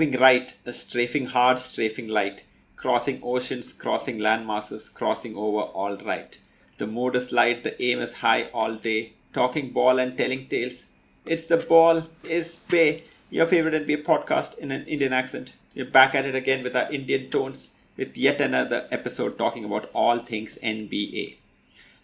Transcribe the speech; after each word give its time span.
moving 0.00 0.18
right, 0.18 0.54
strafing 0.70 1.26
hard, 1.26 1.58
strafing 1.58 2.08
light, 2.08 2.42
crossing 2.74 3.20
oceans, 3.22 3.74
crossing 3.74 4.18
land 4.18 4.46
masses, 4.46 4.88
crossing 4.88 5.36
over 5.36 5.60
all 5.60 5.94
right. 5.98 6.38
The 6.78 6.86
mood 6.86 7.16
is 7.16 7.32
light, 7.32 7.64
the 7.64 7.82
aim 7.82 8.00
is 8.00 8.14
high 8.14 8.44
all 8.54 8.76
day, 8.76 9.12
talking 9.34 9.72
ball 9.72 9.98
and 9.98 10.16
telling 10.16 10.48
tales. 10.48 10.86
It's 11.26 11.48
the 11.48 11.58
ball 11.58 12.02
is 12.24 12.60
bay, 12.60 13.02
your 13.28 13.44
favorite 13.44 13.86
NBA 13.86 14.04
podcast 14.04 14.56
in 14.56 14.72
an 14.72 14.86
Indian 14.86 15.12
accent. 15.12 15.52
We're 15.76 15.84
back 15.84 16.14
at 16.14 16.24
it 16.24 16.34
again 16.34 16.62
with 16.62 16.74
our 16.74 16.90
Indian 16.90 17.30
tones, 17.30 17.74
with 17.98 18.16
yet 18.16 18.40
another 18.40 18.88
episode 18.90 19.36
talking 19.36 19.66
about 19.66 19.90
all 19.92 20.18
things 20.20 20.56
NBA. 20.62 21.36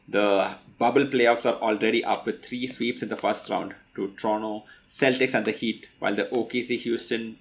The 0.07 0.55
bubble 0.79 1.07
playoffs 1.07 1.47
are 1.47 1.59
already 1.63 2.05
up 2.05 2.27
with 2.27 2.45
three 2.45 2.67
sweeps 2.67 3.01
in 3.01 3.09
the 3.09 3.17
first 3.17 3.49
round 3.49 3.75
to 3.95 4.13
Toronto, 4.19 4.65
Celtics, 4.93 5.33
and 5.33 5.47
the 5.47 5.53
Heat, 5.53 5.89
while 5.99 6.15
the 6.15 6.25
OKC, 6.27 6.79
Houston, 6.81 7.39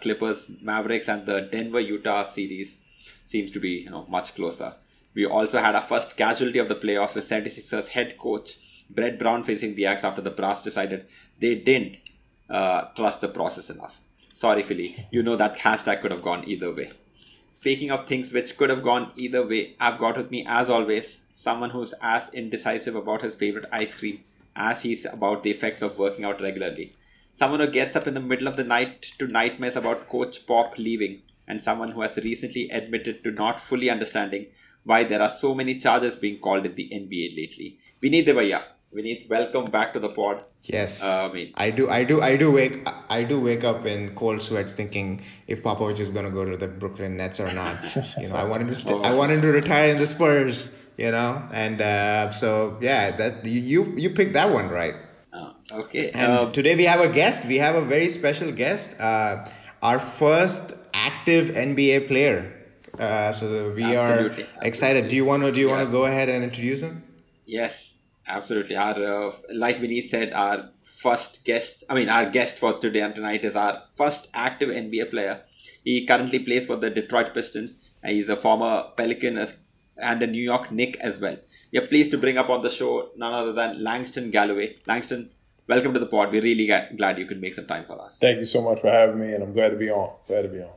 Clippers, 0.00 0.50
Mavericks, 0.60 1.08
and 1.08 1.26
the 1.26 1.40
Denver 1.40 1.80
Utah 1.80 2.24
series 2.24 2.78
seems 3.26 3.50
to 3.52 3.60
be 3.60 3.70
you 3.70 3.90
know 3.90 4.06
much 4.08 4.34
closer. 4.34 4.74
We 5.14 5.26
also 5.26 5.60
had 5.60 5.74
our 5.74 5.82
first 5.82 6.16
casualty 6.16 6.58
of 6.58 6.68
the 6.68 6.74
playoffs 6.74 7.14
with 7.14 7.28
76ers 7.28 7.88
head 7.88 8.18
coach 8.18 8.56
Brett 8.90 9.18
Brown 9.18 9.42
facing 9.44 9.74
the 9.74 9.86
Axe 9.86 10.04
after 10.04 10.22
the 10.22 10.30
brass 10.30 10.62
decided 10.62 11.06
they 11.40 11.56
didn't 11.56 11.96
uh, 12.48 12.82
trust 12.96 13.20
the 13.20 13.28
process 13.28 13.68
enough. 13.68 14.00
Sorry, 14.32 14.62
Philly. 14.62 15.06
You 15.10 15.22
know 15.22 15.36
that 15.36 15.58
hashtag 15.58 16.02
could 16.02 16.12
have 16.12 16.22
gone 16.22 16.48
either 16.48 16.72
way. 16.72 16.92
Speaking 17.50 17.90
of 17.90 18.06
things 18.06 18.32
which 18.32 18.56
could 18.56 18.70
have 18.70 18.82
gone 18.82 19.10
either 19.16 19.44
way, 19.46 19.74
I've 19.80 19.98
got 19.98 20.16
with 20.16 20.30
me, 20.30 20.46
as 20.46 20.70
always, 20.70 21.18
someone 21.34 21.70
who's 21.70 21.94
as 22.00 22.32
indecisive 22.32 22.94
about 22.94 23.22
his 23.22 23.34
favorite 23.34 23.66
ice 23.72 23.94
cream 23.94 24.22
as 24.54 24.82
he's 24.82 25.04
about 25.04 25.42
the 25.42 25.50
effects 25.50 25.82
of 25.82 25.98
working 25.98 26.24
out 26.24 26.40
regularly. 26.40 26.94
Someone 27.38 27.60
who 27.60 27.68
gets 27.68 27.94
up 27.94 28.08
in 28.08 28.14
the 28.14 28.20
middle 28.20 28.48
of 28.48 28.56
the 28.56 28.64
night 28.64 29.12
to 29.20 29.28
nightmares 29.28 29.76
about 29.76 30.08
Coach 30.08 30.44
Pop 30.44 30.76
leaving, 30.76 31.22
and 31.46 31.62
someone 31.62 31.92
who 31.92 32.00
has 32.00 32.16
recently 32.16 32.68
admitted 32.70 33.22
to 33.22 33.30
not 33.30 33.60
fully 33.60 33.90
understanding 33.90 34.46
why 34.82 35.04
there 35.04 35.22
are 35.22 35.30
so 35.30 35.54
many 35.54 35.78
charges 35.78 36.18
being 36.18 36.40
called 36.40 36.66
in 36.66 36.74
the 36.74 36.90
NBA 36.92 37.36
lately. 37.36 37.78
Vinith 38.02 38.26
Devaya, 38.26 38.64
Vinith, 38.92 39.28
welcome 39.28 39.70
back 39.70 39.92
to 39.92 40.00
the 40.00 40.08
pod. 40.08 40.42
Yes. 40.64 41.00
Uh, 41.00 41.30
I 41.54 41.70
do, 41.70 41.88
I 41.88 42.02
do, 42.02 42.20
I 42.20 42.36
do 42.36 42.50
wake, 42.50 42.84
I 43.08 43.22
do 43.22 43.40
wake 43.40 43.62
up 43.62 43.86
in 43.86 44.16
cold 44.16 44.42
sweats 44.42 44.72
thinking 44.72 45.22
if 45.46 45.62
Popovich 45.62 46.00
is 46.00 46.10
gonna 46.10 46.32
go 46.32 46.44
to 46.44 46.56
the 46.56 46.66
Brooklyn 46.66 47.16
Nets 47.16 47.38
or 47.38 47.52
not. 47.52 47.78
you 48.18 48.26
know, 48.26 48.34
I 48.34 48.42
wanted 48.42 48.66
to, 48.66 48.74
st- 48.74 48.96
oh. 48.96 49.02
I 49.02 49.14
wanted 49.14 49.42
to 49.42 49.52
retire 49.52 49.90
in 49.90 49.98
the 49.98 50.06
Spurs. 50.06 50.72
You 50.96 51.12
know, 51.12 51.48
and 51.52 51.80
uh, 51.80 52.32
so 52.32 52.78
yeah, 52.80 53.12
that 53.12 53.44
you 53.44 53.94
you 53.96 54.10
picked 54.10 54.32
that 54.32 54.50
one 54.50 54.68
right. 54.68 54.96
Okay. 55.70 56.10
And 56.10 56.32
um, 56.32 56.52
today 56.52 56.76
we 56.76 56.84
have 56.84 57.00
a 57.00 57.08
guest. 57.08 57.44
We 57.44 57.56
have 57.56 57.74
a 57.74 57.82
very 57.82 58.08
special 58.08 58.52
guest. 58.52 58.98
Uh, 58.98 59.46
our 59.82 59.98
first 59.98 60.74
active 60.94 61.54
NBA 61.54 62.08
player. 62.08 62.54
Uh, 62.98 63.32
so 63.32 63.72
we 63.74 63.84
absolutely, 63.84 64.44
are 64.44 64.48
excited. 64.62 65.04
Absolutely. 65.04 65.08
Do 65.08 65.16
you 65.16 65.24
want 65.24 65.42
to 65.42 65.52
do 65.52 65.60
you 65.60 65.68
yeah. 65.68 65.76
want 65.76 65.88
to 65.88 65.92
go 65.92 66.06
ahead 66.06 66.28
and 66.28 66.42
introduce 66.42 66.80
him? 66.80 67.04
Yes, 67.46 67.94
absolutely. 68.26 68.76
Our 68.76 69.28
uh, 69.28 69.32
like 69.52 69.76
Vinith 69.76 70.08
said, 70.08 70.32
our 70.32 70.70
first 70.82 71.44
guest. 71.44 71.84
I 71.88 71.94
mean, 71.94 72.08
our 72.08 72.30
guest 72.30 72.58
for 72.58 72.78
today 72.78 73.02
and 73.02 73.14
tonight 73.14 73.44
is 73.44 73.54
our 73.54 73.82
first 73.94 74.28
active 74.34 74.70
NBA 74.70 75.10
player. 75.10 75.42
He 75.84 76.06
currently 76.06 76.40
plays 76.40 76.66
for 76.66 76.76
the 76.76 76.90
Detroit 76.90 77.34
Pistons. 77.34 77.84
He's 78.04 78.28
a 78.28 78.36
former 78.36 78.84
Pelican 78.96 79.38
and 79.96 80.22
a 80.22 80.26
New 80.26 80.42
York 80.42 80.72
Knick 80.72 80.96
as 81.00 81.20
well. 81.20 81.36
We 81.72 81.78
are 81.78 81.86
pleased 81.86 82.10
to 82.12 82.18
bring 82.18 82.38
up 82.38 82.48
on 82.48 82.62
the 82.62 82.70
show 82.70 83.10
none 83.16 83.32
other 83.32 83.52
than 83.52 83.82
Langston 83.82 84.30
Galloway. 84.30 84.76
Langston, 84.86 85.30
welcome 85.68 85.92
to 85.92 86.00
the 86.00 86.06
pod. 86.06 86.32
We're 86.32 86.42
really 86.42 86.66
glad 86.66 87.18
you 87.18 87.26
could 87.26 87.40
make 87.40 87.54
some 87.54 87.66
time 87.66 87.84
for 87.84 88.00
us. 88.00 88.18
Thank 88.18 88.38
you 88.38 88.46
so 88.46 88.62
much 88.62 88.80
for 88.80 88.90
having 88.90 89.20
me, 89.20 89.34
and 89.34 89.42
I'm 89.42 89.52
glad 89.52 89.70
to 89.70 89.76
be 89.76 89.90
on. 89.90 90.16
Glad 90.26 90.42
to 90.42 90.48
be 90.48 90.62
on. 90.62 90.70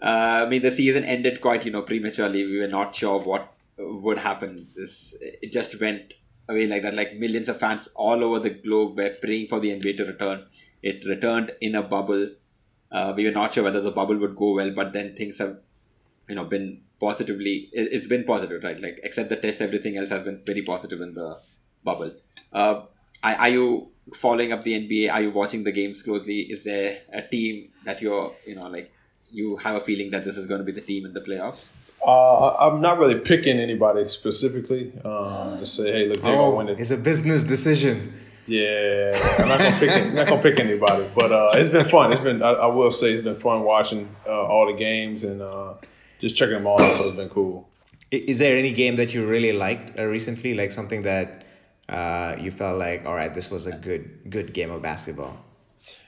Uh, 0.00 0.44
I 0.44 0.48
mean, 0.48 0.62
the 0.62 0.70
season 0.70 1.04
ended 1.04 1.40
quite, 1.40 1.64
you 1.64 1.72
know, 1.72 1.82
prematurely. 1.82 2.44
We 2.44 2.58
were 2.58 2.68
not 2.68 2.94
sure 2.94 3.20
what 3.20 3.52
would 3.78 4.18
happen. 4.18 4.66
This 4.76 5.14
it 5.20 5.52
just 5.52 5.80
went 5.80 6.14
away 6.48 6.66
like 6.66 6.82
that. 6.82 6.94
Like 6.94 7.16
millions 7.16 7.48
of 7.48 7.58
fans 7.58 7.88
all 7.94 8.22
over 8.22 8.40
the 8.40 8.50
globe 8.50 8.96
were 8.96 9.10
praying 9.10 9.48
for 9.48 9.60
the 9.60 9.70
NBA 9.70 9.96
to 9.98 10.04
return. 10.04 10.44
It 10.82 11.04
returned 11.06 11.52
in 11.60 11.74
a 11.74 11.82
bubble. 11.82 12.30
Uh, 12.90 13.14
we 13.16 13.24
were 13.24 13.30
not 13.30 13.54
sure 13.54 13.64
whether 13.64 13.80
the 13.80 13.90
bubble 13.90 14.18
would 14.18 14.36
go 14.36 14.54
well, 14.54 14.70
but 14.72 14.92
then 14.92 15.16
things 15.16 15.38
have, 15.38 15.58
you 16.28 16.34
know, 16.34 16.44
been 16.44 16.82
positively. 17.00 17.70
It's 17.72 18.08
been 18.08 18.24
positive, 18.24 18.62
right? 18.64 18.80
Like 18.80 19.00
except 19.02 19.30
the 19.30 19.36
test, 19.36 19.62
everything 19.62 19.96
else 19.96 20.10
has 20.10 20.24
been 20.24 20.42
very 20.44 20.62
positive 20.62 21.00
in 21.00 21.14
the 21.14 21.40
bubble. 21.84 22.12
Uh, 22.52 22.82
are 23.22 23.48
you 23.48 23.88
following 24.14 24.52
up 24.52 24.62
the 24.62 24.72
NBA? 24.72 25.12
Are 25.12 25.22
you 25.22 25.30
watching 25.30 25.64
the 25.64 25.72
games 25.72 26.02
closely? 26.02 26.40
Is 26.40 26.64
there 26.64 26.98
a 27.12 27.22
team 27.22 27.70
that 27.84 28.02
you're, 28.02 28.32
you 28.46 28.54
know, 28.54 28.68
like 28.68 28.92
you 29.30 29.56
have 29.56 29.76
a 29.76 29.80
feeling 29.80 30.10
that 30.10 30.24
this 30.24 30.36
is 30.36 30.46
going 30.46 30.58
to 30.58 30.64
be 30.64 30.72
the 30.72 30.80
team 30.80 31.06
in 31.06 31.12
the 31.12 31.20
playoffs? 31.20 31.68
Uh, 32.04 32.56
I'm 32.56 32.80
not 32.80 32.98
really 32.98 33.20
picking 33.20 33.58
anybody 33.58 34.08
specifically. 34.08 34.92
Um, 35.04 35.60
to 35.60 35.66
say, 35.66 35.92
hey, 35.92 36.08
look, 36.08 36.20
they're 36.20 36.32
oh, 36.32 36.50
gonna 36.50 36.56
win 36.56 36.68
it. 36.70 36.80
It's 36.80 36.90
a 36.90 36.96
business 36.96 37.44
decision. 37.44 38.12
Yeah, 38.46 39.36
I'm 39.38 39.46
not 39.46 39.60
gonna 39.60 39.78
pick. 39.78 39.90
I'm 39.90 40.14
not 40.14 40.26
gonna 40.26 40.42
pick 40.42 40.58
anybody, 40.58 41.08
but 41.14 41.30
uh, 41.30 41.52
it's 41.54 41.68
been 41.68 41.88
fun. 41.88 42.10
It's 42.10 42.20
been. 42.20 42.42
I, 42.42 42.50
I, 42.50 42.66
will 42.66 42.90
say, 42.90 43.12
it's 43.12 43.22
been 43.22 43.38
fun 43.38 43.62
watching 43.62 44.14
uh, 44.26 44.30
all 44.30 44.66
the 44.66 44.72
games 44.72 45.22
and 45.22 45.40
uh, 45.40 45.74
just 46.20 46.36
checking 46.36 46.54
them 46.54 46.66
all 46.66 46.82
out. 46.82 46.96
So 46.96 47.06
it's 47.06 47.16
been 47.16 47.28
cool. 47.28 47.68
Is 48.10 48.40
there 48.40 48.56
any 48.56 48.72
game 48.72 48.96
that 48.96 49.14
you 49.14 49.24
really 49.24 49.52
liked 49.52 49.96
uh, 49.96 50.04
recently, 50.04 50.54
like 50.54 50.72
something 50.72 51.02
that 51.02 51.41
uh, 51.92 52.36
you 52.40 52.50
felt 52.50 52.78
like, 52.78 53.06
all 53.06 53.14
right, 53.14 53.32
this 53.32 53.50
was 53.50 53.66
a 53.66 53.72
good 53.72 54.30
good 54.30 54.52
game 54.52 54.70
of 54.70 54.82
basketball? 54.82 55.36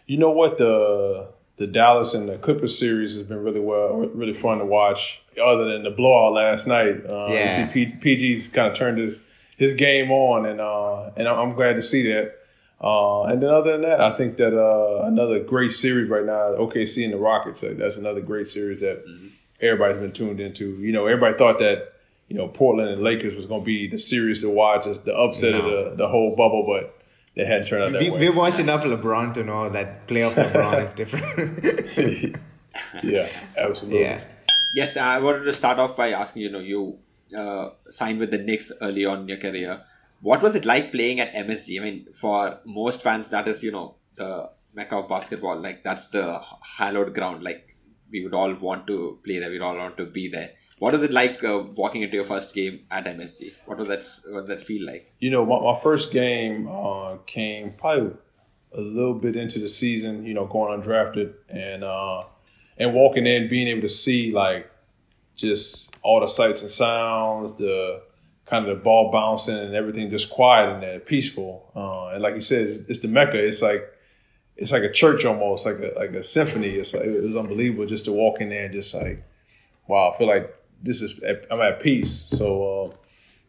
You 0.07 0.19
know 0.19 0.31
what 0.31 0.59
the 0.59 1.29
the 1.57 1.67
Dallas 1.67 2.15
and 2.15 2.29
the 2.29 2.39
Clippers 2.39 2.79
series 2.79 3.17
has 3.17 3.27
been 3.27 3.43
really 3.43 3.61
well, 3.61 3.97
really 3.97 4.35
fun 4.35 4.59
to 4.59 4.65
watch. 4.65 5.21
Other 5.41 5.67
than 5.67 5.83
the 5.83 5.91
blowout 5.91 6.33
last 6.33 6.67
night, 6.67 7.05
uh, 7.07 7.29
yeah. 7.31 7.45
you 7.45 7.73
see 7.73 7.87
P- 7.87 8.17
PG's 8.17 8.49
kind 8.49 8.69
of 8.69 8.75
turned 8.75 8.99
his 8.99 9.21
his 9.57 9.75
game 9.75 10.11
on, 10.11 10.47
and 10.47 10.61
uh, 10.61 11.11
and 11.17 11.29
I'm 11.29 11.55
glad 11.55 11.75
to 11.77 11.83
see 11.83 12.13
that. 12.13 12.37
Uh, 12.81 13.25
and 13.25 13.43
then 13.43 13.51
other 13.51 13.73
than 13.73 13.83
that, 13.83 14.01
I 14.01 14.17
think 14.17 14.37
that 14.39 14.55
uh, 14.55 15.05
another 15.05 15.41
great 15.45 15.73
series 15.73 16.09
right 16.09 16.25
now, 16.25 16.55
OKC 16.57 17.05
and 17.05 17.13
the 17.13 17.19
Rockets. 17.19 17.63
That's 17.67 17.97
another 17.97 18.21
great 18.21 18.49
series 18.49 18.81
that 18.81 19.07
mm-hmm 19.07 19.29
everybody's 19.61 20.01
been 20.01 20.13
tuned 20.13 20.41
into. 20.41 20.79
You 20.79 20.93
know, 20.93 21.07
everybody 21.07 21.37
thought 21.37 21.59
that 21.61 21.94
you 22.29 22.37
know 22.37 22.49
Portland 22.49 22.91
and 22.91 23.03
Lakers 23.03 23.35
was 23.35 23.47
going 23.47 23.61
to 23.61 23.67
be 23.67 23.89
the 23.89 23.99
series 23.99 24.41
to 24.43 24.51
watch, 24.51 24.85
the 24.85 25.15
upset 25.15 25.53
no. 25.53 25.61
of 25.61 25.65
the, 25.65 25.97
the 25.97 26.09
whole 26.09 26.35
bubble, 26.37 26.65
but 26.67 26.99
they 27.37 27.45
hadn't 27.45 27.67
turned 27.67 27.85
out 27.85 27.93
that 27.93 28.01
we, 28.01 28.11
way. 28.11 28.19
We 28.21 28.31
watched 28.31 28.61
enough 28.61 28.85
LeBron 28.85 29.35
to 29.35 29.45
know 29.45 29.69
that 29.71 30.07
playoff 30.07 30.35
LeBron 30.35 30.89
is 30.89 30.95
different. 30.95 32.37
yeah, 33.03 33.29
absolutely. 33.57 34.03
Yeah. 34.03 34.21
Yes, 34.75 34.97
I 34.97 35.21
wanted 35.21 35.45
to 35.45 35.53
start 35.53 35.79
off 35.79 35.97
by 35.97 36.13
asking. 36.13 36.43
You 36.43 36.51
know, 36.51 36.61
you 36.61 36.99
uh, 37.37 37.71
signed 37.91 38.19
with 38.19 38.31
the 38.31 38.39
Knicks 38.39 38.73
early 38.81 39.05
on 39.05 39.23
in 39.23 39.29
your 39.29 39.39
career. 39.39 39.83
What 40.21 40.43
was 40.43 40.55
it 40.55 40.65
like 40.65 40.91
playing 40.91 41.21
at 41.21 41.35
MSG? 41.35 41.81
I 41.81 41.85
mean, 41.85 42.13
for 42.13 42.59
most 42.65 43.03
fans, 43.03 43.29
that 43.31 43.47
is 43.47 43.63
you 43.63 43.73
know 43.73 43.97
the 44.17 44.51
mecca 44.75 44.97
of 44.97 45.09
basketball. 45.09 45.61
Like 45.61 45.85
that's 45.85 46.09
the 46.09 46.41
hallowed 46.77 47.15
ground. 47.15 47.43
Like 47.43 47.77
we 48.11 48.23
would 48.23 48.35
all 48.35 48.55
want 48.55 48.87
to 48.87 49.19
play 49.25 49.39
there. 49.39 49.51
We'd 49.51 49.61
all 49.61 49.77
want 49.77 49.97
to 49.99 50.07
be 50.07 50.29
there. 50.29 50.51
What 50.79 50.93
was 50.93 51.03
it 51.03 51.13
like 51.13 51.43
uh, 51.45 51.63
walking 51.77 52.03
into 52.03 52.17
your 52.17 52.25
first 52.25 52.55
game 52.55 52.81
at 52.91 53.05
MSG? 53.05 53.53
What 53.67 53.79
was 53.79 53.89
that? 53.89 54.05
What 54.27 54.47
did 54.47 54.59
that 54.59 54.67
feel 54.67 54.85
like? 54.85 55.13
You 55.21 55.31
know, 55.31 55.47
my, 55.47 55.61
my 55.61 55.81
first 55.81 56.13
game 56.13 56.69
uh, 56.69 57.17
came 57.27 57.73
probably 57.73 58.17
a 58.73 58.81
little 58.81 59.15
bit 59.15 59.37
into 59.37 59.61
the 59.61 59.69
season. 59.69 60.27
You 60.27 60.35
know, 60.35 60.47
going 60.47 60.81
undrafted 60.81 61.35
and 61.49 61.85
uh, 61.85 62.25
and 62.77 62.93
walking 62.93 63.27
in, 63.27 63.49
being 63.49 63.69
able 63.69 63.83
to 63.83 63.89
see 63.89 64.33
like 64.33 64.71
just 65.37 65.97
all 66.03 66.21
the 66.21 66.27
sights 66.27 66.63
and 66.63 66.71
sounds, 66.71 67.57
the 67.59 68.03
kind 68.47 68.67
of 68.67 68.77
the 68.77 68.83
ball 68.83 69.11
bouncing 69.11 69.57
and 69.57 69.75
everything 69.75 70.11
just 70.11 70.31
quiet 70.31 70.69
and 70.71 70.83
there, 70.83 71.01
peaceful. 71.01 71.71
Uh, 71.75 72.09
and 72.09 72.23
like 72.23 72.35
you 72.35 72.41
said, 72.41 72.67
it's, 72.67 72.91
it's 72.91 72.99
the 73.01 73.09
mecca. 73.09 73.43
It's 73.43 73.63
like 73.63 73.91
it's 74.57 74.73
like 74.73 74.83
a 74.83 74.93
church 74.93 75.25
almost, 75.25 75.67
like 75.67 75.79
a 75.79 75.93
like 75.97 76.11
a 76.11 76.25
symphony. 76.25 76.69
It's 76.69 76.95
like 76.95 77.05
it 77.05 77.23
was 77.23 77.37
unbelievable 77.37 77.87
just 77.87 78.07
to 78.07 78.13
walk 78.13 78.41
in 78.41 78.49
there 78.49 78.65
and 78.65 78.75
just 78.75 78.93
like, 78.93 79.25
wow, 79.87 80.11
I 80.13 80.19
feel 80.19 80.27
like 80.27 80.55
this 80.83 81.03
is 81.03 81.23
I'm 81.51 81.61
at 81.61 81.81
peace. 81.81 82.25
So 82.29 82.63
uh, 82.65 82.97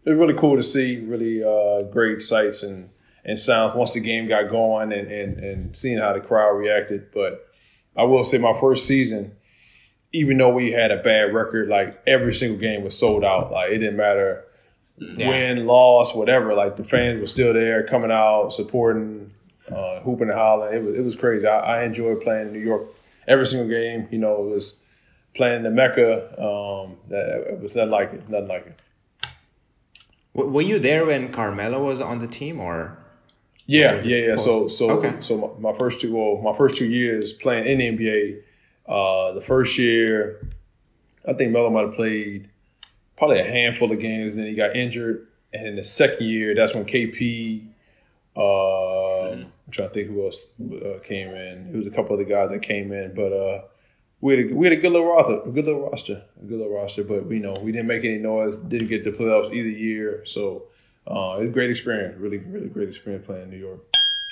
it 0.05 0.09
was 0.11 0.19
really 0.19 0.35
cool 0.35 0.57
to 0.57 0.63
see, 0.63 0.99
really 0.99 1.43
uh, 1.43 1.83
great 1.83 2.21
sights 2.21 2.63
and 2.63 2.89
and 3.23 3.39
sounds 3.39 3.75
once 3.75 3.91
the 3.91 3.99
game 3.99 4.27
got 4.27 4.49
going 4.49 4.93
and, 4.93 5.11
and 5.11 5.39
and 5.39 5.77
seeing 5.77 5.97
how 5.97 6.13
the 6.13 6.21
crowd 6.21 6.53
reacted. 6.53 7.11
But 7.11 7.47
I 7.95 8.03
will 8.03 8.23
say 8.23 8.37
my 8.37 8.57
first 8.59 8.85
season, 8.85 9.35
even 10.11 10.37
though 10.37 10.53
we 10.53 10.71
had 10.71 10.91
a 10.91 11.01
bad 11.01 11.33
record, 11.33 11.69
like 11.69 12.01
every 12.05 12.33
single 12.33 12.59
game 12.59 12.83
was 12.83 12.97
sold 12.97 13.23
out. 13.23 13.51
Like 13.51 13.71
it 13.71 13.79
didn't 13.79 13.97
matter 13.97 14.45
yeah. 14.97 15.29
win, 15.29 15.65
loss, 15.65 16.15
whatever. 16.15 16.53
Like 16.53 16.77
the 16.77 16.83
fans 16.83 17.19
were 17.19 17.27
still 17.27 17.53
there, 17.53 17.85
coming 17.87 18.11
out, 18.11 18.49
supporting 18.49 19.31
uh, 19.69 19.99
hooping 20.01 20.29
and 20.29 20.37
hollering. 20.37 20.75
It 20.75 20.83
was 20.83 20.95
it 20.97 21.01
was 21.03 21.15
crazy. 21.15 21.47
I, 21.47 21.79
I 21.79 21.83
enjoyed 21.83 22.21
playing 22.21 22.47
in 22.47 22.53
New 22.53 22.59
York 22.59 22.83
every 23.27 23.45
single 23.45 23.67
game. 23.67 24.07
You 24.11 24.19
know, 24.19 24.43
it 24.43 24.49
was 24.49 24.79
playing 25.35 25.63
the 25.63 25.69
Mecca. 25.69 26.41
Um, 26.41 26.97
that, 27.09 27.47
it 27.51 27.59
was 27.59 27.75
nothing 27.75 27.91
like 27.91 28.13
it. 28.13 28.29
Nothing 28.29 28.47
like 28.47 28.67
it. 28.67 28.79
Were 30.33 30.61
you 30.61 30.79
there 30.79 31.05
when 31.05 31.31
Carmelo 31.31 31.83
was 31.83 32.01
on 32.01 32.19
the 32.19 32.27
team, 32.27 32.59
or? 32.59 32.97
Yeah, 33.67 34.01
yeah, 34.03 34.17
yeah. 34.17 34.35
So, 34.35 34.67
so, 34.67 34.91
okay. 34.99 35.21
so 35.21 35.57
my, 35.59 35.71
my, 35.71 35.77
first 35.77 36.01
two, 36.01 36.15
well, 36.15 36.41
my 36.41 36.57
first 36.57 36.77
two 36.77 36.85
years 36.85 37.33
playing 37.33 37.65
in 37.65 37.97
the 37.97 38.05
NBA. 38.05 38.41
Uh, 38.87 39.31
the 39.31 39.41
first 39.41 39.77
year, 39.77 40.47
I 41.27 41.33
think 41.33 41.51
Melo 41.51 41.69
might 41.71 41.85
have 41.85 41.95
played 41.95 42.49
probably 43.17 43.39
a 43.39 43.45
handful 43.45 43.91
of 43.91 43.99
games, 43.99 44.33
and 44.33 44.41
then 44.41 44.47
he 44.47 44.55
got 44.55 44.75
injured. 44.75 45.27
And 45.53 45.67
in 45.67 45.75
the 45.77 45.83
second 45.83 46.25
year, 46.27 46.53
that's 46.53 46.73
when 46.73 46.85
KP. 46.85 47.65
Uh, 48.35 48.39
mm-hmm. 48.39 49.41
I'm 49.43 49.71
trying 49.71 49.87
to 49.87 49.93
think 49.93 50.09
who 50.09 50.25
else 50.25 50.47
uh, 50.61 50.99
came 51.03 51.29
in. 51.29 51.71
It 51.73 51.77
was 51.77 51.87
a 51.87 51.91
couple 51.91 52.13
of 52.13 52.19
the 52.19 52.25
guys 52.25 52.49
that 52.49 52.61
came 52.61 52.91
in, 52.91 53.15
but 53.15 53.31
uh, 53.31 53.61
we 54.21 54.35
had 54.35 54.51
a, 54.51 54.55
we 54.55 54.65
had 54.65 54.73
a 54.73 54.81
good 54.81 54.91
little 54.91 55.07
roster, 55.07 55.41
a 55.47 55.51
good 55.51 55.65
little 55.65 55.89
roster, 55.89 56.23
a 56.41 56.45
good 56.45 56.57
little 56.59 56.73
roster. 56.73 57.03
But 57.03 57.25
we 57.25 57.37
you 57.37 57.41
know 57.41 57.53
we 57.61 57.71
didn't 57.71 57.87
make 57.87 58.03
any 58.03 58.17
noise, 58.17 58.55
didn't 58.67 58.87
get 58.87 59.03
the 59.03 59.11
playoffs 59.11 59.53
either 59.53 59.69
year. 59.69 60.23
So 60.25 60.63
uh, 61.07 61.37
it 61.37 61.41
was 61.41 61.49
a 61.49 61.51
great 61.51 61.69
experience, 61.69 62.19
really, 62.19 62.37
really 62.37 62.67
great 62.67 62.87
experience 62.87 63.25
playing 63.25 63.43
in 63.43 63.49
New 63.51 63.57
York. 63.57 63.79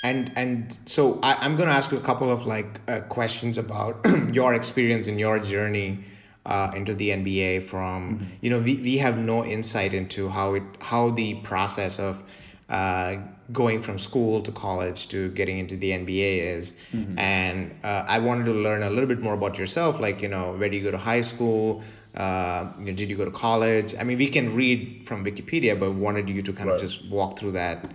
And 0.02 0.32
and 0.36 0.78
so 0.86 1.18
I, 1.22 1.46
am 1.46 1.56
going 1.56 1.68
to 1.68 1.74
ask 1.74 1.90
you 1.90 1.98
a 1.98 2.02
couple 2.02 2.30
of 2.30 2.46
like 2.46 2.80
uh, 2.88 3.00
questions 3.00 3.56
about 3.56 4.06
your 4.32 4.54
experience 4.54 5.06
and 5.06 5.18
your 5.18 5.38
journey 5.38 6.04
uh, 6.44 6.72
into 6.76 6.94
the 6.94 7.10
NBA. 7.10 7.62
From 7.62 8.18
mm-hmm. 8.18 8.24
you 8.42 8.50
know 8.50 8.58
we, 8.58 8.76
we 8.76 8.98
have 8.98 9.16
no 9.16 9.44
insight 9.44 9.94
into 9.94 10.28
how 10.28 10.54
it 10.54 10.62
how 10.80 11.10
the 11.10 11.34
process 11.36 11.98
of 11.98 12.22
uh, 12.68 13.16
going 13.52 13.80
from 13.80 13.98
school 13.98 14.42
to 14.42 14.52
college 14.52 15.08
to 15.08 15.28
getting 15.30 15.58
into 15.58 15.76
the 15.76 15.90
NBA 15.90 16.56
is. 16.56 16.74
Mm-hmm. 16.92 17.18
And 17.18 17.78
uh, 17.84 18.04
I 18.06 18.18
wanted 18.20 18.46
to 18.46 18.52
learn 18.52 18.82
a 18.82 18.90
little 18.90 19.06
bit 19.06 19.20
more 19.20 19.34
about 19.34 19.58
yourself, 19.58 20.00
like 20.00 20.22
you 20.22 20.28
know 20.28 20.52
where 20.52 20.68
do 20.68 20.76
you 20.76 20.82
go 20.82 20.90
to 20.90 20.98
high 20.98 21.20
school, 21.20 21.82
uh, 22.14 22.72
you 22.78 22.84
know, 22.86 22.92
did 22.92 23.10
you 23.10 23.16
go 23.16 23.24
to 23.24 23.30
college? 23.30 23.94
I 23.98 24.04
mean, 24.04 24.18
we 24.18 24.28
can 24.28 24.54
read 24.54 25.04
from 25.04 25.24
Wikipedia, 25.24 25.78
but 25.78 25.92
wanted 25.92 26.28
you 26.28 26.42
to 26.42 26.52
kind 26.52 26.70
right. 26.70 26.76
of 26.76 26.80
just 26.80 27.04
walk 27.06 27.38
through 27.38 27.52
that 27.52 27.90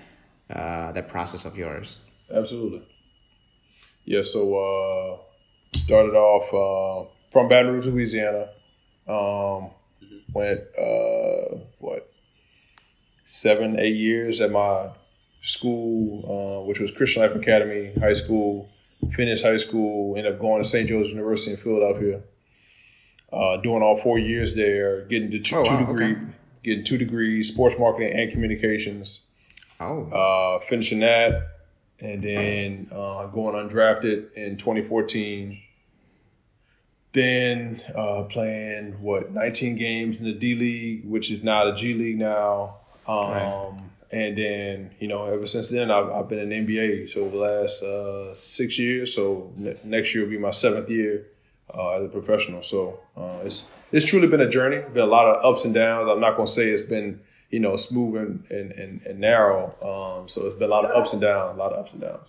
uh, 0.49 0.91
that 0.91 1.07
process 1.09 1.45
of 1.45 1.57
yours. 1.57 1.99
Absolutely. 2.33 2.85
Yeah. 4.03 4.23
So 4.23 4.57
uh, 4.57 5.77
started 5.77 6.15
off 6.15 6.53
uh, 6.53 7.09
from 7.31 7.47
Baton 7.47 7.73
Rouge, 7.73 7.87
Louisiana. 7.87 8.49
Um, 9.07 9.71
mm-hmm. 10.03 10.33
went 10.33 10.61
uh, 10.77 11.63
what 11.79 12.11
seven, 13.23 13.79
eight 13.79 13.95
years 13.95 14.41
at 14.41 14.51
my 14.51 14.89
school, 15.41 16.61
uh, 16.63 16.67
which 16.67 16.79
was 16.79 16.91
Christian 16.91 17.21
Life 17.21 17.35
Academy 17.35 17.91
High 17.99 18.13
School. 18.13 18.69
Finished 19.13 19.43
high 19.43 19.57
school, 19.57 20.17
ended 20.17 20.33
up 20.33 20.39
going 20.41 20.61
to 20.61 20.67
St. 20.67 20.89
Joseph's 20.89 21.11
University 21.11 21.51
in 21.51 21.57
Philadelphia 21.57 22.21
uh, 23.31 23.57
doing 23.57 23.81
all 23.81 23.97
four 23.97 24.17
years 24.17 24.55
there, 24.55 25.01
getting 25.01 25.31
two, 25.43 25.55
oh, 25.55 25.63
two 25.63 25.73
wow, 25.73 25.79
degree, 25.79 26.11
okay. 26.13 26.21
getting 26.63 26.83
two 26.83 26.97
degrees, 26.97 27.49
sports 27.49 27.75
marketing 27.77 28.13
and 28.17 28.31
communications. 28.31 29.21
Oh. 29.79 30.03
Uh, 30.05 30.59
finishing 30.65 30.99
that, 30.99 31.47
and 31.99 32.23
then 32.23 32.87
uh, 32.91 33.27
going 33.27 33.55
undrafted 33.55 34.33
in 34.33 34.57
2014. 34.57 35.61
Then 37.11 37.81
uh, 37.95 38.23
playing 38.23 39.01
what 39.01 39.31
19 39.31 39.77
games 39.77 40.19
in 40.19 40.25
the 40.25 40.33
D 40.33 40.55
League, 40.55 41.05
which 41.05 41.31
is 41.31 41.43
now 41.43 41.65
the 41.65 41.73
G 41.73 41.93
League 41.93 42.19
now. 42.19 42.77
Um, 43.07 43.31
right. 43.31 43.79
And 44.11 44.37
then 44.37 44.91
you 44.99 45.07
know, 45.07 45.25
ever 45.25 45.45
since 45.45 45.67
then, 45.67 45.91
I've, 45.91 46.09
I've 46.09 46.27
been 46.27 46.51
in 46.51 46.65
NBA. 46.65 47.13
So 47.13 47.29
the 47.29 47.37
last 47.37 47.83
uh, 47.83 48.33
six 48.33 48.79
years. 48.79 49.13
So 49.13 49.51
ne- 49.55 49.77
next 49.83 50.13
year 50.13 50.23
will 50.23 50.31
be 50.31 50.37
my 50.37 50.51
seventh 50.51 50.89
year 50.89 51.27
uh, 51.73 51.91
as 51.91 52.05
a 52.05 52.09
professional. 52.09 52.63
So 52.63 52.99
uh, 53.15 53.39
it's 53.43 53.67
it's 53.91 54.05
truly 54.05 54.27
been 54.27 54.41
a 54.41 54.49
journey. 54.49 54.81
Been 54.93 55.03
a 55.03 55.05
lot 55.05 55.27
of 55.27 55.45
ups 55.45 55.65
and 55.65 55.73
downs. 55.73 56.09
I'm 56.09 56.19
not 56.19 56.35
gonna 56.35 56.47
say 56.47 56.69
it's 56.69 56.81
been 56.81 57.21
you 57.49 57.59
know 57.59 57.75
smooth 57.75 58.17
and 58.17 58.51
and, 58.51 58.71
and, 58.71 59.01
and 59.05 59.19
narrow. 59.19 59.67
Um, 59.81 60.27
so 60.27 60.47
it's 60.47 60.57
been 60.57 60.69
a 60.69 60.73
lot 60.73 60.85
of 60.85 60.91
ups 60.91 61.13
and 61.13 61.21
downs. 61.21 61.55
A 61.55 61.59
lot 61.59 61.73
of 61.73 61.79
ups 61.79 61.93
and 61.93 62.01
downs. 62.01 62.27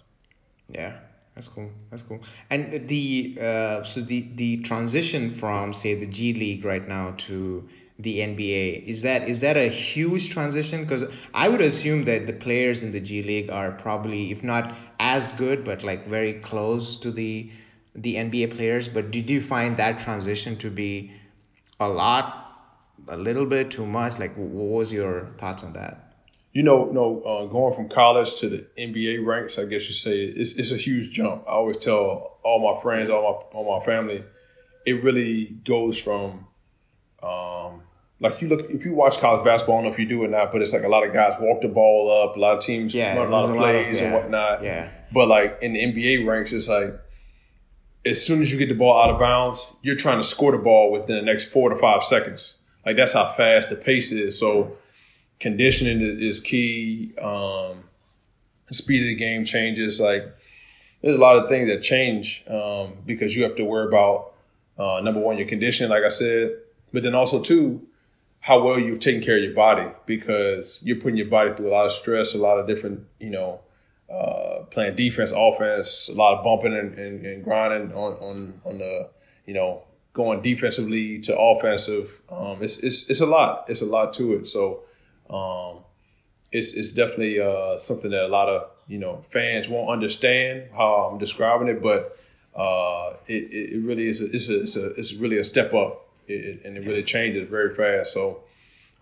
Yeah. 0.68 0.96
That's 1.34 1.48
cool. 1.48 1.70
That's 1.90 2.02
cool. 2.02 2.20
And 2.50 2.88
the 2.88 3.38
uh, 3.40 3.82
so 3.82 4.02
the 4.02 4.28
the 4.34 4.58
transition 4.58 5.30
from 5.30 5.72
say 5.72 5.94
the 5.94 6.06
G 6.06 6.34
League 6.34 6.64
right 6.64 6.86
now 6.86 7.14
to 7.28 7.68
the 8.02 8.18
NBA 8.18 8.84
is 8.84 9.02
that 9.02 9.28
is 9.28 9.40
that 9.40 9.56
a 9.56 9.68
huge 9.68 10.30
transition? 10.30 10.82
Because 10.82 11.04
I 11.34 11.48
would 11.48 11.60
assume 11.60 12.04
that 12.04 12.26
the 12.26 12.32
players 12.32 12.82
in 12.82 12.92
the 12.92 13.00
G 13.00 13.22
League 13.22 13.50
are 13.50 13.72
probably 13.72 14.30
if 14.32 14.42
not 14.42 14.74
as 14.98 15.32
good, 15.32 15.64
but 15.64 15.82
like 15.82 16.06
very 16.06 16.34
close 16.34 16.96
to 17.00 17.10
the 17.10 17.50
the 17.94 18.14
NBA 18.16 18.56
players, 18.56 18.88
but 18.88 19.10
did 19.10 19.28
you 19.30 19.40
find 19.40 19.76
that 19.76 20.00
transition 20.00 20.56
to 20.58 20.70
be 20.70 21.12
a 21.78 21.88
lot, 21.88 22.86
a 23.08 23.16
little 23.16 23.46
bit 23.46 23.70
too 23.70 23.86
much? 23.86 24.18
Like, 24.18 24.34
what 24.36 24.78
was 24.78 24.92
your 24.92 25.28
thoughts 25.38 25.64
on 25.64 25.72
that? 25.72 26.14
You 26.52 26.62
know, 26.64 26.86
no, 26.86 27.22
uh, 27.22 27.46
going 27.46 27.74
from 27.74 27.88
college 27.88 28.36
to 28.36 28.48
the 28.48 28.66
NBA 28.76 29.24
ranks, 29.24 29.58
I 29.58 29.66
guess 29.66 29.86
you 29.88 29.94
say 29.94 30.18
it's 30.18 30.54
it's 30.54 30.72
a 30.72 30.76
huge 30.76 31.10
jump. 31.10 31.44
I 31.46 31.52
always 31.52 31.76
tell 31.76 32.38
all 32.42 32.74
my 32.74 32.82
friends, 32.82 33.08
all 33.10 33.22
my 33.22 33.58
all 33.58 33.78
my 33.78 33.86
family, 33.86 34.24
it 34.84 35.04
really 35.04 35.44
goes 35.44 35.96
from, 35.96 36.46
um, 37.22 37.59
like 38.20 38.42
you 38.42 38.48
look 38.48 38.68
if 38.70 38.84
you 38.84 38.92
watch 38.92 39.18
college 39.18 39.44
basketball, 39.44 39.78
I 39.78 39.82
don't 39.82 39.90
know 39.90 39.94
if 39.94 39.98
you 39.98 40.06
do 40.06 40.22
or 40.22 40.28
not, 40.28 40.52
but 40.52 40.62
it's 40.62 40.72
like 40.72 40.82
a 40.82 40.88
lot 40.88 41.06
of 41.06 41.12
guys 41.12 41.40
walk 41.40 41.62
the 41.62 41.68
ball 41.68 42.10
up, 42.10 42.36
a 42.36 42.38
lot 42.38 42.56
of 42.56 42.62
teams 42.62 42.94
yeah, 42.94 43.16
run 43.16 43.28
a 43.28 43.30
lot 43.30 43.48
of 43.48 43.56
plays 43.56 44.00
yeah, 44.00 44.06
and 44.06 44.14
whatnot. 44.14 44.62
Yeah. 44.62 44.90
But 45.12 45.28
like 45.28 45.58
in 45.62 45.72
the 45.72 45.80
NBA 45.80 46.26
ranks, 46.26 46.52
it's 46.52 46.68
like 46.68 47.00
as 48.04 48.24
soon 48.24 48.42
as 48.42 48.52
you 48.52 48.58
get 48.58 48.68
the 48.68 48.74
ball 48.74 48.96
out 48.96 49.10
of 49.10 49.18
bounds, 49.18 49.66
you're 49.82 49.96
trying 49.96 50.18
to 50.18 50.24
score 50.24 50.52
the 50.52 50.58
ball 50.58 50.92
within 50.92 51.16
the 51.16 51.22
next 51.22 51.46
four 51.46 51.70
to 51.70 51.76
five 51.76 52.04
seconds. 52.04 52.56
Like 52.84 52.96
that's 52.96 53.12
how 53.12 53.32
fast 53.32 53.70
the 53.70 53.76
pace 53.76 54.12
is. 54.12 54.38
So 54.38 54.76
conditioning 55.38 56.00
is 56.00 56.40
key. 56.40 57.14
Um, 57.20 57.84
speed 58.70 59.02
of 59.02 59.08
the 59.08 59.14
game 59.16 59.44
changes. 59.44 60.00
Like 60.00 60.24
there's 61.02 61.16
a 61.16 61.20
lot 61.20 61.38
of 61.38 61.48
things 61.48 61.68
that 61.68 61.82
change 61.82 62.44
um, 62.46 62.94
because 63.06 63.34
you 63.34 63.44
have 63.44 63.56
to 63.56 63.64
worry 63.64 63.88
about 63.88 64.34
uh, 64.78 65.00
number 65.00 65.20
one 65.20 65.38
your 65.38 65.46
conditioning, 65.46 65.90
like 65.90 66.04
I 66.04 66.08
said, 66.08 66.56
but 66.92 67.02
then 67.02 67.14
also 67.14 67.42
two 67.42 67.86
how 68.40 68.62
well 68.64 68.78
you've 68.78 69.00
taken 69.00 69.22
care 69.22 69.36
of 69.36 69.42
your 69.42 69.54
body 69.54 69.88
because 70.06 70.80
you're 70.82 70.96
putting 70.96 71.16
your 71.16 71.28
body 71.28 71.54
through 71.54 71.68
a 71.68 71.70
lot 71.70 71.86
of 71.86 71.92
stress, 71.92 72.34
a 72.34 72.38
lot 72.38 72.58
of 72.58 72.66
different 72.66 73.06
you 73.18 73.30
know 73.30 73.60
uh, 74.10 74.64
playing 74.70 74.96
defense, 74.96 75.32
offense, 75.34 76.08
a 76.08 76.14
lot 76.14 76.38
of 76.38 76.44
bumping 76.44 76.76
and, 76.76 76.94
and, 76.98 77.24
and, 77.24 77.44
grinding 77.44 77.92
on, 77.92 78.14
on, 78.14 78.60
on 78.64 78.78
the, 78.78 79.08
you 79.46 79.54
know, 79.54 79.82
going 80.12 80.42
defensively 80.42 81.20
to 81.20 81.38
offensive. 81.38 82.20
Um, 82.28 82.58
it's, 82.60 82.78
it's, 82.78 83.08
it's 83.08 83.20
a 83.20 83.26
lot. 83.26 83.70
It's 83.70 83.82
a 83.82 83.86
lot 83.86 84.14
to 84.14 84.34
it. 84.34 84.48
So, 84.48 84.82
um, 85.30 85.84
it's, 86.50 86.74
it's 86.74 86.90
definitely, 86.90 87.40
uh, 87.40 87.78
something 87.78 88.10
that 88.10 88.24
a 88.24 88.26
lot 88.26 88.48
of, 88.48 88.70
you 88.88 88.98
know, 88.98 89.24
fans 89.30 89.68
won't 89.68 89.90
understand 89.90 90.70
how 90.76 91.08
I'm 91.12 91.18
describing 91.18 91.68
it, 91.68 91.80
but, 91.80 92.18
uh, 92.56 93.14
it, 93.28 93.52
it 93.52 93.84
really 93.84 94.08
is, 94.08 94.20
a, 94.20 94.24
it's 94.24 94.48
a, 94.48 94.62
it's 94.62 94.76
a, 94.76 94.90
it's 94.94 95.12
really 95.14 95.38
a 95.38 95.44
step 95.44 95.72
up 95.72 96.08
it, 96.30 96.64
and 96.64 96.76
it 96.76 96.86
really 96.86 97.02
changes 97.02 97.48
very 97.48 97.74
fast. 97.74 98.12
So 98.12 98.42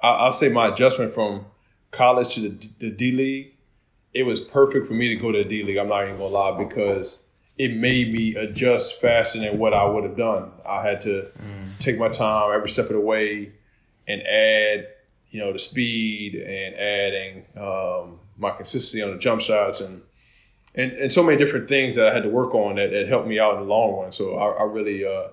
I, 0.01 0.09
I'll 0.09 0.33
say 0.33 0.49
my 0.49 0.69
adjustment 0.69 1.15
from 1.15 1.47
college 1.91 2.35
to 2.35 2.41
the, 2.41 2.69
the 2.79 2.91
D 2.91 3.13
League, 3.13 3.55
it 4.15 4.25
was 4.25 4.41
perfect 4.41 4.87
for 4.87 4.95
me 4.95 5.09
to 5.09 5.17
go 5.17 5.33
to 5.33 5.43
the 5.43 5.49
D 5.49 5.63
League. 5.63 5.77
I'm 5.77 5.89
not 5.89 6.05
even 6.05 6.17
gonna 6.17 6.27
lie 6.27 6.59
because 6.59 7.19
it 7.59 7.75
made 7.75 8.13
me 8.13 8.37
adjust 8.37 9.01
faster 9.01 9.41
than 9.41 9.59
what 9.59 9.75
I 9.75 9.85
would 9.85 10.05
have 10.05 10.17
done. 10.17 10.53
I 10.65 10.83
had 10.83 11.03
to 11.03 11.31
mm. 11.39 11.79
take 11.81 11.99
my 11.99 12.09
time 12.09 12.53
every 12.55 12.69
step 12.69 12.87
of 12.87 12.93
the 12.93 13.01
way 13.01 13.53
and 14.07 14.23
add, 14.23 14.89
you 15.31 15.41
know, 15.41 15.53
the 15.53 15.59
speed 15.59 16.37
and 16.37 16.75
adding 16.77 17.45
um, 17.57 18.21
my 18.39 18.51
consistency 18.53 19.03
on 19.03 19.11
the 19.11 19.19
jump 19.19 19.41
shots 19.41 19.81
and, 19.81 20.03
and 20.75 20.93
and 20.93 21.13
so 21.13 21.23
many 21.23 21.37
different 21.37 21.69
things 21.69 21.97
that 21.97 22.07
I 22.07 22.15
had 22.15 22.23
to 22.23 22.29
work 22.29 22.55
on 22.55 22.77
that, 22.77 22.93
that 22.93 23.09
helped 23.09 23.27
me 23.27 23.41
out 23.41 23.55
in 23.55 23.61
the 23.61 23.67
long 23.67 24.01
run. 24.01 24.13
So 24.13 24.37
I, 24.37 24.51
I 24.61 24.63
really 24.65 25.05
uh, 25.05 25.29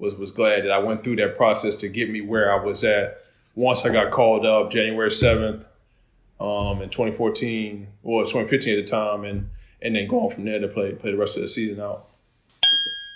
was 0.00 0.14
was 0.14 0.32
glad 0.32 0.64
that 0.64 0.72
I 0.72 0.78
went 0.78 1.04
through 1.04 1.16
that 1.16 1.36
process 1.36 1.76
to 1.78 1.88
get 1.88 2.10
me 2.10 2.20
where 2.20 2.52
I 2.52 2.64
was 2.64 2.82
at. 2.84 3.18
Once 3.54 3.84
I 3.84 3.92
got 3.92 4.12
called 4.12 4.46
up 4.46 4.70
January 4.70 5.10
7th, 5.10 5.64
um, 6.40 6.80
in 6.80 6.88
2014 6.88 7.86
or 8.02 8.22
2015 8.22 8.78
at 8.78 8.86
the 8.86 8.90
time, 8.90 9.24
and 9.24 9.50
and 9.82 9.94
then 9.94 10.08
going 10.08 10.34
from 10.34 10.44
there 10.44 10.58
to 10.58 10.68
play 10.68 10.92
play 10.92 11.12
the 11.12 11.18
rest 11.18 11.36
of 11.36 11.42
the 11.42 11.48
season 11.48 11.80
out. 11.80 12.06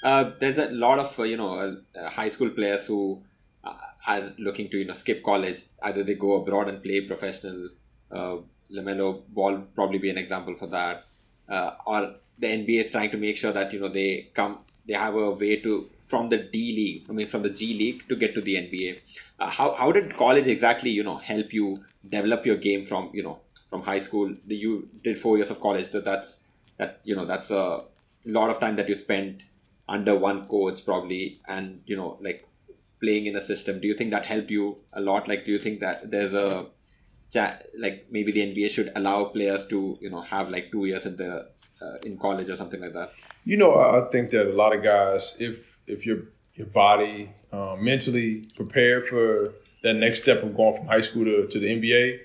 Uh, 0.02 0.32
there's 0.38 0.58
a 0.58 0.70
lot 0.70 0.98
of 0.98 1.18
uh, 1.18 1.22
you 1.22 1.36
know 1.36 1.78
uh, 1.98 2.08
high 2.10 2.28
school 2.28 2.50
players 2.50 2.86
who 2.86 3.22
uh, 3.64 3.74
are 4.06 4.32
looking 4.38 4.68
to 4.68 4.78
you 4.78 4.84
know 4.84 4.92
skip 4.92 5.22
college. 5.24 5.60
Either 5.82 6.02
they 6.02 6.14
go 6.14 6.34
abroad 6.34 6.68
and 6.68 6.82
play 6.82 7.00
professional. 7.00 7.70
Uh, 8.10 8.36
Lamelo 8.70 9.22
Ball 9.28 9.58
probably 9.74 9.98
be 9.98 10.10
an 10.10 10.18
example 10.18 10.54
for 10.54 10.66
that. 10.66 11.04
Uh, 11.48 11.70
or 11.86 12.14
the 12.38 12.46
NBA 12.46 12.80
is 12.80 12.90
trying 12.90 13.10
to 13.10 13.16
make 13.16 13.36
sure 13.36 13.52
that 13.52 13.72
you 13.72 13.80
know 13.80 13.88
they 13.88 14.30
come 14.34 14.58
they 14.86 14.94
have 14.94 15.14
a 15.14 15.30
way 15.30 15.56
to 15.60 15.88
from 16.06 16.28
the 16.28 16.38
D 16.38 16.72
League, 16.76 17.06
I 17.08 17.12
mean 17.12 17.28
from 17.28 17.42
the 17.42 17.50
G 17.50 17.74
League 17.74 18.08
to 18.08 18.16
get 18.16 18.34
to 18.34 18.40
the 18.40 18.56
NBA. 18.56 19.00
Uh, 19.38 19.48
how 19.48 19.72
how 19.72 19.92
did 19.92 20.16
college 20.16 20.46
exactly 20.46 20.90
you 20.90 21.02
know 21.02 21.16
help 21.16 21.52
you 21.52 21.84
develop 22.08 22.46
your 22.46 22.56
game 22.56 22.84
from 22.84 23.10
you 23.12 23.22
know 23.22 23.40
from 23.70 23.82
high 23.82 24.00
school? 24.00 24.34
You 24.46 24.88
did 25.02 25.18
four 25.18 25.36
years 25.36 25.50
of 25.50 25.60
college, 25.60 25.90
so 25.90 26.00
that's 26.00 26.36
that 26.78 27.00
you 27.04 27.16
know 27.16 27.24
that's 27.24 27.50
a 27.50 27.84
lot 28.24 28.50
of 28.50 28.60
time 28.60 28.76
that 28.76 28.88
you 28.88 28.94
spent 28.94 29.42
under 29.88 30.16
one 30.16 30.46
coach 30.46 30.84
probably, 30.84 31.40
and 31.46 31.82
you 31.86 31.96
know 31.96 32.18
like 32.20 32.46
playing 33.00 33.26
in 33.26 33.36
a 33.36 33.42
system. 33.42 33.80
Do 33.80 33.88
you 33.88 33.94
think 33.94 34.10
that 34.12 34.24
helped 34.24 34.50
you 34.50 34.78
a 34.92 35.00
lot? 35.00 35.28
Like, 35.28 35.44
do 35.44 35.52
you 35.52 35.58
think 35.58 35.80
that 35.80 36.10
there's 36.10 36.34
a 36.34 36.66
like 37.78 38.06
maybe 38.10 38.30
the 38.30 38.40
NBA 38.40 38.70
should 38.70 38.92
allow 38.94 39.24
players 39.24 39.66
to 39.66 39.98
you 40.00 40.10
know 40.10 40.20
have 40.20 40.50
like 40.50 40.70
two 40.70 40.84
years 40.84 41.06
in 41.06 41.16
the 41.16 41.48
uh, 41.82 41.96
in 42.04 42.16
college 42.18 42.48
or 42.48 42.56
something 42.56 42.80
like 42.80 42.92
that? 42.92 43.12
You 43.44 43.56
know, 43.56 43.74
I 43.74 44.08
think 44.10 44.30
that 44.30 44.48
a 44.48 44.52
lot 44.52 44.74
of 44.74 44.82
guys, 44.82 45.36
if 45.40 45.73
if 45.86 46.06
your 46.06 46.18
your 46.54 46.66
body 46.68 47.30
um, 47.52 47.84
mentally 47.84 48.44
prepared 48.56 49.08
for 49.08 49.54
that 49.82 49.94
next 49.94 50.22
step 50.22 50.42
of 50.42 50.56
going 50.56 50.76
from 50.76 50.86
high 50.86 51.00
school 51.00 51.24
to, 51.24 51.46
to 51.48 51.58
the 51.58 51.66
NBA, 51.66 52.20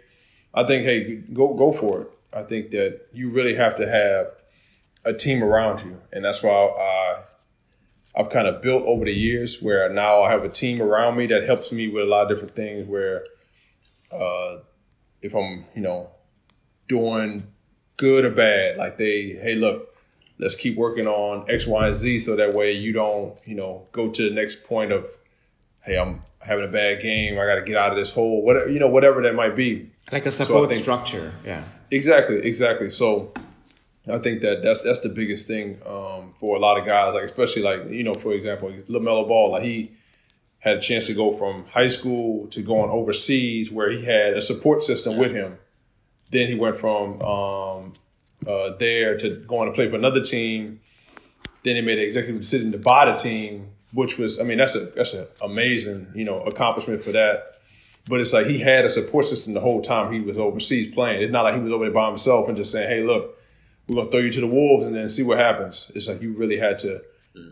I 0.53 0.65
think 0.65 0.83
hey 0.83 1.15
go 1.15 1.53
go 1.53 1.71
for 1.71 2.01
it. 2.01 2.07
I 2.33 2.43
think 2.43 2.71
that 2.71 3.07
you 3.11 3.31
really 3.31 3.55
have 3.55 3.77
to 3.77 3.89
have 3.89 4.27
a 5.03 5.13
team 5.13 5.43
around 5.43 5.85
you, 5.85 5.99
and 6.11 6.23
that's 6.23 6.43
why 6.43 6.51
I 6.51 7.23
I've 8.15 8.29
kind 8.29 8.47
of 8.47 8.61
built 8.61 8.83
over 8.85 9.05
the 9.05 9.13
years 9.13 9.61
where 9.61 9.89
now 9.89 10.23
I 10.23 10.31
have 10.31 10.43
a 10.43 10.49
team 10.49 10.81
around 10.81 11.17
me 11.17 11.27
that 11.27 11.45
helps 11.45 11.71
me 11.71 11.87
with 11.87 12.03
a 12.03 12.07
lot 12.07 12.23
of 12.23 12.29
different 12.29 12.55
things. 12.55 12.87
Where 12.87 13.25
uh, 14.11 14.57
if 15.21 15.35
I'm 15.35 15.65
you 15.75 15.81
know 15.81 16.09
doing 16.87 17.43
good 17.97 18.25
or 18.25 18.31
bad, 18.31 18.77
like 18.77 18.97
they 18.97 19.37
hey 19.41 19.55
look 19.55 19.88
let's 20.39 20.55
keep 20.55 20.75
working 20.77 21.05
on 21.05 21.49
X, 21.49 21.67
Y, 21.67 21.87
and 21.87 21.95
Z 21.95 22.19
so 22.19 22.37
that 22.37 22.53
way 22.53 22.71
you 22.71 22.93
don't, 22.93 23.37
you 23.45 23.55
know, 23.55 23.87
go 23.91 24.09
to 24.09 24.29
the 24.29 24.33
next 24.33 24.63
point 24.63 24.91
of, 24.91 25.05
hey, 25.81 25.97
I'm 25.97 26.21
having 26.39 26.65
a 26.65 26.71
bad 26.71 27.01
game, 27.01 27.37
I 27.37 27.45
got 27.45 27.55
to 27.55 27.61
get 27.61 27.75
out 27.75 27.91
of 27.91 27.97
this 27.97 28.11
hole, 28.11 28.41
whatever, 28.43 28.69
you 28.69 28.79
know, 28.79 28.87
whatever 28.87 29.21
that 29.23 29.35
might 29.35 29.55
be. 29.55 29.91
Like 30.11 30.25
a 30.25 30.31
support 30.31 30.63
so 30.63 30.69
think, 30.69 30.81
structure, 30.81 31.33
yeah. 31.45 31.63
Exactly, 31.91 32.37
exactly. 32.37 32.89
So 32.89 33.33
I 34.07 34.17
think 34.19 34.41
that 34.41 34.63
that's 34.63 34.81
that's 34.81 35.01
the 35.01 35.09
biggest 35.09 35.47
thing 35.47 35.81
um, 35.85 36.33
for 36.39 36.55
a 36.55 36.59
lot 36.59 36.79
of 36.79 36.85
guys, 36.85 37.13
like 37.13 37.23
especially 37.23 37.61
like 37.61 37.89
you 37.89 38.03
know, 38.03 38.13
for 38.13 38.33
example, 38.33 38.71
Lamelo 38.87 39.27
Ball, 39.27 39.51
like 39.51 39.63
he 39.63 39.91
had 40.59 40.77
a 40.77 40.81
chance 40.81 41.07
to 41.07 41.13
go 41.13 41.31
from 41.31 41.65
high 41.65 41.87
school 41.87 42.47
to 42.47 42.61
going 42.61 42.89
overseas 42.89 43.71
where 43.71 43.91
he 43.91 44.03
had 44.03 44.33
a 44.33 44.41
support 44.41 44.83
system 44.83 45.17
with 45.17 45.31
him. 45.31 45.57
Then 46.31 46.47
he 46.47 46.55
went 46.55 46.77
from 46.77 47.21
um, 47.21 47.93
uh, 48.47 48.75
there 48.77 49.17
to 49.17 49.35
going 49.37 49.69
to 49.69 49.75
play 49.75 49.89
for 49.89 49.95
another 49.95 50.23
team. 50.23 50.79
Then 51.63 51.75
he 51.75 51.81
made 51.81 51.97
an 51.97 52.05
executive 52.05 52.41
decision 52.41 52.71
to 52.71 52.77
buy 52.77 53.05
the 53.05 53.17
team, 53.17 53.69
which 53.93 54.17
was, 54.17 54.39
I 54.39 54.43
mean, 54.43 54.57
that's 54.57 54.75
a 54.75 54.85
that's 54.85 55.13
an 55.13 55.27
amazing, 55.41 56.07
you 56.15 56.23
know, 56.23 56.41
accomplishment 56.43 57.03
for 57.03 57.11
that. 57.11 57.55
But 58.07 58.21
it's 58.21 58.33
like 58.33 58.47
he 58.47 58.57
had 58.57 58.85
a 58.85 58.89
support 58.89 59.25
system 59.25 59.53
the 59.53 59.59
whole 59.59 59.81
time 59.81 60.13
he 60.13 60.21
was 60.21 60.37
overseas 60.37 60.93
playing. 60.93 61.21
It's 61.21 61.31
not 61.31 61.43
like 61.43 61.55
he 61.55 61.61
was 61.61 61.71
over 61.71 61.85
there 61.85 61.93
by 61.93 62.07
himself 62.07 62.47
and 62.47 62.57
just 62.57 62.71
saying, 62.71 62.89
"Hey, 62.89 63.03
look, 63.03 63.37
we're 63.87 63.97
gonna 63.97 64.11
throw 64.11 64.21
you 64.21 64.31
to 64.31 64.41
the 64.41 64.47
wolves 64.47 64.85
and 64.85 64.95
then 64.95 65.09
see 65.09 65.23
what 65.23 65.37
happens." 65.37 65.91
It's 65.93 66.07
like 66.07 66.21
you 66.21 66.33
really 66.33 66.57
had 66.57 66.79
to 66.79 67.01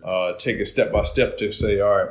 uh, 0.04 0.34
take 0.34 0.58
it 0.58 0.66
step 0.68 0.92
by 0.92 1.04
step 1.04 1.38
to 1.40 1.52
say, 1.52 1.80
"All 1.82 1.96
right, 1.96 2.10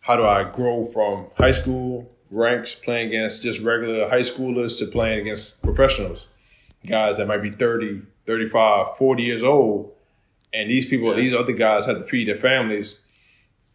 how 0.00 0.16
do 0.16 0.24
I 0.24 0.44
grow 0.44 0.84
from 0.84 1.26
high 1.36 1.50
school 1.52 2.12
ranks 2.30 2.74
playing 2.74 3.08
against 3.08 3.42
just 3.42 3.60
regular 3.60 4.08
high 4.08 4.20
schoolers 4.20 4.78
to 4.78 4.86
playing 4.86 5.22
against 5.22 5.62
professionals?" 5.62 6.26
Guys 6.86 7.18
that 7.18 7.26
might 7.26 7.42
be 7.42 7.50
30, 7.50 8.02
35, 8.26 8.96
40 8.96 9.22
years 9.22 9.42
old, 9.42 9.94
and 10.52 10.70
these 10.70 10.86
people, 10.86 11.10
yeah. 11.10 11.16
these 11.16 11.34
other 11.34 11.52
guys 11.52 11.86
have 11.86 11.98
to 11.98 12.04
feed 12.04 12.28
their 12.28 12.36
families. 12.36 13.00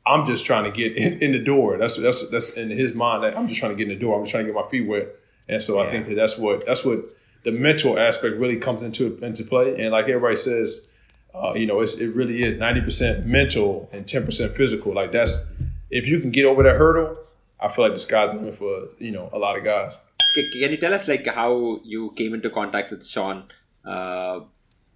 I'm 0.06 0.26
just 0.26 0.46
trying 0.46 0.64
to 0.64 0.72
get 0.72 0.98
in, 0.98 1.22
in, 1.22 1.32
the 1.32 1.40
door. 1.40 1.78
That's 1.78 1.98
that's 1.98 2.30
that's 2.30 2.52
in 2.52 2.70
his 2.70 2.96
mind. 2.96 3.24
That 3.24 3.38
I'm 3.38 3.48
just 3.48 3.60
trying 3.60 3.72
to 3.72 3.78
get 3.78 3.92
in 3.92 4.00
the 4.00 4.04
door. 4.04 4.18
I'm 4.18 4.24
just 4.24 4.32
trying 4.32 4.46
to 4.46 4.52
get 4.52 4.56
my 4.60 4.68
feet 4.68 4.88
wet. 4.88 5.10
And 5.48 5.62
so 5.62 5.76
yeah. 5.76 5.88
I 5.88 5.92
think 5.92 6.08
that 6.08 6.16
that's 6.16 6.38
what 6.38 6.66
that's 6.66 6.84
what 6.84 7.02
the 7.44 7.52
mental 7.52 8.00
aspect 8.00 8.38
really 8.38 8.58
comes 8.58 8.82
into 8.82 9.18
into 9.24 9.44
play. 9.44 9.80
And 9.80 9.92
like 9.92 10.06
everybody 10.08 10.38
says, 10.38 10.88
uh, 11.36 11.54
you 11.56 11.68
know, 11.68 11.82
it's, 11.82 12.00
it 12.00 12.16
really 12.16 12.44
is 12.44 12.60
90% 12.60 13.26
mental 13.26 13.90
and 13.92 14.06
10% 14.06 14.56
physical. 14.56 14.94
Like 14.94 15.12
that's 15.12 15.44
if 15.90 16.08
you 16.08 16.20
can 16.20 16.32
get 16.32 16.46
over 16.46 16.64
that 16.64 16.78
hurdle, 16.78 17.18
I 17.60 17.72
feel 17.72 17.86
like 17.86 17.94
the 17.94 18.00
sky's 18.00 18.32
the 18.32 18.38
limit 18.38 18.58
for 18.58 18.88
you 18.98 19.12
know 19.12 19.30
a 19.32 19.38
lot 19.38 19.58
of 19.58 19.64
guys 19.64 19.96
can 20.34 20.72
you 20.72 20.78
tell 20.78 20.94
us 20.94 21.08
like 21.08 21.26
how 21.28 21.80
you 21.84 22.12
came 22.16 22.34
into 22.34 22.50
contact 22.50 22.92
with 22.92 23.06
Sean? 23.06 23.46
Uh, 23.84 24.42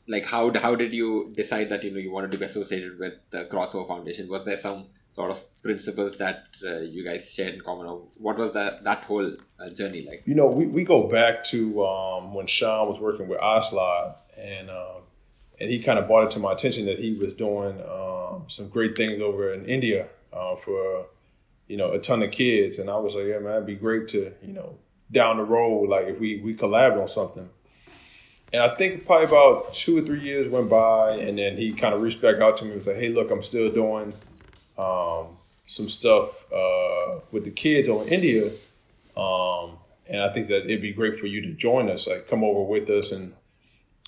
like 0.07 0.25
how 0.25 0.53
how 0.59 0.75
did 0.75 0.93
you 0.93 1.33
decide 1.35 1.69
that 1.69 1.83
you 1.83 1.91
know 1.91 1.97
you 1.99 2.11
wanted 2.11 2.31
to 2.31 2.37
be 2.37 2.45
associated 2.45 2.99
with 2.99 3.13
the 3.31 3.45
Crossover 3.45 3.87
Foundation? 3.87 4.29
Was 4.29 4.45
there 4.45 4.57
some 4.57 4.85
sort 5.09 5.31
of 5.31 5.39
principles 5.63 6.17
that 6.17 6.43
uh, 6.65 6.79
you 6.79 7.03
guys 7.03 7.31
shared 7.31 7.55
in 7.55 7.61
common, 7.61 7.87
or 7.87 8.03
what 8.17 8.37
was 8.37 8.51
that 8.53 8.83
that 8.83 9.03
whole 9.05 9.33
uh, 9.59 9.69
journey 9.69 10.05
like? 10.07 10.23
You 10.25 10.35
know, 10.35 10.47
we, 10.47 10.67
we 10.67 10.83
go 10.83 11.07
back 11.07 11.43
to 11.45 11.85
um, 11.85 12.33
when 12.33 12.47
Sean 12.47 12.87
was 12.87 12.99
working 12.99 13.27
with 13.27 13.39
Oslab, 13.39 14.15
and 14.37 14.69
um, 14.69 15.01
and 15.59 15.69
he 15.69 15.81
kind 15.81 15.97
of 15.97 16.07
brought 16.07 16.25
it 16.25 16.31
to 16.31 16.39
my 16.39 16.53
attention 16.53 16.85
that 16.85 16.99
he 16.99 17.13
was 17.13 17.33
doing 17.33 17.81
um, 17.81 18.43
some 18.47 18.69
great 18.69 18.95
things 18.95 19.21
over 19.21 19.51
in 19.51 19.65
India 19.65 20.07
uh, 20.33 20.55
for 20.57 21.07
you 21.67 21.77
know 21.77 21.93
a 21.93 21.99
ton 21.99 22.21
of 22.21 22.31
kids, 22.31 22.77
and 22.77 22.89
I 22.89 22.97
was 22.97 23.15
like, 23.15 23.25
yeah, 23.25 23.39
man, 23.39 23.53
it'd 23.53 23.65
be 23.65 23.75
great 23.75 24.09
to 24.09 24.31
you 24.43 24.53
know 24.53 24.77
down 25.12 25.38
the 25.38 25.43
road, 25.43 25.89
like 25.89 26.07
if 26.07 26.19
we 26.19 26.38
we 26.38 26.55
collabed 26.55 27.00
on 27.00 27.07
something. 27.07 27.50
And 28.53 28.62
I 28.62 28.75
think 28.75 29.05
probably 29.05 29.25
about 29.25 29.74
two 29.74 29.97
or 29.97 30.01
three 30.01 30.21
years 30.21 30.47
went 30.50 30.69
by, 30.69 31.15
and 31.17 31.38
then 31.38 31.57
he 31.57 31.74
kind 31.74 31.93
of 31.93 32.01
reached 32.01 32.21
back 32.21 32.38
out 32.38 32.57
to 32.57 32.65
me 32.65 32.71
and 32.71 32.79
was 32.79 32.88
like, 32.88 32.97
"Hey, 32.97 33.09
look, 33.09 33.31
I'm 33.31 33.43
still 33.43 33.71
doing 33.71 34.13
um, 34.77 35.38
some 35.67 35.89
stuff 35.89 36.29
uh, 36.51 37.19
with 37.31 37.43
the 37.43 37.51
kids 37.51 37.88
in 37.89 38.07
India, 38.07 38.51
um, 39.17 39.71
and 40.07 40.21
I 40.21 40.31
think 40.33 40.47
that 40.47 40.65
it'd 40.65 40.81
be 40.81 40.93
great 40.93 41.19
for 41.19 41.27
you 41.27 41.41
to 41.41 41.53
join 41.53 41.89
us, 41.89 42.07
like 42.07 42.27
come 42.27 42.43
over 42.43 42.62
with 42.62 42.89
us 42.89 43.12
and 43.12 43.33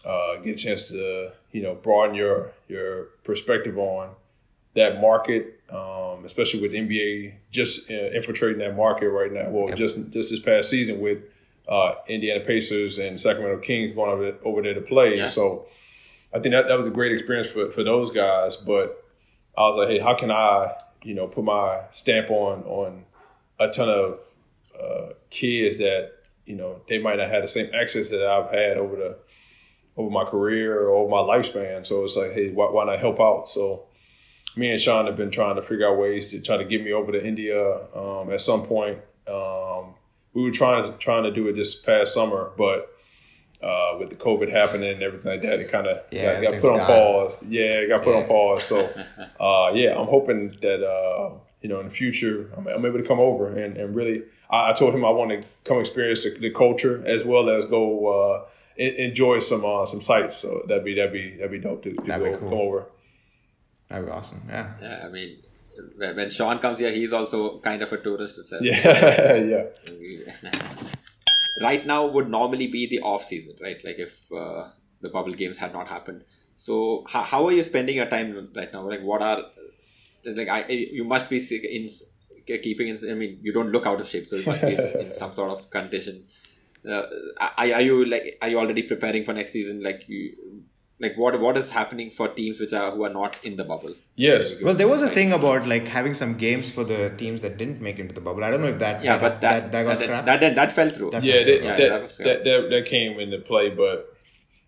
uh, 0.06 0.38
get 0.38 0.56
a 0.56 0.58
chance 0.58 0.90
to, 0.90 1.32
you 1.52 1.62
know, 1.62 1.76
broaden 1.76 2.16
your 2.16 2.52
your 2.68 3.06
perspective 3.24 3.78
on 3.78 4.10
that 4.78 5.02
market, 5.02 5.60
um, 5.72 6.24
especially 6.24 6.62
with 6.62 6.72
NBA 6.72 7.34
just 7.50 7.90
uh, 7.90 7.94
infiltrating 7.94 8.60
that 8.60 8.76
market 8.76 9.10
right 9.10 9.32
now. 9.32 9.50
Well, 9.50 9.70
yep. 9.70 9.78
just 9.78 9.96
just 10.12 10.30
this 10.30 10.40
past 10.40 10.70
season 10.70 11.02
with 11.02 11.24
uh, 11.68 11.96
Indiana 12.08 12.46
Pacers 12.46 13.00
and 13.00 13.20
Sacramento 13.20 13.60
Kings 13.62 13.92
going 13.92 14.12
over, 14.12 14.38
over 14.44 14.62
there 14.62 14.76
to 14.76 14.82
play. 14.82 15.18
Yeah. 15.18 15.26
So 15.26 15.66
I 16.34 16.40
think 16.40 16.54
that, 16.54 16.68
that 16.68 16.78
was 16.78 16.86
a 16.86 16.92
great 16.92 17.12
experience 17.12 17.48
for, 17.48 17.72
for 17.72 17.84
those 17.84 18.12
guys. 18.12 18.56
But 18.56 19.04
I 19.58 19.68
was 19.70 19.78
like, 19.80 19.90
hey, 19.90 20.00
how 20.00 20.14
can 20.14 20.32
I, 20.32 20.76
you 21.04 21.16
know, 21.16 21.28
put 21.28 21.44
my 21.44 21.82
stamp 21.92 22.30
on 22.30 22.64
on 22.64 23.04
a 23.60 23.70
ton 23.70 23.90
of 23.90 24.20
uh, 24.80 25.14
kids 25.32 25.80
that 25.80 26.12
you 26.46 26.56
know 26.56 26.82
they 26.88 27.00
might 27.00 27.18
not 27.18 27.30
have 27.30 27.42
the 27.42 27.50
same 27.50 27.72
access 27.74 28.10
that 28.12 28.26
I've 28.26 28.52
had 28.52 28.78
over 28.78 28.96
the 28.96 29.18
over 29.98 30.12
my 30.12 30.24
career 30.24 30.80
or 30.80 30.90
over 30.92 31.10
my 31.10 31.18
lifespan. 31.18 31.86
So 31.86 32.04
it's 32.04 32.16
like, 32.16 32.34
hey, 32.34 32.52
why, 32.52 32.70
why 32.70 32.86
not 32.86 33.00
help 33.00 33.20
out? 33.20 33.50
So 33.50 33.88
me 34.58 34.72
and 34.72 34.82
Sean 34.82 35.06
have 35.06 35.16
been 35.16 35.32
trying 35.32 35.56
to 35.56 35.62
figure 35.62 35.88
out 35.88 35.98
ways 35.98 36.32
to 36.32 36.40
try 36.40 36.58
to 36.58 36.66
get 36.66 36.84
me 36.84 36.92
over 36.92 37.12
to 37.12 37.26
India 37.26 37.80
um, 37.96 38.32
at 38.32 38.42
some 38.42 38.64
point. 38.66 38.98
Um, 39.28 39.94
we 40.34 40.44
were 40.44 40.52
trying 40.52 40.92
to 40.92 40.98
trying 40.98 41.24
to 41.24 41.32
do 41.32 41.48
it 41.48 41.54
this 41.54 41.76
past 41.76 42.14
summer, 42.14 42.52
but 42.58 42.94
uh, 43.62 43.96
with 44.00 44.10
the 44.10 44.16
COVID 44.16 44.54
happening 44.54 44.94
and 44.94 45.02
everything 45.02 45.32
like 45.32 45.42
that, 45.42 45.60
it 45.60 45.72
kind 45.72 45.88
of 45.88 46.04
yeah, 46.12 46.42
got, 46.42 46.52
got 46.52 46.62
put 46.62 46.72
on 46.74 46.86
pause. 46.86 47.44
Yeah, 47.48 47.80
it 47.80 47.88
got 47.88 48.04
put 48.04 48.16
yeah. 48.16 48.22
on 48.22 48.28
pause. 48.28 48.64
So 48.66 48.80
uh, 49.40 49.72
yeah, 49.74 50.00
I'm 50.00 50.08
hoping 50.08 50.58
that 50.62 50.88
uh, 50.88 51.32
you 51.62 51.70
know 51.70 51.80
in 51.80 51.86
the 51.90 51.94
future 51.94 52.52
I'm, 52.56 52.68
I'm, 52.68 52.86
able 52.86 53.00
to 53.00 53.08
come 53.08 53.20
over 53.20 53.58
and, 53.58 53.78
and 53.78 53.96
really. 53.96 54.24
I, 54.50 54.70
I 54.70 54.74
told 54.74 54.96
him 54.96 55.04
I 55.04 55.10
want 55.10 55.32
to 55.32 55.44
come 55.66 55.80
experience 55.80 56.24
the, 56.24 56.30
the 56.30 56.52
culture 56.52 57.04
as 57.06 57.26
well 57.26 57.50
as 57.50 57.66
go 57.66 58.08
uh, 58.08 58.46
enjoy 58.78 59.40
some 59.40 59.66
uh, 59.66 59.86
some 59.86 60.02
sights. 60.02 60.38
So 60.38 60.64
that'd 60.68 60.86
be 60.86 60.96
that'd 60.96 61.12
be 61.12 61.36
that'd 61.36 61.52
be 61.52 61.60
dope 61.60 61.84
to, 61.84 61.94
to 61.94 62.02
go, 62.02 62.38
cool. 62.38 62.50
come 62.50 62.54
over. 62.54 62.86
That'd 63.90 64.06
be 64.06 64.12
awesome. 64.12 64.44
Yeah. 64.48 64.74
Yeah, 64.82 65.04
I 65.06 65.08
mean, 65.10 65.38
when 65.98 66.30
Sean 66.30 66.60
comes 66.60 66.80
here, 66.80 66.92
he's 66.92 67.14
also 67.14 67.60
kind 67.60 67.82
of 67.82 67.92
a 67.92 67.98
tourist 67.98 68.40
itself. 68.40 68.62
Yeah, 68.62 69.36
yeah. 69.36 70.52
right 71.62 71.86
now 71.86 72.08
would 72.08 72.30
normally 72.30 72.68
be 72.68 72.88
the 72.88 73.02
off 73.02 73.24
season, 73.24 73.56
right? 73.62 73.84
Like 73.84 74.00
if 74.00 74.32
uh, 74.32 74.70
the 75.02 75.10
bubble 75.10 75.34
games 75.34 75.58
had 75.58 75.74
not 75.74 75.88
happened. 75.88 76.24
So 76.56 77.06
how, 77.08 77.22
how 77.22 77.46
are 77.46 77.52
you 77.52 77.64
spending 77.64 77.98
your 77.98 78.08
time 78.08 78.50
right 78.56 78.72
now? 78.74 78.88
Like 78.88 79.02
what 79.02 79.22
are 79.22 79.46
like 80.26 80.50
I 80.50 80.66
you 80.68 81.04
must 81.04 81.30
be 81.30 81.38
in 81.38 81.90
keeping 82.62 82.88
in. 82.88 82.98
I 83.10 83.14
mean, 83.14 83.40
you 83.42 83.54
don't 83.54 83.72
look 83.72 83.86
out 83.86 84.02
of 84.02 84.08
shape, 84.08 84.28
so 84.28 84.36
you 84.36 84.46
must 84.46 84.62
be 84.62 84.74
in 85.00 85.14
some 85.14 85.34
sort 85.34 85.52
of 85.52 85.70
condition. 85.70 86.26
Uh, 86.88 87.04
are, 87.40 87.52
are 87.58 87.82
you 87.82 88.06
like 88.06 88.38
are 88.42 88.50
you 88.50 88.60
already 88.60 88.84
preparing 88.84 89.26
for 89.26 89.34
next 89.34 89.52
season? 89.52 89.84
Like 89.84 90.08
you 90.08 90.64
like 91.00 91.18
what 91.18 91.40
what 91.40 91.58
is 91.58 91.70
happening 91.70 92.10
for 92.10 92.28
teams 92.28 92.60
which 92.60 92.74
are 92.74 92.92
who 92.92 93.04
are 93.04 93.14
not 93.14 93.38
in 93.46 93.56
the 93.56 93.64
bubble? 93.64 93.96
Yes. 94.16 94.62
Well 94.62 94.74
there 94.74 94.88
was 94.88 95.02
a 95.02 95.10
thing 95.10 95.32
about 95.34 95.68
like 95.68 95.88
having 95.88 96.14
some 96.14 96.38
games 96.38 96.72
for 96.72 96.84
the 96.84 97.10
teams 97.18 97.42
that 97.44 97.58
didn't 97.58 97.82
make 97.82 98.00
into 98.00 98.16
the 98.16 98.22
bubble. 98.22 98.44
I 98.44 98.52
don't 98.52 98.62
know 98.62 98.68
if 98.68 98.80
that 98.80 99.04
yeah 99.04 99.18
that, 99.18 99.22
but 99.22 99.42
that 99.42 99.72
that, 99.72 99.72
that, 99.72 99.84
got 99.84 100.00
that, 100.00 100.26
that, 100.26 100.40
that, 100.42 100.56
that 100.56 100.74
fell 100.74 100.90
through. 100.90 101.12
That 101.12 101.24
yeah, 101.24 101.36
fell 101.36 101.44
through. 101.44 101.54
yeah 101.64 101.78
that, 101.78 102.02
was, 102.02 102.20
yeah. 102.20 102.26
that, 102.26 102.70
that 102.72 102.86
came 102.88 103.20
into 103.20 103.40
play 103.40 103.70
but 103.70 104.17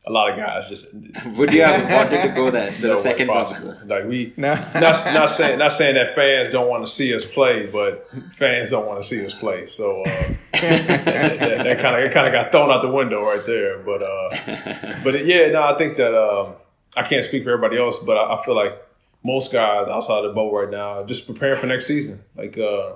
a 0.06 0.12
lot 0.12 0.32
of 0.32 0.38
guys 0.38 0.70
just 0.70 0.94
would 1.38 1.54
you 1.54 1.64
have 1.64 1.90
wanted 1.90 2.28
to 2.28 2.34
go 2.36 2.50
there 2.50 2.72
to 2.74 2.82
no 2.82 2.96
the 2.96 3.02
second 3.02 3.28
possible. 3.28 3.78
like 3.86 4.06
we 4.06 4.34
no. 4.38 4.56
not, 4.74 5.06
not 5.14 5.26
saying 5.30 5.60
not 5.60 5.74
saying 5.74 5.96
that 5.96 6.16
fans 6.16 6.52
don't 6.52 6.70
want 6.70 6.86
to 6.86 6.92
see 6.92 7.14
us 7.14 7.26
play 7.26 7.66
but 7.66 8.10
fans 8.36 8.72
don't 8.72 8.88
want 8.88 9.02
to 9.02 9.08
see 9.08 9.26
us 9.26 9.34
play. 9.34 9.68
So 9.68 10.02
uh, 10.02 10.24
that 10.54 11.80
kind 11.82 12.04
of 12.04 12.14
kind 12.14 12.28
of 12.28 12.34
got 12.34 12.52
thrown 12.52 12.72
out 12.72 12.82
the 12.82 12.90
window 12.90 13.24
right 13.24 13.46
there. 13.46 13.80
But 13.80 14.04
uh 14.04 15.04
but 15.04 15.26
yeah 15.26 15.48
no 15.52 15.62
I 15.64 15.78
think 15.78 15.98
that 15.98 16.16
um 16.18 16.56
I 16.96 17.04
can't 17.04 17.26
speak 17.26 17.44
for 17.44 17.52
everybody 17.52 17.78
else 17.78 18.00
but 18.00 18.18
I, 18.18 18.36
I 18.36 18.46
feel 18.46 18.56
like 18.56 18.82
most 19.24 19.52
guys 19.52 19.90
outside 19.90 20.24
of 20.24 20.32
the 20.32 20.34
boat 20.34 20.54
right 20.54 20.70
now 20.70 21.04
just 21.04 21.28
preparing 21.28 21.60
for 21.60 21.68
next 21.68 21.88
season. 21.88 22.24
Like 22.36 22.58
uh 22.58 22.94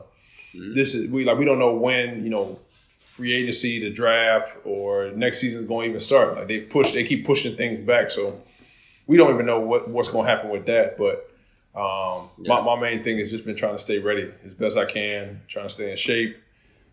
mm-hmm. 0.55 0.73
this 0.73 0.95
is 0.95 1.11
we 1.11 1.25
like 1.25 1.37
we 1.37 1.45
don't 1.45 1.59
know 1.59 1.75
when 1.75 2.23
you 2.23 2.29
know 2.29 2.59
free 3.13 3.31
agency, 3.33 3.79
the 3.79 3.91
draft, 3.91 4.55
or 4.65 5.11
next 5.11 5.39
season 5.39 5.61
is 5.61 5.67
going 5.67 5.85
to 5.85 5.89
even 5.89 6.01
start. 6.01 6.35
Like 6.35 6.47
they 6.47 6.61
push, 6.61 6.93
they 6.93 7.03
keep 7.03 7.25
pushing 7.25 7.55
things 7.55 7.79
back. 7.79 8.09
So 8.09 8.41
we 9.05 9.17
don't 9.17 9.33
even 9.33 9.45
know 9.45 9.59
what 9.59 9.87
what's 9.87 10.09
going 10.09 10.25
to 10.25 10.31
happen 10.31 10.49
with 10.49 10.65
that. 10.65 10.97
But 10.97 11.29
um, 11.79 12.29
yeah. 12.39 12.55
my, 12.55 12.61
my 12.61 12.81
main 12.81 13.03
thing 13.03 13.19
has 13.19 13.29
just 13.29 13.45
been 13.45 13.55
trying 13.55 13.73
to 13.73 13.79
stay 13.79 13.99
ready 13.99 14.31
as 14.45 14.53
best 14.55 14.77
I 14.77 14.85
can, 14.85 15.41
trying 15.47 15.67
to 15.67 15.73
stay 15.73 15.91
in 15.91 15.97
shape, 15.97 16.37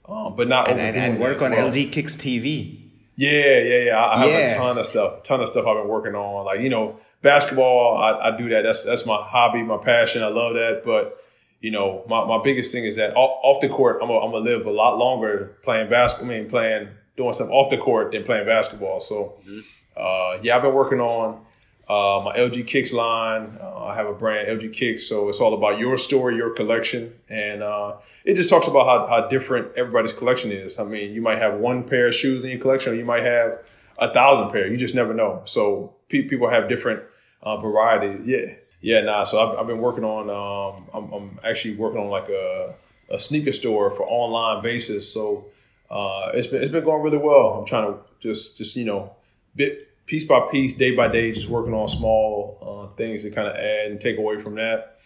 um, 0.06 0.36
but 0.36 0.46
not 0.46 0.70
and, 0.70 0.78
and, 0.78 0.96
and 0.96 1.20
work 1.20 1.40
on 1.40 1.52
well. 1.52 1.70
LG 1.70 1.90
Kicks 1.90 2.16
TV. 2.16 2.80
Yeah, 3.16 3.58
yeah, 3.58 3.76
yeah. 3.78 3.96
I, 3.96 4.22
I 4.22 4.26
yeah. 4.26 4.38
have 4.38 4.50
a 4.50 4.54
ton 4.54 4.78
of 4.78 4.86
stuff, 4.86 5.22
ton 5.22 5.40
of 5.40 5.48
stuff 5.48 5.66
I've 5.66 5.82
been 5.82 5.88
working 5.88 6.14
on. 6.14 6.44
Like 6.44 6.60
you 6.60 6.68
know, 6.68 7.00
basketball, 7.22 7.96
I, 7.96 8.28
I 8.28 8.36
do 8.36 8.50
that. 8.50 8.62
That's 8.62 8.84
that's 8.84 9.06
my 9.06 9.16
hobby, 9.16 9.62
my 9.62 9.78
passion. 9.78 10.22
I 10.22 10.28
love 10.28 10.52
that. 10.54 10.82
But 10.84 11.16
you 11.61 11.71
know, 11.71 12.05
my, 12.09 12.25
my 12.25 12.43
biggest 12.43 12.73
thing 12.73 12.85
is 12.85 12.97
that 12.97 13.14
off, 13.14 13.38
off 13.43 13.61
the 13.61 13.69
court, 13.69 13.99
I'm 14.02 14.09
gonna, 14.09 14.38
live 14.38 14.67
a 14.67 14.71
lot 14.71 14.99
longer 14.99 15.59
playing 15.62 15.90
basketball. 15.90 16.35
I 16.35 16.38
mean, 16.38 16.49
playing 16.49 16.88
doing 17.17 17.33
stuff 17.33 17.50
off 17.50 17.71
the 17.71 17.79
court 17.79 18.12
than 18.12 18.25
playing 18.25 18.47
basketball. 18.47 19.00
So, 19.00 19.35
mm-hmm. 19.47 19.61
uh, 19.97 20.43
yeah, 20.43 20.57
I've 20.57 20.62
been 20.62 20.75
working 20.75 21.00
on 21.00 21.45
uh, 21.87 22.23
my 22.25 22.37
LG 22.37 22.67
Kicks 22.67 22.93
line. 22.93 23.59
Uh, 23.61 23.85
I 23.85 23.95
have 23.95 24.07
a 24.07 24.14
brand, 24.14 24.49
LG 24.49 24.73
Kicks, 24.73 25.07
so 25.07 25.29
it's 25.29 25.40
all 25.40 25.55
about 25.55 25.79
your 25.79 25.99
story, 25.99 26.37
your 26.37 26.50
collection, 26.50 27.12
and 27.29 27.62
uh, 27.62 27.97
it 28.25 28.35
just 28.35 28.49
talks 28.49 28.69
about 28.69 28.87
how, 28.87 29.07
how 29.07 29.29
different 29.29 29.76
everybody's 29.76 30.12
collection 30.12 30.52
is. 30.52 30.79
I 30.79 30.85
mean, 30.85 31.12
you 31.12 31.21
might 31.21 31.38
have 31.38 31.59
one 31.59 31.85
pair 31.85 32.07
of 32.07 32.14
shoes 32.14 32.43
in 32.45 32.50
your 32.50 32.61
collection, 32.61 32.93
or 32.93 32.97
you 32.97 33.05
might 33.05 33.25
have 33.25 33.59
a 33.99 34.12
thousand 34.14 34.52
pair. 34.52 34.67
You 34.67 34.76
just 34.76 34.95
never 34.95 35.12
know. 35.12 35.43
So 35.45 35.95
pe- 36.09 36.23
people 36.23 36.49
have 36.49 36.69
different 36.69 37.02
uh, 37.43 37.59
variety. 37.59 38.23
Yeah, 38.25 38.55
yeah. 38.80 39.00
Nah. 39.00 39.25
So 39.25 39.38
I've, 39.38 39.58
I've 39.60 39.66
been 39.66 39.80
working 39.80 40.04
on. 40.04 40.30
Um, 40.30 40.88
I'm, 40.92 41.12
I'm, 41.12 41.40
actually 41.44 41.76
working 41.76 42.00
on 42.00 42.08
like 42.08 42.28
a, 42.28 42.75
a 43.10 43.20
sneaker 43.20 43.52
store 43.52 43.90
for 43.90 44.04
online 44.04 44.62
basis. 44.62 45.12
So 45.12 45.46
uh, 45.90 46.32
it's 46.34 46.46
been 46.46 46.62
it's 46.62 46.72
been 46.72 46.84
going 46.84 47.02
really 47.02 47.18
well. 47.18 47.58
I'm 47.58 47.66
trying 47.66 47.92
to 47.92 47.99
just 48.20 48.58
just 48.58 48.76
you 48.76 48.84
know 48.84 49.14
bit 49.54 49.88
piece 50.06 50.25
by 50.25 50.40
piece, 50.50 50.75
day 50.75 50.94
by 50.94 51.08
day, 51.08 51.32
just 51.32 51.49
working 51.49 51.75
on 51.75 51.88
small 51.88 52.58
uh, 52.90 52.94
things 52.96 53.22
to 53.22 53.30
kind 53.30 53.49
of 53.49 53.54
add 53.56 53.90
and 53.90 54.00
take 54.00 54.18
away 54.18 54.40
from 54.40 54.56
that. 54.56 54.99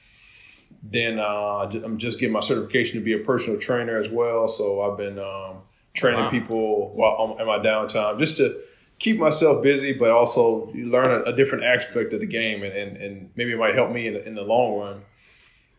Then 0.83 1.19
uh, 1.19 1.71
I'm 1.85 1.99
just 1.99 2.19
getting 2.19 2.33
my 2.33 2.41
certification 2.41 2.99
to 2.99 3.05
be 3.05 3.15
a 3.15 3.19
personal 3.19 3.59
trainer 3.59 3.97
as 3.97 4.09
well. 4.09 4.49
So 4.49 4.83
I've 4.83 4.99
been 4.99 5.19
um, 5.19 5.59
training 5.95 6.21
wow. 6.21 6.31
people 6.31 6.91
while 6.95 7.37
in 7.39 7.47
my 7.47 7.59
downtime 7.59 8.19
just 8.19 8.37
to 8.39 8.61
keep 8.99 9.19
myself 9.19 9.63
busy, 9.63 9.93
but 9.93 10.11
also 10.11 10.73
learn 10.75 11.23
a, 11.23 11.31
a 11.31 11.33
different 11.37 11.65
aspect 11.65 12.13
of 12.13 12.21
the 12.21 12.27
game, 12.27 12.63
and, 12.63 12.73
and, 12.73 12.97
and 12.97 13.31
maybe 13.37 13.53
it 13.53 13.59
might 13.59 13.75
help 13.75 13.91
me 13.91 14.07
in, 14.07 14.17
in 14.17 14.35
the 14.35 14.43
long 14.43 14.79
run. 14.79 15.03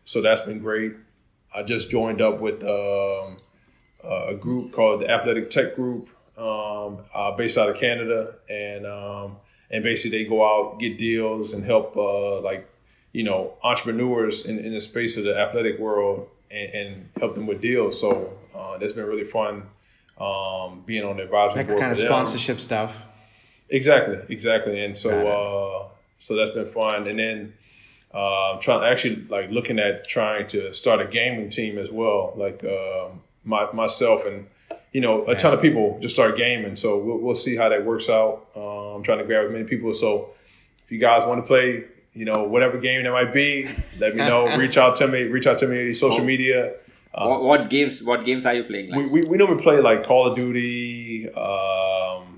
So 0.04 0.22
that's 0.22 0.42
been 0.42 0.60
great. 0.60 0.94
I 1.54 1.62
just 1.62 1.90
joined 1.90 2.20
up 2.20 2.40
with 2.40 2.62
um, 2.62 3.38
a 4.04 4.34
group 4.34 4.72
called 4.72 5.00
the 5.00 5.10
Athletic 5.10 5.50
Tech 5.50 5.74
Group 5.74 6.08
um, 6.36 6.98
uh, 7.14 7.36
based 7.36 7.58
out 7.58 7.68
of 7.68 7.76
Canada, 7.76 8.34
and 8.48 8.86
um, 8.86 9.36
and 9.70 9.82
basically 9.82 10.18
they 10.18 10.28
go 10.28 10.44
out 10.44 10.78
get 10.78 10.98
deals 10.98 11.52
and 11.52 11.64
help 11.64 11.96
uh, 11.96 12.40
like 12.40 12.68
you 13.12 13.24
know 13.24 13.54
entrepreneurs 13.62 14.44
in, 14.46 14.58
in 14.58 14.74
the 14.74 14.80
space 14.80 15.16
of 15.16 15.24
the 15.24 15.36
athletic 15.36 15.78
world 15.78 16.28
and, 16.50 16.70
and 16.74 17.08
help 17.18 17.34
them 17.34 17.46
with 17.46 17.60
deals. 17.60 18.00
So 18.00 18.38
uh, 18.54 18.78
that's 18.78 18.92
been 18.92 19.06
really 19.06 19.24
fun 19.24 19.64
um, 20.18 20.82
being 20.86 21.04
on 21.04 21.16
the 21.16 21.24
advisory 21.24 21.64
board. 21.64 21.80
kind 21.80 21.92
of 21.92 21.98
sponsorship 21.98 22.60
stuff. 22.60 23.02
Exactly, 23.68 24.18
exactly, 24.28 24.84
and 24.84 24.96
so 24.96 25.10
uh, 25.10 25.88
so 26.18 26.36
that's 26.36 26.52
been 26.52 26.70
fun, 26.72 27.06
and 27.08 27.18
then. 27.18 27.54
Uh, 28.14 28.54
I'm 28.54 28.60
trying 28.60 28.82
actually 28.90 29.16
like 29.28 29.50
looking 29.50 29.78
at 29.78 30.08
trying 30.08 30.46
to 30.46 30.72
start 30.72 31.02
a 31.02 31.06
gaming 31.06 31.50
team 31.50 31.76
as 31.76 31.90
well, 31.90 32.32
like 32.34 32.64
um, 32.64 33.20
my, 33.44 33.70
myself 33.72 34.24
and 34.24 34.46
you 34.96 35.02
know, 35.02 35.26
a 35.26 35.32
yeah. 35.32 35.34
ton 35.36 35.52
of 35.52 35.60
people 35.60 35.98
just 36.00 36.14
start 36.14 36.38
gaming. 36.38 36.74
So 36.76 36.96
we'll, 36.98 37.18
we'll 37.18 37.34
see 37.34 37.54
how 37.54 37.68
that 37.68 37.84
works 37.84 38.08
out. 38.08 38.46
Uh, 38.56 38.94
I'm 38.94 39.02
trying 39.02 39.18
to 39.18 39.24
grab 39.24 39.44
as 39.44 39.52
many 39.52 39.64
people. 39.64 39.92
So 39.92 40.30
if 40.86 40.90
you 40.90 40.98
guys 40.98 41.26
want 41.26 41.42
to 41.42 41.46
play, 41.46 41.84
you 42.14 42.24
know, 42.24 42.44
whatever 42.44 42.78
game 42.78 43.02
that 43.02 43.12
might 43.12 43.34
be, 43.34 43.68
let 43.98 44.16
me 44.16 44.26
know. 44.26 44.56
reach 44.58 44.78
out 44.78 44.96
to 44.96 45.06
me. 45.06 45.24
Reach 45.24 45.46
out 45.46 45.58
to 45.58 45.68
me 45.68 45.92
social 45.92 46.24
media. 46.24 46.76
Uh, 47.16 47.28
what, 47.28 47.42
what, 47.42 47.70
games? 47.70 48.02
What 48.02 48.24
games 48.24 48.44
are 48.44 48.54
you 48.54 48.64
playing? 48.64 48.90
Like? 48.90 49.10
We, 49.10 49.22
we 49.22 49.28
we 49.28 49.36
normally 49.38 49.62
play 49.62 49.80
like 49.80 50.04
Call 50.04 50.26
of 50.26 50.36
Duty. 50.36 51.30
Um, 51.32 52.36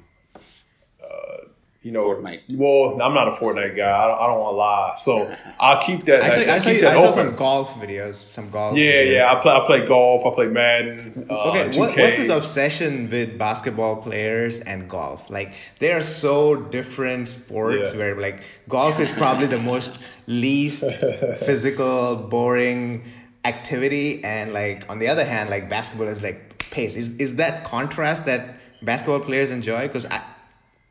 you 1.88 1.94
know, 1.94 2.04
Fortnite. 2.04 2.40
Well, 2.50 3.00
I'm 3.00 3.14
not 3.14 3.28
a 3.28 3.30
Fortnite 3.30 3.74
guy. 3.74 3.90
I 3.90 4.08
don't, 4.08 4.20
I 4.20 4.26
don't 4.26 4.40
want 4.40 4.52
to 4.52 4.56
lie. 4.56 4.94
So 4.98 5.36
I'll 5.60 5.80
keep 5.80 6.04
that. 6.04 6.22
I, 6.22 6.28
saw, 6.28 6.40
I, 6.40 6.58
keep 6.58 6.80
saw, 6.80 6.90
that 6.90 6.96
I 6.96 7.02
saw 7.02 7.10
some 7.12 7.34
golf 7.34 7.80
videos. 7.80 8.16
Some 8.16 8.50
golf. 8.50 8.76
Yeah, 8.76 8.90
videos. 8.90 9.14
yeah. 9.14 9.32
I 9.32 9.40
play. 9.40 9.52
I 9.52 9.64
play 9.64 9.86
golf. 9.86 10.26
I 10.26 10.34
play 10.34 10.48
Madden. 10.48 11.26
Uh, 11.30 11.50
okay, 11.50 11.78
what, 11.78 11.96
what's 11.96 12.16
this 12.16 12.28
obsession 12.28 13.08
with 13.08 13.38
basketball 13.38 14.02
players 14.02 14.60
and 14.60 14.90
golf? 14.90 15.30
Like 15.30 15.52
they 15.78 15.92
are 15.92 16.02
so 16.02 16.56
different 16.56 17.28
sports. 17.28 17.92
Yeah. 17.92 17.98
Where 17.98 18.20
like 18.20 18.42
golf 18.68 19.00
is 19.00 19.10
probably 19.12 19.46
the 19.46 19.60
most 19.60 19.96
least 20.26 20.84
physical, 21.40 22.16
boring 22.16 23.04
activity, 23.48 24.22
and 24.24 24.52
like 24.52 24.84
on 24.88 24.98
the 24.98 25.08
other 25.08 25.24
hand, 25.24 25.50
like 25.50 25.68
basketball 25.68 26.08
is 26.08 26.22
like 26.22 26.38
pace. 26.70 26.94
Is 26.94 27.14
is 27.14 27.36
that 27.36 27.64
contrast 27.64 28.26
that 28.26 28.54
basketball 28.82 29.20
players 29.20 29.50
enjoy? 29.50 29.82
Because 29.88 30.06
I 30.06 30.22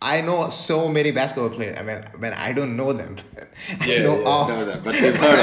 I 0.01 0.21
know 0.21 0.49
so 0.49 0.89
many 0.89 1.11
basketball 1.11 1.49
players. 1.49 1.77
I 1.77 1.83
mean, 1.83 2.03
when 2.19 2.33
I 2.33 2.53
don't 2.53 2.75
know 2.75 2.93
them, 2.93 3.17
yeah, 3.85 3.95
I 3.95 4.03
know 4.03 4.19
yeah, 4.19 4.25
all. 4.25 4.47
Know 4.47 4.65
them, 4.65 4.81
but 4.83 4.93
we've 4.93 5.15
heard 5.15 5.39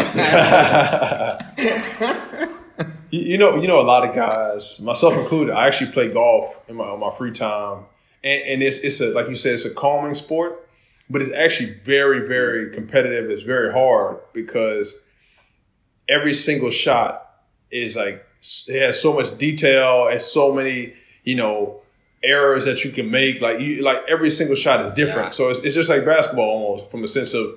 of 1.58 2.50
you, 3.10 3.20
you 3.20 3.38
know, 3.38 3.56
you 3.56 3.68
know, 3.68 3.80
a 3.80 3.82
lot 3.94 4.08
of 4.08 4.14
guys, 4.14 4.80
myself 4.80 5.16
included. 5.16 5.54
I 5.54 5.66
actually 5.66 5.92
play 5.92 6.12
golf 6.12 6.58
in 6.68 6.76
my 6.76 6.84
on 6.84 7.00
my 7.00 7.10
free 7.10 7.32
time, 7.32 7.84
and, 8.22 8.42
and 8.42 8.62
it's 8.62 8.78
it's 8.78 9.00
a 9.00 9.08
like 9.10 9.28
you 9.28 9.34
said, 9.34 9.54
it's 9.54 9.64
a 9.64 9.74
calming 9.74 10.14
sport, 10.14 10.68
but 11.10 11.20
it's 11.20 11.32
actually 11.32 11.74
very 11.84 12.26
very 12.26 12.72
competitive. 12.74 13.30
It's 13.30 13.42
very 13.42 13.72
hard 13.72 14.18
because 14.32 15.00
every 16.08 16.34
single 16.34 16.70
shot 16.70 17.30
is 17.70 17.96
like 17.96 18.24
it 18.68 18.82
has 18.82 19.00
so 19.00 19.14
much 19.14 19.36
detail 19.38 20.08
and 20.08 20.20
so 20.20 20.52
many 20.52 20.94
you 21.24 21.36
know 21.36 21.80
errors 22.24 22.64
that 22.64 22.84
you 22.84 22.90
can 22.90 23.10
make. 23.10 23.40
Like 23.40 23.60
you, 23.60 23.82
like 23.82 24.04
every 24.08 24.30
single 24.30 24.56
shot 24.56 24.84
is 24.86 24.92
different. 24.92 25.28
Yeah. 25.28 25.32
So 25.32 25.50
it's, 25.50 25.60
it's 25.60 25.74
just 25.74 25.90
like 25.90 26.04
basketball 26.04 26.48
almost 26.48 26.90
from 26.90 27.04
a 27.04 27.08
sense 27.08 27.34
of 27.34 27.54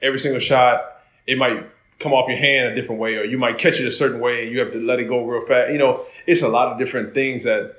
every 0.00 0.18
single 0.18 0.40
shot, 0.40 0.84
it 1.26 1.36
might 1.36 1.66
come 1.98 2.12
off 2.12 2.28
your 2.28 2.38
hand 2.38 2.68
a 2.68 2.74
different 2.74 3.00
way, 3.00 3.16
or 3.16 3.24
you 3.24 3.38
might 3.38 3.58
catch 3.58 3.80
it 3.80 3.86
a 3.86 3.92
certain 3.92 4.20
way 4.20 4.44
and 4.44 4.52
you 4.52 4.60
have 4.60 4.72
to 4.72 4.78
let 4.78 5.00
it 5.00 5.04
go 5.04 5.24
real 5.24 5.44
fast. 5.46 5.72
You 5.72 5.78
know, 5.78 6.04
it's 6.26 6.42
a 6.42 6.48
lot 6.48 6.72
of 6.72 6.78
different 6.78 7.14
things 7.14 7.44
that 7.44 7.76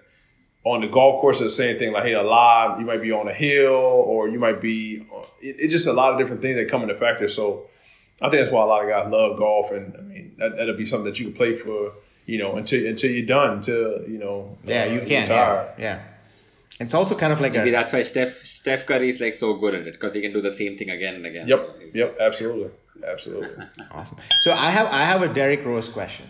on 0.64 0.82
the 0.82 0.88
golf 0.88 1.22
course 1.22 1.40
it's 1.40 1.56
the 1.56 1.64
same 1.64 1.80
thing. 1.80 1.94
Like, 1.94 2.04
hey, 2.04 2.14
alive, 2.14 2.80
you 2.80 2.86
might 2.86 3.02
be 3.02 3.12
on 3.12 3.28
a 3.28 3.34
hill 3.34 3.74
or 3.74 4.28
you 4.28 4.40
might 4.40 4.62
be, 4.62 5.06
it's 5.42 5.72
just 5.72 5.88
a 5.88 5.94
lot 5.94 6.14
of 6.14 6.20
different 6.20 6.42
things 6.42 6.58
that 6.58 6.70
come 6.70 6.82
into 6.82 6.96
factor. 6.96 7.28
So 7.28 7.68
I 8.22 8.30
think 8.30 8.42
that's 8.42 8.52
why 8.52 8.64
a 8.64 8.66
lot 8.66 8.84
of 8.84 8.90
guys 8.90 9.12
love 9.12 9.38
golf. 9.38 9.72
And 9.72 9.96
I 9.96 10.02
mean, 10.02 10.36
that, 10.38 10.58
that'll 10.58 10.76
be 10.76 10.86
something 10.86 11.06
that 11.06 11.20
you 11.20 11.26
can 11.28 11.36
play 11.36 11.56
for, 11.56 11.94
you 12.26 12.40
know, 12.40 12.56
until, 12.56 12.86
until 12.88 13.12
you're 13.12 13.26
done, 13.26 13.58
until, 13.58 14.08
you 14.08 14.18
know, 14.18 14.58
yeah, 14.64 14.84
uh, 14.84 14.86
you 14.94 15.00
can. 15.02 15.28
Yeah. 15.28 15.74
yeah. 15.78 16.02
It's 16.80 16.94
also 16.94 17.16
kind 17.16 17.34
of 17.34 17.42
like 17.42 17.54
maybe 17.54 17.70
a, 17.70 17.72
that's 17.72 17.92
why 17.92 18.04
Steph 18.04 18.46
Steph 18.46 18.86
Curry 18.86 19.10
is 19.10 19.20
like 19.20 19.34
so 19.34 19.56
good 19.56 19.74
at 19.74 19.88
it 19.88 19.94
because 19.94 20.14
he 20.14 20.22
can 20.22 20.32
do 20.32 20.42
the 20.42 20.52
same 20.52 20.78
thing 20.78 20.92
again 20.92 21.16
and 21.16 21.26
again. 21.26 21.48
Yep, 21.48 21.80
yep, 21.94 22.18
absolutely, 22.20 22.70
absolutely. 23.06 23.66
awesome. 23.92 24.18
So 24.42 24.54
I 24.54 24.70
have 24.70 24.88
I 24.88 25.02
have 25.02 25.24
a 25.24 25.28
Derrick 25.28 25.66
Rose 25.66 25.90
question. 25.90 26.28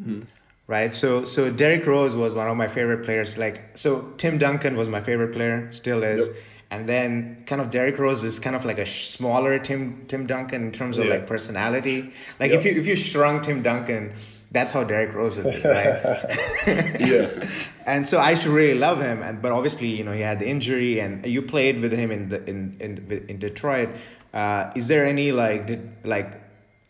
Mm-hmm. 0.00 0.22
Right. 0.66 0.94
So 0.94 1.24
so 1.24 1.50
Derrick 1.50 1.86
Rose 1.86 2.16
was 2.16 2.32
one 2.32 2.48
of 2.48 2.56
my 2.56 2.66
favorite 2.66 3.04
players. 3.04 3.36
Like 3.36 3.76
so 3.76 4.12
Tim 4.16 4.38
Duncan 4.38 4.76
was 4.76 4.88
my 4.88 5.02
favorite 5.02 5.32
player, 5.32 5.70
still 5.72 6.02
is. 6.02 6.28
Yep. 6.28 6.36
And 6.74 6.88
then 6.88 7.44
kind 7.46 7.60
of 7.60 7.70
Derrick 7.70 7.98
Rose 7.98 8.24
is 8.24 8.40
kind 8.40 8.56
of 8.56 8.64
like 8.64 8.78
a 8.78 8.86
smaller 8.86 9.58
Tim 9.58 10.06
Tim 10.08 10.26
Duncan 10.26 10.62
in 10.62 10.72
terms 10.72 10.98
of 10.98 11.04
yeah. 11.04 11.12
like 11.12 11.26
personality. 11.26 12.12
Like 12.40 12.50
yep. 12.50 12.60
if 12.60 12.66
you 12.66 12.80
if 12.80 12.86
you 12.86 12.96
shrunk 12.96 13.44
Tim 13.44 13.62
Duncan 13.62 14.14
that's 14.54 14.70
how 14.70 14.84
Derrick 14.84 15.12
Rose 15.12 15.36
would 15.36 15.52
be, 15.56 15.68
right? 15.68 16.00
yeah. 17.00 17.44
and 17.86 18.06
so 18.06 18.18
I 18.18 18.30
used 18.30 18.44
to 18.44 18.50
really 18.50 18.78
love 18.78 19.00
him, 19.02 19.20
and 19.20 19.42
but 19.42 19.50
obviously, 19.50 19.88
you 19.88 20.04
know, 20.04 20.12
he 20.12 20.20
had 20.20 20.38
the 20.38 20.48
injury, 20.48 21.00
and 21.00 21.26
you 21.26 21.42
played 21.42 21.80
with 21.80 21.92
him 21.92 22.12
in 22.12 22.28
the 22.28 22.42
in 22.48 22.76
in, 22.78 23.26
in 23.28 23.38
Detroit. 23.40 23.90
Uh, 24.32 24.70
is 24.76 24.86
there 24.86 25.06
any 25.06 25.32
like 25.32 25.66
did 25.66 25.90
like 26.04 26.40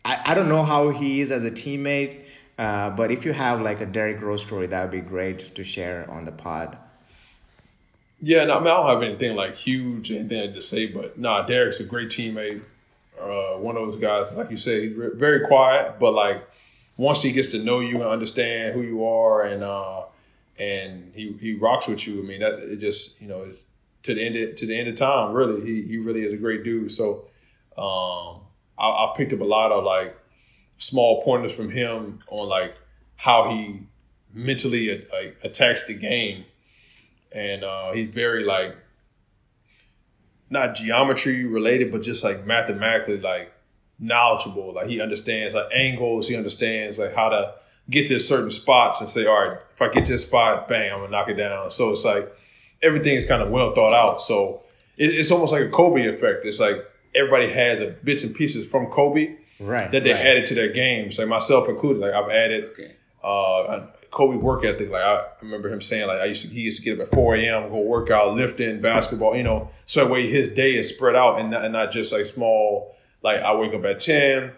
I, 0.05 0.21
I 0.25 0.33
don't 0.35 0.47
know 0.47 0.63
how 0.63 0.89
he 0.89 1.21
is 1.21 1.31
as 1.31 1.43
a 1.43 1.49
teammate, 1.49 2.21
uh, 2.59 2.91
but 2.91 3.09
if 3.11 3.25
you 3.25 3.33
have 3.33 3.61
like 3.61 3.81
a 3.81 3.87
Derrick 3.87 4.21
Rose 4.21 4.43
story, 4.43 4.67
that 4.67 4.81
would 4.83 4.91
be 4.91 5.01
great 5.01 5.55
to 5.55 5.63
share 5.63 6.09
on 6.09 6.25
the 6.25 6.31
pod. 6.31 6.77
Yeah, 8.21 8.45
no, 8.45 8.55
I 8.55 8.59
mean 8.59 8.67
I 8.67 8.77
don't 8.77 8.89
have 8.89 9.03
anything 9.03 9.35
like 9.35 9.55
huge, 9.55 10.11
anything 10.11 10.53
to 10.53 10.61
say, 10.61 10.87
but 10.87 11.19
nah, 11.19 11.45
Derrick's 11.45 11.79
a 11.79 11.83
great 11.83 12.09
teammate. 12.09 12.61
Uh, 13.19 13.57
one 13.57 13.77
of 13.77 13.87
those 13.87 13.97
guys, 14.01 14.33
like 14.33 14.51
you 14.51 14.57
say, 14.57 14.87
very 14.87 15.45
quiet, 15.47 15.99
but 15.99 16.13
like 16.13 16.47
once 16.97 17.21
he 17.21 17.31
gets 17.31 17.51
to 17.51 17.63
know 17.63 17.79
you 17.79 17.95
and 17.95 18.03
understand 18.03 18.73
who 18.73 18.81
you 18.81 19.05
are 19.05 19.43
and 19.43 19.63
uh, 19.63 20.03
and 20.57 21.11
he, 21.13 21.33
he 21.39 21.53
rocks 21.55 21.87
with 21.87 22.05
you, 22.07 22.21
I 22.21 22.25
mean 22.25 22.39
that 22.39 22.59
it 22.59 22.77
just 22.77 23.21
you 23.21 23.27
know 23.27 23.51
to 24.03 24.13
the 24.13 24.25
end 24.25 24.35
of, 24.35 24.55
to 24.55 24.65
the 24.65 24.77
end 24.77 24.87
of 24.87 24.95
time 24.95 25.33
really 25.33 25.65
he, 25.65 25.81
he 25.81 25.97
really 25.97 26.23
is 26.23 26.33
a 26.33 26.37
great 26.37 26.63
dude. 26.63 26.91
So 26.91 27.25
um, 27.77 28.41
I, 28.77 28.87
I 28.87 29.13
picked 29.17 29.33
up 29.33 29.41
a 29.41 29.45
lot 29.45 29.71
of 29.71 29.83
like 29.83 30.17
small 30.77 31.21
pointers 31.23 31.55
from 31.55 31.69
him 31.69 32.19
on 32.29 32.47
like 32.47 32.75
how 33.15 33.49
he 33.49 33.81
mentally 34.33 35.05
like 35.11 35.37
attacks 35.43 35.85
the 35.87 35.93
game. 35.93 36.45
And 37.35 37.63
uh, 37.63 37.91
he's 37.91 38.13
very 38.13 38.45
like 38.45 38.75
not 40.49 40.75
geometry 40.75 41.45
related, 41.45 41.91
but 41.91 42.01
just 42.01 42.23
like 42.23 42.45
mathematically 42.45 43.19
like 43.19 43.51
knowledgeable. 43.99 44.73
Like 44.73 44.87
he 44.87 45.01
understands 45.01 45.53
like 45.53 45.71
angles. 45.73 46.27
He 46.27 46.35
understands 46.35 46.97
like 46.97 47.13
how 47.13 47.29
to 47.29 47.55
get 47.89 48.07
to 48.07 48.19
certain 48.19 48.49
spots 48.49 49.01
and 49.01 49.09
say, 49.09 49.25
all 49.25 49.47
right, 49.47 49.57
if 49.73 49.81
I 49.81 49.89
get 49.89 50.05
to 50.05 50.13
this 50.13 50.23
spot, 50.23 50.67
bang, 50.67 50.91
I'm 50.91 50.99
gonna 50.99 51.11
knock 51.11 51.29
it 51.29 51.35
down. 51.35 51.71
So 51.71 51.91
it's 51.91 52.05
like 52.05 52.33
everything 52.81 53.15
is 53.15 53.25
kind 53.25 53.41
of 53.41 53.49
well 53.49 53.73
thought 53.75 53.93
out. 53.93 54.21
So 54.21 54.63
it, 54.97 55.13
it's 55.13 55.31
almost 55.31 55.51
like 55.51 55.63
a 55.63 55.69
Kobe 55.69 56.05
effect. 56.07 56.45
It's 56.45 56.59
like 56.59 56.77
everybody 57.13 57.51
has 57.51 57.79
a 57.79 57.87
bits 57.87 58.23
and 58.23 58.33
pieces 58.33 58.67
from 58.67 58.87
Kobe 58.87 59.35
right, 59.59 59.91
that 59.91 60.03
they 60.03 60.13
right. 60.13 60.25
added 60.25 60.45
to 60.47 60.55
their 60.55 60.71
games. 60.71 61.19
Like 61.19 61.27
myself 61.27 61.67
included. 61.67 61.99
Like 61.99 62.13
I've 62.13 62.29
added 62.29 62.69
Okay. 62.71 62.95
uh, 63.23 63.87
Kobe 64.11 64.37
work 64.37 64.63
ethic. 64.65 64.89
Like 64.89 65.03
I, 65.03 65.25
remember 65.41 65.69
him 65.69 65.81
saying, 65.81 66.07
like 66.07 66.19
I 66.19 66.25
used 66.25 66.43
to, 66.43 66.47
he 66.47 66.61
used 66.61 66.77
to 66.77 66.83
get 66.83 66.99
up 66.99 67.07
at 67.07 67.13
4 67.13 67.35
a.m. 67.35 67.69
go 67.69 67.79
work 67.79 68.09
out, 68.09 68.35
lifting, 68.35 68.81
basketball. 68.81 69.35
You 69.35 69.43
know, 69.43 69.69
so 69.85 70.03
that 70.03 70.11
way 70.11 70.29
his 70.29 70.49
day 70.49 70.75
is 70.75 70.89
spread 70.89 71.15
out 71.15 71.39
and 71.39 71.51
not, 71.51 71.63
and 71.63 71.73
not 71.73 71.91
just 71.91 72.11
like 72.11 72.25
small. 72.25 72.95
Like 73.21 73.41
I 73.41 73.55
wake 73.55 73.73
up 73.73 73.83
at 73.85 73.99
10, 73.99 74.51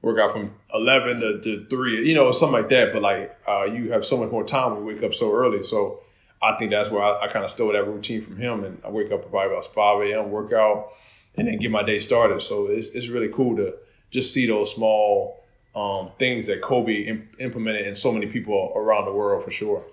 work 0.00 0.18
out 0.18 0.32
from 0.32 0.54
11 0.72 1.20
to, 1.20 1.40
to 1.40 1.66
3, 1.66 2.08
you 2.08 2.14
know, 2.14 2.30
something 2.30 2.60
like 2.60 2.68
that. 2.70 2.92
But 2.92 3.02
like 3.02 3.32
uh, 3.46 3.64
you 3.64 3.92
have 3.92 4.04
so 4.04 4.16
much 4.16 4.30
more 4.30 4.44
time 4.44 4.72
when 4.72 4.80
you 4.82 4.94
wake 4.94 5.02
up 5.02 5.14
so 5.14 5.34
early. 5.34 5.62
So 5.62 6.00
I 6.40 6.56
think 6.56 6.70
that's 6.70 6.90
where 6.90 7.02
I, 7.02 7.22
I 7.22 7.28
kind 7.28 7.44
of 7.44 7.50
stole 7.50 7.72
that 7.72 7.86
routine 7.86 8.22
from 8.22 8.36
him. 8.36 8.64
And 8.64 8.80
I 8.84 8.90
wake 8.90 9.10
up 9.12 9.28
probably 9.30 9.52
about 9.52 9.66
5 9.66 10.02
a.m. 10.02 10.30
work 10.30 10.52
out 10.52 10.90
and 11.36 11.48
then 11.48 11.58
get 11.58 11.70
my 11.70 11.82
day 11.82 11.98
started. 11.98 12.42
So 12.42 12.66
it's 12.66 12.88
it's 12.88 13.08
really 13.08 13.28
cool 13.28 13.56
to 13.56 13.74
just 14.10 14.32
see 14.32 14.46
those 14.46 14.74
small 14.74 15.41
um, 15.74 16.10
things 16.18 16.46
that 16.48 16.60
Kobe 16.62 17.02
im- 17.02 17.28
implemented 17.38 17.86
in 17.86 17.94
so 17.94 18.12
many 18.12 18.26
people 18.26 18.72
around 18.74 19.06
the 19.06 19.12
world 19.12 19.44
for 19.44 19.50
sure. 19.50 19.84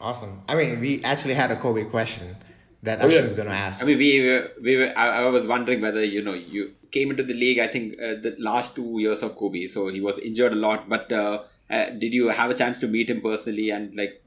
Awesome. 0.00 0.42
I 0.48 0.56
mean, 0.56 0.80
we 0.80 1.04
actually 1.04 1.34
had 1.34 1.50
a 1.50 1.56
Kobe 1.56 1.84
question 1.84 2.36
that 2.82 3.00
Oh, 3.00 3.08
yeah. 3.08 3.20
Ashwin's 3.20 3.34
gonna 3.34 3.50
ask. 3.50 3.82
I 3.82 3.86
mean, 3.86 3.98
we 3.98 4.20
were, 4.28 4.50
we 4.60 4.76
were, 4.76 4.92
I, 4.96 5.24
I 5.24 5.26
was 5.26 5.46
wondering 5.46 5.80
whether, 5.80 6.04
you 6.04 6.22
know, 6.22 6.32
you 6.34 6.72
came 6.90 7.10
into 7.10 7.22
the 7.22 7.34
league, 7.34 7.58
I 7.58 7.68
think, 7.68 7.94
uh, 8.00 8.14
the 8.20 8.34
last 8.38 8.74
two 8.74 8.98
years 8.98 9.22
of 9.22 9.36
Kobe. 9.36 9.68
So 9.68 9.88
he 9.88 10.00
was 10.00 10.18
injured 10.18 10.52
a 10.52 10.56
lot. 10.56 10.88
But 10.88 11.12
uh, 11.12 11.42
uh, 11.70 11.90
did 11.90 12.12
you 12.14 12.28
have 12.28 12.50
a 12.50 12.54
chance 12.54 12.80
to 12.80 12.88
meet 12.88 13.10
him 13.10 13.20
personally? 13.20 13.70
And, 13.70 13.94
like, 13.94 14.22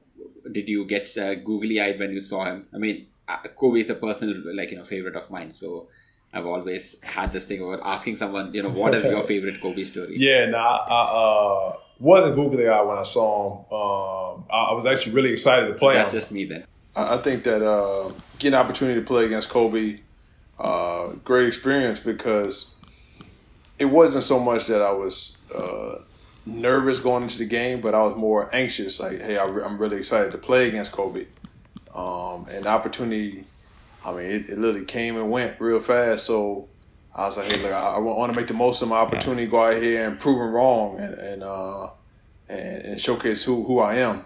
did 0.51 0.69
you 0.69 0.85
get 0.85 1.15
uh, 1.17 1.35
googly 1.35 1.81
eyed 1.81 1.99
when 1.99 2.13
you 2.13 2.21
saw 2.21 2.45
him? 2.45 2.67
I 2.73 2.77
mean, 2.77 3.07
uh, 3.27 3.39
Kobe 3.55 3.81
is 3.81 3.89
a 3.89 3.95
personal, 3.95 4.55
like, 4.55 4.71
you 4.71 4.77
know, 4.77 4.85
favorite 4.85 5.15
of 5.15 5.29
mine. 5.29 5.51
So 5.51 5.89
I've 6.35 6.45
always 6.45 7.01
had 7.01 7.31
this 7.31 7.45
thing 7.45 7.63
about 7.63 7.79
asking 7.83 8.17
someone, 8.17 8.53
you 8.53 8.61
know, 8.61 8.69
what 8.69 8.93
is 8.93 9.05
your 9.05 9.23
favorite 9.31 9.61
Kobe 9.61 9.83
story? 9.85 10.17
Yeah, 10.17 10.47
no, 10.47 10.57
I, 10.57 10.75
I 10.89 11.01
uh, 11.71 11.77
wasn't 11.99 12.35
googly 12.35 12.67
eyed 12.67 12.85
when 12.85 12.97
I 12.97 13.03
saw 13.03 13.47
him. 13.47 13.59
Um, 13.73 14.45
I, 14.51 14.71
I 14.71 14.73
was 14.73 14.85
actually 14.85 15.13
really 15.13 15.31
excited 15.31 15.67
to 15.67 15.73
play 15.75 15.95
That's 15.95 16.13
him. 16.13 16.19
just 16.19 16.31
me 16.31 16.45
then. 16.45 16.65
I 16.95 17.15
I 17.15 17.17
think 17.21 17.43
that 17.43 17.65
uh, 17.65 18.11
getting 18.37 18.53
an 18.53 18.65
opportunity 18.65 18.99
to 18.99 19.05
play 19.05 19.25
against 19.25 19.49
Kobe, 19.49 20.01
uh, 20.59 21.07
great 21.23 21.47
experience 21.47 22.01
because 22.01 22.75
it 23.79 23.85
wasn't 23.85 24.23
so 24.23 24.39
much 24.39 24.67
that 24.67 24.81
I 24.81 24.91
was 24.91 25.37
uh, 25.53 25.99
nervous 26.45 26.99
going 26.99 27.23
into 27.23 27.37
the 27.37 27.45
game, 27.45 27.81
but 27.81 27.93
I 27.93 28.03
was 28.03 28.15
more 28.15 28.49
anxious. 28.53 28.99
Like, 28.99 29.21
hey, 29.21 29.37
I, 29.37 29.45
am 29.45 29.77
really 29.77 29.97
excited 29.97 30.31
to 30.31 30.37
play 30.37 30.67
against 30.67 30.91
Kobe. 30.91 31.27
Um, 31.93 32.45
and 32.51 32.65
the 32.65 32.69
opportunity, 32.69 33.45
I 34.05 34.11
mean, 34.13 34.31
it, 34.31 34.49
it 34.49 34.59
literally 34.59 34.85
came 34.85 35.17
and 35.17 35.31
went 35.31 35.59
real 35.61 35.81
fast. 35.81 36.25
So 36.25 36.69
I 37.15 37.25
was 37.27 37.37
like, 37.37 37.47
hey, 37.51 37.61
look, 37.63 37.73
I, 37.73 37.95
I 37.95 37.99
want 37.99 38.33
to 38.33 38.39
make 38.39 38.47
the 38.47 38.53
most 38.53 38.81
of 38.81 38.89
my 38.89 38.97
opportunity, 38.97 39.47
go 39.47 39.63
out 39.63 39.81
here 39.81 40.07
and 40.07 40.19
prove 40.19 40.39
them 40.39 40.53
wrong, 40.53 40.99
and 40.99 41.15
and, 41.15 41.43
uh, 41.43 41.89
and 42.49 42.83
and 42.83 43.01
showcase 43.01 43.43
who 43.43 43.63
who 43.65 43.79
I 43.79 43.95
am. 43.97 44.25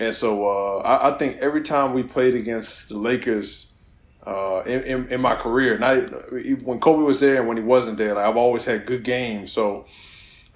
And 0.00 0.14
so 0.14 0.46
uh, 0.48 0.78
I, 0.80 1.14
I 1.14 1.18
think 1.18 1.38
every 1.38 1.62
time 1.62 1.94
we 1.94 2.02
played 2.04 2.34
against 2.34 2.88
the 2.88 2.98
Lakers 2.98 3.72
uh, 4.26 4.62
in, 4.66 4.82
in, 4.82 5.08
in 5.08 5.20
my 5.20 5.36
career, 5.36 5.78
not 5.78 5.96
even- 5.98 6.64
when 6.64 6.80
Kobe 6.80 7.04
was 7.04 7.20
there 7.20 7.36
and 7.36 7.48
when 7.48 7.56
he 7.58 7.62
wasn't 7.62 7.98
there, 7.98 8.14
like 8.14 8.24
I've 8.26 8.36
always 8.36 8.64
had 8.64 8.86
good 8.86 9.04
games. 9.04 9.52
So 9.52 9.86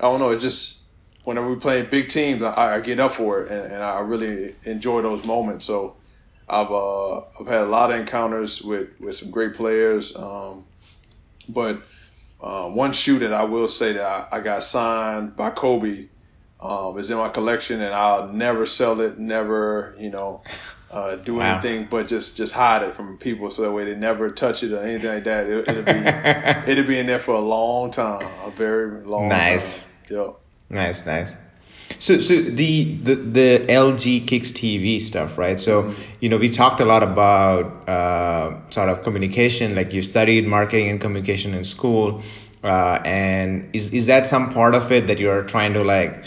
I 0.00 0.04
don't 0.04 0.20
know, 0.20 0.30
it's 0.30 0.42
just 0.42 0.86
whenever 1.24 1.48
we 1.50 1.56
play 1.56 1.82
big 1.82 2.08
teams, 2.08 2.42
I, 2.42 2.76
I 2.76 2.80
get 2.80 3.00
up 3.00 3.12
for 3.12 3.42
it, 3.42 3.52
and, 3.52 3.74
and 3.74 3.82
I 3.84 4.00
really 4.00 4.56
enjoy 4.64 5.02
those 5.02 5.24
moments. 5.24 5.66
So 5.66 5.97
I've 6.48 6.70
uh, 6.70 7.18
I've 7.40 7.46
had 7.46 7.62
a 7.62 7.66
lot 7.66 7.92
of 7.92 8.00
encounters 8.00 8.62
with, 8.62 8.88
with 9.00 9.16
some 9.16 9.30
great 9.30 9.54
players, 9.54 10.14
um, 10.16 10.64
but 11.48 11.80
uh, 12.40 12.68
one 12.68 12.92
shoe 12.92 13.18
that 13.20 13.32
I 13.32 13.44
will 13.44 13.68
say 13.68 13.92
that 13.94 14.28
I, 14.32 14.38
I 14.38 14.40
got 14.40 14.62
signed 14.62 15.36
by 15.36 15.50
Kobe 15.50 16.08
um, 16.60 16.98
is 16.98 17.10
in 17.10 17.18
my 17.18 17.28
collection, 17.28 17.80
and 17.80 17.92
I'll 17.92 18.28
never 18.32 18.66
sell 18.66 19.00
it, 19.00 19.18
never 19.18 19.94
you 19.98 20.10
know 20.10 20.42
uh, 20.90 21.16
do 21.16 21.36
Wow. 21.38 21.52
anything, 21.52 21.86
but 21.90 22.06
just 22.06 22.36
just 22.36 22.52
hide 22.52 22.82
it 22.82 22.94
from 22.94 23.18
people 23.18 23.50
so 23.50 23.62
that 23.62 23.72
way 23.72 23.84
they 23.84 23.94
never 23.94 24.28
touch 24.30 24.62
it 24.62 24.72
or 24.72 24.78
anything 24.80 25.14
like 25.14 25.24
that. 25.24 25.46
It, 25.46 25.68
it'll 25.68 25.82
be 25.82 26.70
it'll 26.72 26.86
be 26.88 26.98
in 26.98 27.06
there 27.06 27.18
for 27.18 27.34
a 27.34 27.40
long 27.40 27.90
time, 27.90 28.22
a 28.22 28.50
very 28.50 29.04
long 29.04 29.28
Nice. 29.28 29.84
time. 29.84 29.92
Yep. 30.10 30.36
Nice, 30.70 31.06
nice. 31.06 31.32
So, 31.98 32.20
so 32.20 32.34
the, 32.40 32.84
the 32.84 33.14
the 33.16 33.66
LG 33.68 34.28
Kicks 34.28 34.52
TV 34.52 35.00
stuff, 35.00 35.36
right? 35.36 35.58
So, 35.58 35.92
you 36.20 36.28
know, 36.28 36.38
we 36.38 36.48
talked 36.48 36.80
a 36.80 36.84
lot 36.84 37.02
about 37.02 37.88
uh, 37.88 38.70
sort 38.70 38.88
of 38.88 39.02
communication. 39.02 39.74
Like 39.74 39.92
you 39.92 40.02
studied 40.02 40.46
marketing 40.46 40.88
and 40.90 41.00
communication 41.00 41.54
in 41.54 41.64
school, 41.64 42.22
uh, 42.62 43.00
and 43.04 43.74
is 43.74 43.92
is 43.92 44.06
that 44.06 44.26
some 44.26 44.52
part 44.54 44.76
of 44.76 44.92
it 44.92 45.08
that 45.08 45.18
you're 45.18 45.42
trying 45.42 45.72
to 45.72 45.82
like, 45.82 46.24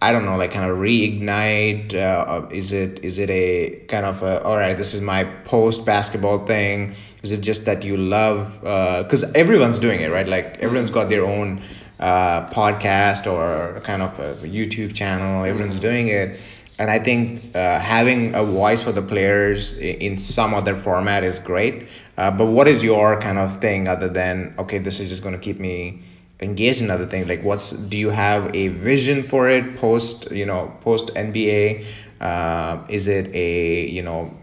I 0.00 0.12
don't 0.12 0.24
know, 0.24 0.36
like 0.36 0.52
kind 0.52 0.70
of 0.70 0.78
reignite? 0.78 1.94
Uh, 1.94 2.46
is 2.52 2.70
it 2.70 3.04
is 3.04 3.18
it 3.18 3.28
a 3.28 3.86
kind 3.88 4.06
of 4.06 4.22
a 4.22 4.40
all 4.44 4.56
right? 4.56 4.76
This 4.76 4.94
is 4.94 5.00
my 5.00 5.24
post 5.24 5.84
basketball 5.84 6.46
thing. 6.46 6.94
Is 7.24 7.32
it 7.32 7.40
just 7.40 7.64
that 7.64 7.82
you 7.82 7.96
love? 7.96 8.60
Because 8.60 9.24
everyone's 9.34 9.80
doing 9.80 10.00
it, 10.00 10.12
right? 10.12 10.28
Like 10.28 10.58
everyone's 10.60 10.92
got 10.92 11.08
their 11.08 11.24
own 11.24 11.64
uh, 11.98 12.48
podcast 12.50 13.30
or 13.30 13.80
kind 13.80 14.02
of 14.02 14.18
a 14.18 14.34
YouTube 14.46 14.94
channel. 14.94 15.44
Everyone's 15.44 15.80
doing 15.80 16.08
it, 16.08 16.38
and 16.78 16.90
I 16.90 17.00
think 17.00 17.56
uh, 17.56 17.78
having 17.78 18.34
a 18.34 18.44
voice 18.44 18.82
for 18.82 18.92
the 18.92 19.02
players 19.02 19.78
in 19.78 20.18
some 20.18 20.54
other 20.54 20.76
format 20.76 21.24
is 21.24 21.38
great. 21.40 21.88
Uh, 22.16 22.30
but 22.30 22.46
what 22.46 22.68
is 22.68 22.82
your 22.82 23.20
kind 23.20 23.38
of 23.38 23.60
thing 23.60 23.88
other 23.88 24.08
than 24.08 24.54
okay, 24.58 24.78
this 24.78 25.00
is 25.00 25.08
just 25.08 25.22
going 25.22 25.34
to 25.34 25.40
keep 25.40 25.58
me 25.58 26.02
engaged 26.40 26.82
in 26.82 26.90
other 26.90 27.06
things? 27.06 27.26
Like, 27.28 27.42
what's 27.42 27.70
do 27.70 27.98
you 27.98 28.10
have 28.10 28.54
a 28.54 28.68
vision 28.68 29.22
for 29.24 29.48
it 29.48 29.76
post 29.76 30.30
you 30.30 30.46
know 30.46 30.76
post 30.82 31.08
NBA? 31.14 31.84
Uh, 32.20 32.84
is 32.88 33.08
it 33.08 33.34
a 33.34 33.86
you 33.88 34.02
know 34.02 34.34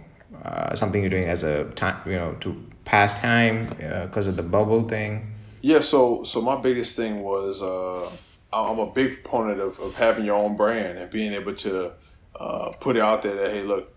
uh, 0.44 0.76
something 0.76 1.02
you're 1.02 1.10
doing 1.10 1.30
as 1.30 1.44
a 1.44 1.66
time 1.72 2.02
you 2.06 2.18
know 2.18 2.36
to 2.42 2.62
pass 2.84 3.20
time 3.20 3.68
because 4.08 4.28
of 4.28 4.36
the 4.36 4.44
bubble 4.44 4.82
thing? 4.82 5.35
Yeah, 5.66 5.80
so 5.80 6.24
so 6.24 6.42
my 6.42 6.62
biggest 6.62 6.96
thing 6.96 7.24
was 7.24 7.60
uh, 7.60 8.16
I'm 8.54 8.78
a 8.78 8.92
big 8.92 9.24
proponent 9.24 9.60
of, 9.60 9.80
of 9.80 9.96
having 9.96 10.24
your 10.24 10.36
own 10.36 10.58
brand 10.58 11.00
and 11.00 11.10
being 11.10 11.34
able 11.34 11.56
to 11.56 11.94
uh, 12.40 12.74
put 12.74 12.98
it 12.98 13.02
out 13.02 13.24
there 13.24 13.34
that 13.34 13.50
hey, 13.50 13.64
look, 13.64 13.90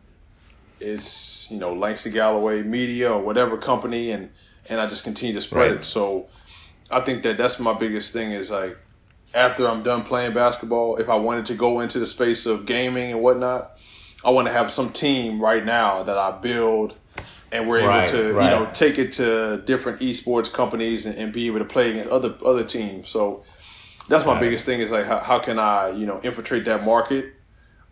it's 0.80 1.46
you 1.50 1.58
know 1.58 1.74
Langston 1.74 2.12
Galloway 2.12 2.62
Media 2.62 3.12
or 3.12 3.22
whatever 3.22 3.58
company, 3.58 4.12
and 4.12 4.30
and 4.70 4.80
I 4.80 4.86
just 4.88 5.04
continue 5.04 5.34
to 5.34 5.42
spread 5.42 5.72
Right. 5.72 5.80
it. 5.80 5.84
So 5.84 6.30
I 6.90 7.00
think 7.00 7.24
that 7.24 7.36
that's 7.36 7.60
my 7.60 7.74
biggest 7.74 8.14
thing 8.14 8.32
is 8.32 8.50
like 8.50 8.78
after 9.34 9.68
I'm 9.68 9.82
done 9.82 10.04
playing 10.04 10.32
basketball, 10.32 10.96
if 10.96 11.10
I 11.10 11.16
wanted 11.16 11.46
to 11.46 11.54
go 11.54 11.80
into 11.80 11.98
the 11.98 12.06
space 12.06 12.46
of 12.46 12.64
gaming 12.64 13.12
and 13.12 13.20
whatnot, 13.20 13.70
I 14.24 14.30
want 14.30 14.48
to 14.48 14.54
have 14.54 14.70
some 14.70 14.94
team 14.94 15.38
right 15.38 15.66
now 15.66 16.04
that 16.04 16.16
I 16.16 16.30
build 16.40 16.97
and 17.52 17.68
we're 17.68 17.86
Right, 17.86 18.08
able 18.12 18.22
to 18.22 18.32
right. 18.34 18.44
you 18.44 18.50
know 18.50 18.70
take 18.72 18.98
it 18.98 19.12
to 19.12 19.62
different 19.66 20.00
esports 20.00 20.52
companies 20.52 21.06
and, 21.06 21.16
and 21.16 21.32
be 21.32 21.46
able 21.46 21.58
to 21.60 21.64
play 21.64 21.90
against 21.90 22.10
other 22.10 22.34
other 22.44 22.64
teams. 22.64 23.08
So 23.08 23.44
that's 24.08 24.24
my 24.26 24.38
biggest 24.40 24.64
thing 24.64 24.80
is 24.80 24.90
like 24.90 25.06
how, 25.06 25.18
how 25.18 25.38
can 25.38 25.58
I 25.58 25.90
you 25.90 26.06
know 26.06 26.20
infiltrate 26.22 26.64
that 26.66 26.84
market. 26.84 27.26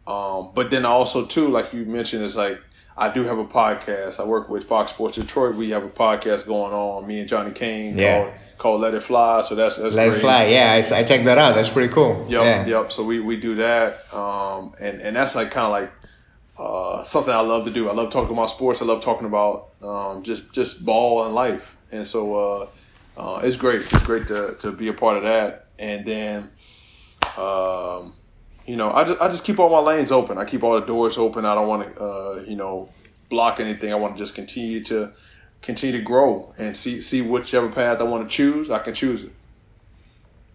Um, 0.07 0.51
but 0.55 0.71
then 0.71 0.85
also 0.85 1.25
too, 1.27 1.49
like 1.49 1.73
you 1.73 1.85
mentioned, 1.85 2.23
is 2.25 2.37
like 2.37 2.61
I 2.97 3.13
do 3.13 3.25
have 3.25 3.39
a 3.39 3.45
podcast. 3.45 4.21
I 4.21 4.25
work 4.25 4.49
with 4.49 4.65
Fox 4.65 4.93
Sports 4.93 5.17
Detroit. 5.17 5.57
We 5.57 5.71
have 5.71 5.85
a 5.85 5.89
podcast 5.89 6.47
going 6.47 6.73
on. 6.73 7.07
Me 7.07 7.21
and 7.21 7.29
Johnny 7.29 7.51
Kane 7.53 7.99
Yeah. 7.99 8.21
called 8.23 8.35
called 8.59 8.81
Let 8.81 8.95
It 8.95 9.03
Fly. 9.03 9.43
So 9.43 9.55
that's 9.55 9.77
that's 9.77 9.95
Let 9.95 10.09
great. 10.09 10.19
it 10.19 10.21
fly. 10.21 10.45
Yeah, 10.47 10.73
I, 10.73 10.99
I 11.01 11.03
checked 11.05 11.25
that 11.27 11.37
out. 11.39 11.55
That's 11.57 11.69
pretty 11.69 11.93
cool. 11.93 12.25
Yep, 12.29 12.43
yeah. 12.43 12.67
yep. 12.67 12.93
So 12.93 13.05
we, 13.05 13.21
we 13.21 13.37
do 13.37 13.57
that, 13.57 13.99
um, 14.15 14.73
and 14.81 15.03
and 15.03 15.15
that's 15.17 15.35
like 15.35 15.51
kind 15.51 15.67
of 15.67 15.73
like 15.73 15.93
uh, 16.59 17.05
something 17.05 17.33
I 17.33 17.41
love 17.41 17.65
to 17.67 17.71
do. 17.71 17.89
I 17.89 17.93
love 17.93 18.11
talking 18.11 18.33
about 18.33 18.51
sports. 18.51 18.81
I 18.81 18.85
love 18.85 19.03
talking 19.03 19.27
about 19.27 19.69
um, 19.83 20.23
just 20.23 20.53
just 20.53 20.85
ball 20.85 21.25
and 21.25 21.35
life, 21.35 21.77
and 21.93 22.07
so 22.07 22.35
uh, 22.35 22.69
uh, 23.17 23.41
it's 23.43 23.57
great. 23.57 23.81
It's 23.81 24.03
great 24.05 24.27
to, 24.29 24.57
to 24.61 24.73
be 24.73 24.89
a 24.89 24.93
part 24.93 25.19
of 25.19 25.25
that. 25.25 25.69
And 25.79 26.07
then, 26.07 26.51
um, 27.37 28.15
you 28.67 28.77
know, 28.77 28.91
I 28.91 29.05
just 29.05 29.21
I 29.21 29.29
just 29.29 29.45
keep 29.45 29.59
all 29.59 29.71
my 29.71 29.81
lanes 29.81 30.13
open. 30.13 30.39
I 30.39 30.45
keep 30.45 30.63
all 30.63 30.81
the 30.81 30.87
doors 30.87 31.19
open. 31.19 31.45
I 31.45 31.55
don't 31.55 31.69
want 31.69 31.95
to 31.95 32.03
uh, 32.03 32.45
you 32.47 32.57
know 32.57 32.91
block 33.29 33.61
anything. 33.61 33.93
I 33.93 33.97
want 33.97 34.17
to 34.17 34.19
just 34.19 34.35
continue 34.35 34.83
to 34.85 35.13
continue 35.61 35.99
to 35.99 36.05
grow 36.05 36.55
and 36.59 36.77
see 36.77 37.01
see 37.01 37.21
whichever 37.21 37.71
path 37.71 38.01
I 38.01 38.05
want 38.05 38.29
to 38.29 38.35
choose. 38.35 38.71
I 38.71 38.79
can 38.79 38.95
choose 38.95 39.25
it. 39.25 39.33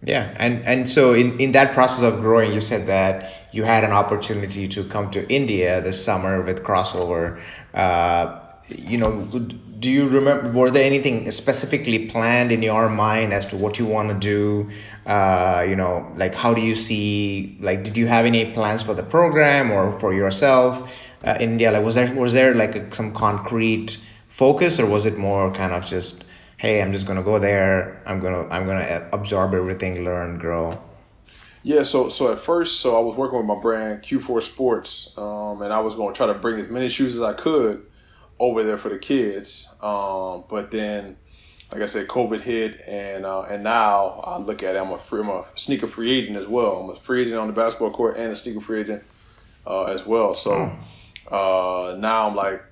Yeah, 0.03 0.33
and 0.35 0.65
and 0.65 0.87
so 0.87 1.13
in 1.13 1.39
in 1.39 1.51
that 1.51 1.73
process 1.75 2.01
of 2.01 2.21
growing, 2.21 2.53
you 2.53 2.61
said 2.61 2.87
that 2.87 3.40
you 3.51 3.63
had 3.63 3.83
an 3.83 3.91
opportunity 3.91 4.67
to 4.69 4.83
come 4.83 5.11
to 5.11 5.27
India 5.27 5.81
this 5.81 6.03
summer 6.03 6.41
with 6.41 6.63
crossover. 6.63 7.39
Uh, 7.73 8.39
you 8.67 8.97
know, 8.97 9.25
do 9.81 9.89
you 9.89 10.07
remember? 10.07 10.51
Were 10.57 10.71
there 10.71 10.83
anything 10.83 11.29
specifically 11.31 12.07
planned 12.07 12.51
in 12.51 12.61
your 12.61 12.87
mind 12.87 13.33
as 13.33 13.47
to 13.47 13.57
what 13.57 13.79
you 13.79 13.85
want 13.85 14.09
to 14.09 14.15
do? 14.15 14.69
Uh, 15.05 15.65
you 15.67 15.75
know, 15.75 16.11
like 16.15 16.35
how 16.35 16.53
do 16.53 16.61
you 16.61 16.75
see? 16.75 17.57
Like, 17.59 17.83
did 17.83 17.97
you 17.97 18.07
have 18.07 18.25
any 18.25 18.51
plans 18.53 18.83
for 18.83 18.93
the 18.93 19.03
program 19.03 19.71
or 19.71 19.99
for 19.99 20.13
yourself 20.13 20.89
uh, 21.23 21.37
in 21.39 21.53
India? 21.53 21.71
Like, 21.71 21.83
was 21.83 21.95
there 21.95 22.13
was 22.13 22.33
there 22.33 22.53
like 22.53 22.75
a, 22.75 22.93
some 22.93 23.13
concrete 23.13 23.97
focus, 24.27 24.79
or 24.79 24.85
was 24.85 25.05
it 25.05 25.17
more 25.17 25.51
kind 25.51 25.73
of 25.73 25.85
just, 25.85 26.25
hey, 26.57 26.81
I'm 26.81 26.93
just 26.93 27.07
gonna 27.07 27.23
go 27.23 27.39
there. 27.39 28.01
I'm 28.05 28.19
gonna 28.19 28.47
I'm 28.49 28.67
gonna 28.67 29.09
absorb 29.11 29.53
everything, 29.55 30.05
learn, 30.05 30.37
grow. 30.37 30.79
Yeah, 31.63 31.83
so 31.83 32.09
so 32.09 32.31
at 32.31 32.39
first, 32.39 32.79
so 32.79 32.97
I 32.97 33.01
was 33.01 33.15
working 33.15 33.37
with 33.37 33.45
my 33.45 33.59
brand 33.59 34.01
Q4 34.01 34.41
Sports, 34.41 35.13
um, 35.17 35.61
and 35.61 35.71
I 35.71 35.79
was 35.81 35.93
going 35.93 36.13
to 36.13 36.17
try 36.17 36.27
to 36.27 36.33
bring 36.33 36.59
as 36.59 36.69
many 36.69 36.89
shoes 36.89 37.15
as 37.15 37.21
I 37.21 37.33
could 37.33 37.85
over 38.39 38.63
there 38.63 38.79
for 38.79 38.89
the 38.89 38.97
kids. 38.97 39.67
Um, 39.81 40.43
but 40.49 40.71
then, 40.71 41.17
like 41.71 41.83
I 41.83 41.85
said, 41.85 42.07
COVID 42.07 42.41
hit, 42.41 42.81
and 42.87 43.27
uh, 43.27 43.43
and 43.43 43.63
now 43.63 44.21
I 44.23 44.39
look 44.39 44.63
at 44.63 44.75
it, 44.75 44.79
I'm 44.79 44.91
a 44.91 44.97
free, 44.97 45.21
I'm 45.21 45.29
a 45.29 45.45
sneaker 45.55 45.87
free 45.87 46.11
agent 46.11 46.37
as 46.37 46.47
well. 46.47 46.77
I'm 46.77 46.89
a 46.89 46.95
free 46.95 47.21
agent 47.21 47.37
on 47.37 47.45
the 47.45 47.53
basketball 47.53 47.91
court 47.91 48.17
and 48.17 48.33
a 48.33 48.37
sneaker 48.37 48.61
free 48.61 48.81
agent 48.81 49.03
uh, 49.67 49.83
as 49.83 50.03
well. 50.03 50.33
So 50.33 50.65
hmm. 50.65 50.81
uh, 51.31 51.95
now 51.99 52.27
I'm 52.27 52.35
like, 52.35 52.63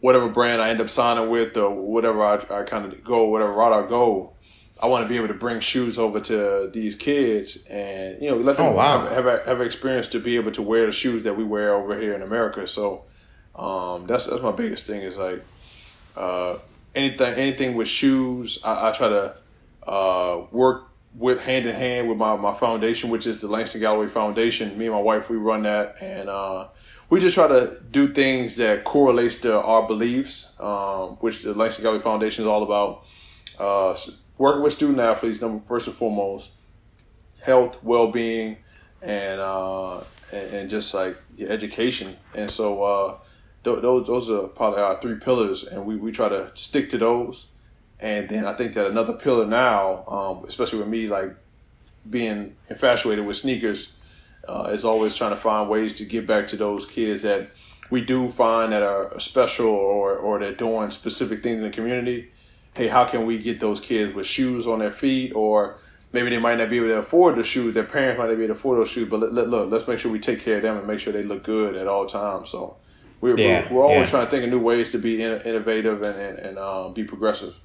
whatever 0.00 0.28
brand 0.28 0.60
I 0.60 0.70
end 0.70 0.80
up 0.80 0.90
signing 0.90 1.30
with, 1.30 1.56
or 1.56 1.70
whatever 1.70 2.22
I, 2.22 2.34
I 2.50 2.62
kind 2.64 2.92
of 2.92 3.04
go, 3.04 3.28
whatever 3.28 3.52
route 3.52 3.84
I 3.84 3.88
go, 3.88 4.33
I 4.82 4.86
want 4.86 5.04
to 5.04 5.08
be 5.08 5.16
able 5.16 5.28
to 5.28 5.34
bring 5.34 5.60
shoes 5.60 5.98
over 5.98 6.20
to 6.20 6.70
these 6.72 6.96
kids 6.96 7.58
and 7.70 8.20
you 8.20 8.30
know 8.30 8.36
let 8.36 8.56
them 8.56 8.66
oh, 8.66 8.72
wow. 8.72 9.06
have, 9.06 9.24
have 9.24 9.46
have 9.46 9.60
experience 9.60 10.08
to 10.08 10.20
be 10.20 10.36
able 10.36 10.52
to 10.52 10.62
wear 10.62 10.86
the 10.86 10.92
shoes 10.92 11.24
that 11.24 11.36
we 11.36 11.44
wear 11.44 11.74
over 11.74 11.98
here 11.98 12.14
in 12.14 12.22
America. 12.22 12.66
So 12.66 13.04
um, 13.54 14.06
that's 14.06 14.26
that's 14.26 14.42
my 14.42 14.52
biggest 14.52 14.86
thing 14.86 15.02
is 15.02 15.16
like 15.16 15.42
uh, 16.16 16.58
anything 16.94 17.34
anything 17.34 17.74
with 17.74 17.88
shoes. 17.88 18.58
I, 18.64 18.88
I 18.88 18.92
try 18.92 19.08
to 19.08 19.36
uh, 19.86 20.42
work 20.50 20.88
with 21.16 21.40
hand 21.40 21.66
in 21.66 21.74
hand 21.74 22.08
with 22.08 22.18
my, 22.18 22.36
my 22.36 22.52
foundation, 22.52 23.10
which 23.10 23.26
is 23.26 23.40
the 23.40 23.46
Langston 23.46 23.80
Galloway 23.80 24.08
Foundation. 24.08 24.76
Me 24.76 24.86
and 24.86 24.94
my 24.94 25.00
wife 25.00 25.28
we 25.28 25.36
run 25.36 25.62
that, 25.62 25.96
and 26.00 26.28
uh, 26.28 26.66
we 27.08 27.20
just 27.20 27.34
try 27.34 27.46
to 27.46 27.80
do 27.90 28.12
things 28.12 28.56
that 28.56 28.84
correlates 28.84 29.36
to 29.36 29.60
our 29.60 29.86
beliefs, 29.86 30.52
um, 30.58 31.10
which 31.20 31.42
the 31.42 31.54
Langston 31.54 31.84
Galloway 31.84 32.02
Foundation 32.02 32.44
is 32.44 32.48
all 32.48 32.64
about. 32.64 33.04
Uh, 33.56 33.96
working 34.38 34.62
with 34.62 34.72
student 34.72 34.98
athletes, 34.98 35.40
number 35.40 35.62
first 35.66 35.86
and 35.86 35.96
foremost, 35.96 36.50
health, 37.40 37.82
well 37.82 38.10
being, 38.10 38.56
and, 39.02 39.40
uh, 39.40 39.98
and 40.32 40.54
and 40.54 40.70
just 40.70 40.94
like 40.94 41.16
education. 41.38 42.16
And 42.34 42.50
so 42.50 42.82
uh, 42.82 43.16
th- 43.64 43.82
those 43.82 44.06
those 44.06 44.30
are 44.30 44.48
probably 44.48 44.80
our 44.80 45.00
three 45.00 45.16
pillars, 45.16 45.64
and 45.64 45.84
we, 45.86 45.96
we 45.96 46.12
try 46.12 46.28
to 46.28 46.50
stick 46.54 46.90
to 46.90 46.98
those. 46.98 47.46
And 48.00 48.28
then 48.28 48.44
I 48.44 48.54
think 48.54 48.74
that 48.74 48.86
another 48.86 49.14
pillar 49.14 49.46
now, 49.46 50.04
um, 50.06 50.44
especially 50.46 50.80
with 50.80 50.88
me 50.88 51.08
like 51.08 51.34
being 52.10 52.56
infatuated 52.68 53.24
with 53.24 53.36
sneakers, 53.36 53.92
uh, 54.48 54.70
is 54.72 54.84
always 54.84 55.14
trying 55.16 55.30
to 55.30 55.36
find 55.36 55.70
ways 55.70 55.94
to 55.94 56.04
get 56.04 56.26
back 56.26 56.48
to 56.48 56.56
those 56.56 56.86
kids 56.86 57.22
that 57.22 57.50
we 57.90 58.00
do 58.00 58.28
find 58.28 58.72
that 58.72 58.82
are 58.82 59.18
special 59.20 59.68
or 59.68 60.16
or 60.16 60.38
they're 60.38 60.52
doing 60.52 60.90
specific 60.90 61.42
things 61.42 61.58
in 61.58 61.62
the 61.62 61.70
community. 61.70 62.30
Hey, 62.74 62.88
how 62.88 63.04
can 63.04 63.26
we 63.26 63.38
get 63.38 63.60
those 63.60 63.80
kids 63.80 64.14
with 64.14 64.26
shoes 64.26 64.66
on 64.66 64.80
their 64.80 64.92
feet 64.92 65.32
or 65.34 65.76
maybe 66.14 66.30
they 66.30 66.38
might 66.38 66.56
not 66.56 66.70
be 66.70 66.78
able 66.78 66.88
to 66.88 66.98
afford 66.98 67.36
the 67.36 67.44
shoes. 67.44 67.74
Their 67.74 67.84
parents 67.84 68.18
might 68.18 68.28
not 68.28 68.36
be 68.36 68.44
able 68.44 68.54
to 68.54 68.58
afford 68.58 68.78
those 68.78 68.88
shoes, 68.88 69.08
but 69.08 69.20
let, 69.20 69.34
let, 69.34 69.48
look, 69.48 69.70
let's 69.70 69.86
make 69.86 69.98
sure 69.98 70.10
we 70.10 70.20
take 70.20 70.40
care 70.40 70.56
of 70.56 70.62
them 70.62 70.78
and 70.78 70.86
make 70.86 71.00
sure 71.00 71.12
they 71.12 71.24
look 71.24 71.42
good 71.42 71.74
at 71.76 71.88
all 71.88 72.06
times. 72.06 72.50
So 72.50 72.76
we're, 73.20 73.38
yeah, 73.38 73.68
we're, 73.70 73.78
we're, 73.78 73.82
always 73.82 74.06
yeah. 74.06 74.10
trying 74.10 74.26
to 74.26 74.30
think 74.30 74.44
of 74.44 74.50
new 74.50 74.60
ways 74.60 74.90
to 74.92 74.98
be 74.98 75.22
innovative 75.22 76.02
and, 76.02 76.18
and, 76.18 76.38
and 76.38 76.58
um, 76.58 76.94
be 76.94 77.04
progressive. 77.04 77.58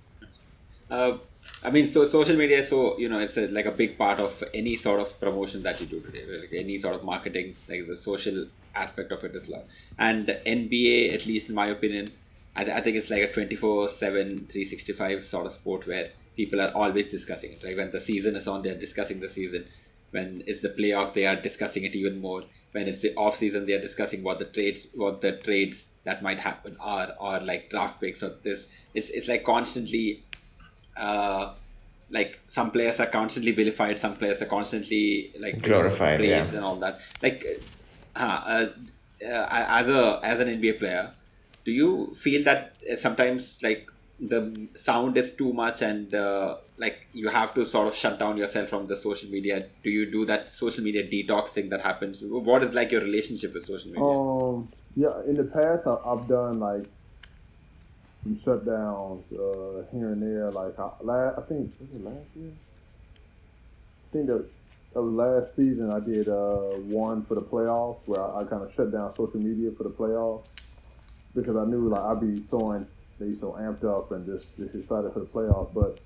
Uh, 0.89 1.17
I 1.63 1.69
mean, 1.69 1.87
so 1.87 2.07
social 2.07 2.35
media, 2.35 2.63
so 2.63 2.97
you 2.97 3.07
know, 3.07 3.19
it's 3.19 3.37
a, 3.37 3.47
like 3.47 3.65
a 3.65 3.71
big 3.71 3.97
part 3.97 4.19
of 4.19 4.43
any 4.53 4.75
sort 4.77 4.99
of 4.99 5.19
promotion 5.19 5.61
that 5.63 5.79
you 5.79 5.85
do 5.85 5.99
today. 6.01 6.25
Like 6.25 6.53
any 6.53 6.79
sort 6.79 6.95
of 6.95 7.03
marketing, 7.03 7.55
like 7.67 7.85
the 7.85 7.97
social 7.97 8.47
aspect 8.73 9.11
of 9.11 9.23
it 9.23 9.35
is 9.35 9.47
lot. 9.47 9.65
And 9.99 10.27
NBA, 10.27 11.13
at 11.13 11.25
least 11.27 11.49
in 11.49 11.55
my 11.55 11.67
opinion, 11.67 12.11
I, 12.55 12.63
th- 12.63 12.75
I 12.75 12.81
think 12.81 12.97
it's 12.97 13.09
like 13.09 13.21
a 13.21 13.27
24/7, 13.27 13.99
365 13.99 15.23
sort 15.23 15.45
of 15.45 15.51
sport 15.51 15.87
where 15.87 16.09
people 16.35 16.59
are 16.61 16.71
always 16.71 17.09
discussing 17.09 17.53
it. 17.53 17.63
Right, 17.63 17.77
when 17.77 17.91
the 17.91 18.01
season 18.01 18.35
is 18.35 18.47
on, 18.47 18.63
they're 18.63 18.77
discussing 18.77 19.19
the 19.19 19.29
season. 19.29 19.65
When 20.11 20.43
it's 20.47 20.61
the 20.61 20.69
playoff, 20.69 21.13
they 21.13 21.25
are 21.27 21.35
discussing 21.35 21.83
it 21.83 21.95
even 21.95 22.19
more 22.19 22.43
when 22.71 22.87
it's 22.87 23.01
the 23.01 23.15
off 23.15 23.35
season 23.35 23.65
they're 23.65 23.81
discussing 23.81 24.23
what 24.23 24.39
the 24.39 24.45
trades 24.45 24.87
what 24.93 25.21
the 25.21 25.31
trades 25.31 25.87
that 26.03 26.21
might 26.21 26.39
happen 26.39 26.75
are 26.79 27.13
or 27.19 27.39
like 27.39 27.69
draft 27.69 27.99
picks 27.99 28.23
or 28.23 28.29
this 28.43 28.67
it's 28.93 29.09
it's 29.09 29.27
like 29.27 29.43
constantly 29.43 30.23
uh 30.97 31.53
like 32.11 32.39
some 32.47 32.71
players 32.71 32.99
are 32.99 33.07
constantly 33.07 33.51
vilified 33.51 33.99
some 33.99 34.15
players 34.15 34.41
are 34.41 34.47
constantly 34.47 35.33
like 35.39 35.61
glorified 35.61 36.19
praised 36.19 36.51
yeah. 36.51 36.57
and 36.57 36.65
all 36.65 36.75
that 36.77 36.99
like 37.21 37.45
uh, 38.15 38.19
uh, 38.19 38.67
uh, 39.25 39.47
as 39.51 39.87
a 39.87 40.19
as 40.23 40.39
an 40.39 40.47
NBA 40.47 40.79
player 40.79 41.11
do 41.69 41.75
you 41.81 42.15
feel 42.23 42.43
that 42.45 42.77
sometimes 43.05 43.57
like 43.63 43.85
the 44.19 44.41
sound 44.75 45.17
is 45.17 45.35
too 45.35 45.53
much 45.53 45.81
and 45.81 46.13
uh, 46.15 46.57
like 46.77 46.97
you 47.13 47.29
have 47.29 47.53
to 47.55 47.65
sort 47.65 47.87
of 47.87 47.95
shut 47.95 48.19
down 48.19 48.37
yourself 48.37 48.69
from 48.69 48.87
the 48.87 48.95
social 48.95 49.29
media? 49.29 49.69
Do 49.83 49.91
you 49.91 50.11
do 50.11 50.25
that 50.25 50.49
social 50.49 50.83
media 50.83 51.03
detox 51.13 51.49
thing 51.49 51.69
that 51.69 51.81
happens? 51.81 52.21
What 52.25 52.63
is 52.63 52.73
like 52.73 52.91
your 52.91 53.01
relationship 53.01 53.53
with 53.53 53.65
social 53.65 53.91
media? 53.91 54.19
Um 54.23 54.73
yeah 54.95 55.21
in 55.27 55.35
the 55.35 55.43
past 55.45 55.85
i've 55.87 56.27
done 56.27 56.59
like 56.59 56.87
some 58.23 58.35
shutdowns 58.45 59.25
uh, 59.33 59.89
here 59.91 60.11
and 60.13 60.21
there. 60.21 60.51
Like 60.51 60.77
I, 60.79 61.39
I 61.39 61.41
think 61.47 61.73
last 61.91 62.29
year? 62.35 62.53
I 64.05 64.07
think 64.11 64.27
that 64.27 64.49
last 64.95 65.55
season 65.55 65.89
i 65.91 65.99
did 65.99 66.27
uh, 66.27 66.75
one 66.75 67.25
for 67.27 67.35
the 67.35 67.41
playoffs 67.41 68.01
where 68.05 68.21
i, 68.21 68.41
I 68.41 68.43
kind 68.45 68.63
of 68.63 68.73
shut 68.75 68.91
down 68.91 69.13
social 69.15 69.39
media 69.39 69.71
for 69.77 69.83
the 69.83 69.91
playoffs 69.91 70.45
because 71.35 71.55
i 71.55 71.65
knew 71.65 71.89
like 71.89 72.01
i'd 72.01 72.21
be 72.21 72.43
so 72.49 72.71
they 73.19 73.37
so 73.39 73.57
amped 73.59 73.83
up 73.83 74.11
and 74.11 74.25
just, 74.25 74.47
just 74.57 74.75
excited 74.75 75.11
for 75.13 75.19
the 75.19 75.25
playoffs. 75.25 75.73
But 75.73 76.01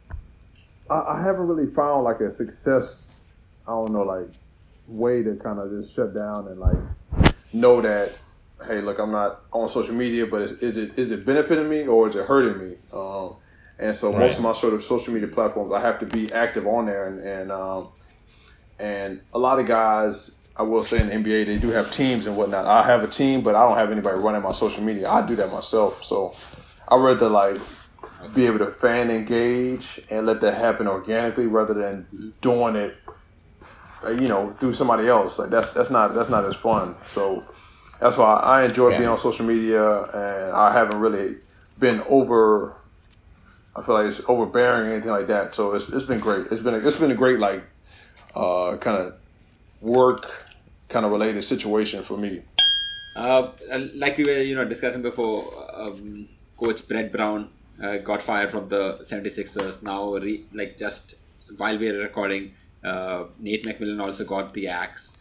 I, 0.90 1.14
I 1.18 1.22
haven't 1.22 1.48
really 1.48 1.72
found 1.74 2.04
like 2.04 2.20
a 2.20 2.32
success. 2.32 3.18
I 3.68 3.72
don't 3.72 3.94
know, 3.94 4.02
like 4.02 4.28
way 4.88 5.24
to 5.24 5.36
kind 5.36 5.60
of 5.60 5.70
just 5.72 5.96
shut 5.96 6.14
down 6.14 6.48
and 6.48 6.60
like 6.60 6.80
know 7.54 7.82
that 7.82 8.12
hey, 8.66 8.82
look, 8.82 9.00
I'm 9.00 9.12
not 9.12 9.44
on 9.52 9.70
social 9.70 9.94
media, 9.94 10.26
but 10.26 10.42
is, 10.42 10.52
is 10.64 10.78
it 10.78 10.98
is 10.98 11.12
it 11.12 11.26
benefiting 11.26 11.70
me 11.70 11.88
or 11.88 12.10
is 12.10 12.16
it 12.16 12.26
hurting 12.26 12.68
me? 12.68 12.76
Um, 12.92 13.38
and 13.80 13.96
so 13.96 14.12
right. 14.12 14.20
most 14.20 14.38
of 14.38 14.44
my 14.44 14.54
sort 14.54 14.74
of 14.74 14.84
social 14.84 15.14
media 15.14 15.28
platforms, 15.28 15.72
I 15.74 15.82
have 15.82 16.00
to 16.00 16.06
be 16.06 16.32
active 16.34 16.68
on 16.68 16.86
there, 16.86 17.08
and 17.08 17.20
and 17.26 17.52
um, 17.52 17.90
and 18.80 19.22
a 19.34 19.40
lot 19.40 19.60
of 19.60 19.66
guys, 19.66 20.43
I 20.56 20.64
will 20.64 20.84
say 20.84 21.00
in 21.00 21.08
the 21.08 21.14
NBA, 21.14 21.48
they 21.48 21.58
do 21.58 21.70
have 21.70 21.92
teams 21.92 22.28
and 22.28 22.38
whatnot. 22.38 22.66
I 22.66 22.84
have 22.84 23.04
a 23.04 23.08
team, 23.08 23.42
but 23.42 23.56
I 23.56 23.68
don't 23.68 23.78
have 23.78 23.92
anybody 23.92 24.20
running 24.20 24.44
my 24.44 24.52
social 24.52 24.84
media. 24.84 25.10
I 25.10 25.26
do 25.26 25.36
that 25.38 25.52
myself. 25.52 26.04
So 26.04 26.36
I 26.88 26.96
rather 26.98 27.28
like 27.28 27.58
be 28.36 28.46
able 28.46 28.60
to 28.60 28.72
fan 28.72 29.10
engage 29.10 30.00
and 30.10 30.28
let 30.28 30.42
that 30.42 30.54
happen 30.54 30.88
organically 30.88 31.48
rather 31.48 31.74
than 31.74 32.34
doing 32.42 32.76
it, 32.76 32.96
uh, 34.04 34.12
you 34.12 34.28
know, 34.28 34.56
through 34.60 34.76
somebody 34.76 35.08
else. 35.08 35.40
Like 35.40 35.50
that's 35.50 35.74
that's 35.74 35.90
not 35.90 36.14
that's 36.14 36.30
not 36.30 36.46
as 36.46 36.56
fun. 36.56 36.96
So 37.08 37.44
that's 38.00 38.16
why 38.16 38.36
I 38.36 38.66
enjoy 38.66 38.90
yeah. 38.92 38.98
being 39.00 39.10
on 39.10 39.18
social 39.18 39.46
media, 39.46 39.92
and 39.92 40.54
I 40.54 40.72
haven't 40.72 41.00
really 41.00 41.38
been 41.80 42.02
over. 42.02 42.76
I 43.76 43.82
feel 43.82 43.96
like 43.96 44.06
it's 44.06 44.22
overbearing 44.30 44.90
or 44.90 44.94
anything 44.94 45.10
like 45.10 45.28
that. 45.28 45.56
So 45.56 45.74
it's 45.74 45.90
it's 45.90 46.06
been 46.06 46.20
great. 46.20 46.48
It's 46.52 46.62
been 46.62 46.76
a, 46.76 46.78
it's 46.78 47.00
been 47.00 47.12
a 47.12 47.16
great 47.16 47.40
like 47.40 47.64
uh, 48.36 48.78
kind 48.78 48.98
of 48.98 49.16
work 49.82 50.43
kind 50.94 51.06
of 51.06 51.12
related 51.12 51.44
situation 51.44 52.04
for 52.04 52.18
me. 52.18 52.42
Uh, 53.16 53.52
like 53.96 54.18
we 54.18 54.24
were 54.24 54.42
you 54.42 54.56
know 54.56 54.66
discussing 54.66 55.02
before. 55.02 55.52
Um, 55.74 56.28
coach 56.58 56.88
Brett 56.88 57.12
Brown 57.12 57.50
uh, 57.82 57.98
got 57.98 58.22
fired 58.22 58.52
from 58.52 58.70
the 58.70 59.00
76ers. 59.02 59.84
Now, 59.84 60.14
re- 60.16 60.46
like 60.54 60.78
just 60.78 61.16
while 61.58 61.78
we 61.78 61.90
are 61.90 61.98
recording, 61.98 62.54
uh, 62.84 63.26
Nate 63.40 63.66
McMillan 63.66 64.02
also 64.02 64.24
got 64.26 64.54
the 64.54 64.68
axe. 64.70 65.12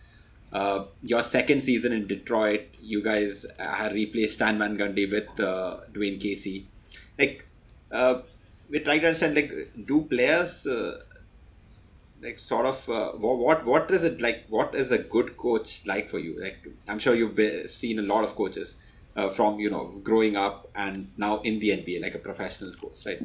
Uh, 0.52 0.84
your 1.02 1.22
second 1.22 1.62
season 1.62 1.92
in 1.92 2.06
Detroit, 2.06 2.68
you 2.80 3.02
guys 3.02 3.46
have 3.58 3.92
replaced 3.92 4.34
Stan 4.34 4.58
Van 4.58 4.76
Gundy 4.76 5.10
with 5.10 5.40
uh, 5.40 5.78
Dwane 5.92 6.20
Casey. 6.20 6.66
Like, 7.18 7.46
uh, 7.90 8.20
we're 8.68 8.84
trying 8.84 9.00
to 9.00 9.06
understand, 9.06 9.34
like, 9.34 9.50
do 9.86 10.02
players 10.02 10.66
uh, 10.66 11.00
like 12.22 12.38
sort 12.38 12.66
of 12.66 12.88
uh, 12.88 13.12
what 13.12 13.64
what 13.66 13.90
is 13.90 14.04
it 14.04 14.20
like? 14.20 14.46
What 14.48 14.74
is 14.74 14.92
a 14.92 14.98
good 14.98 15.36
coach 15.36 15.82
like 15.86 16.08
for 16.08 16.18
you? 16.18 16.40
Like, 16.40 16.58
I'm 16.88 16.98
sure 16.98 17.14
you've 17.14 17.34
been, 17.34 17.68
seen 17.68 17.98
a 17.98 18.02
lot 18.02 18.24
of 18.24 18.36
coaches 18.36 18.80
uh, 19.16 19.28
from 19.28 19.58
you 19.58 19.70
know 19.70 20.00
growing 20.02 20.36
up 20.36 20.70
and 20.74 21.12
now 21.16 21.40
in 21.40 21.58
the 21.58 21.70
NBA 21.70 22.00
like 22.02 22.14
a 22.14 22.18
professional 22.18 22.74
coach, 22.74 23.04
right? 23.06 23.22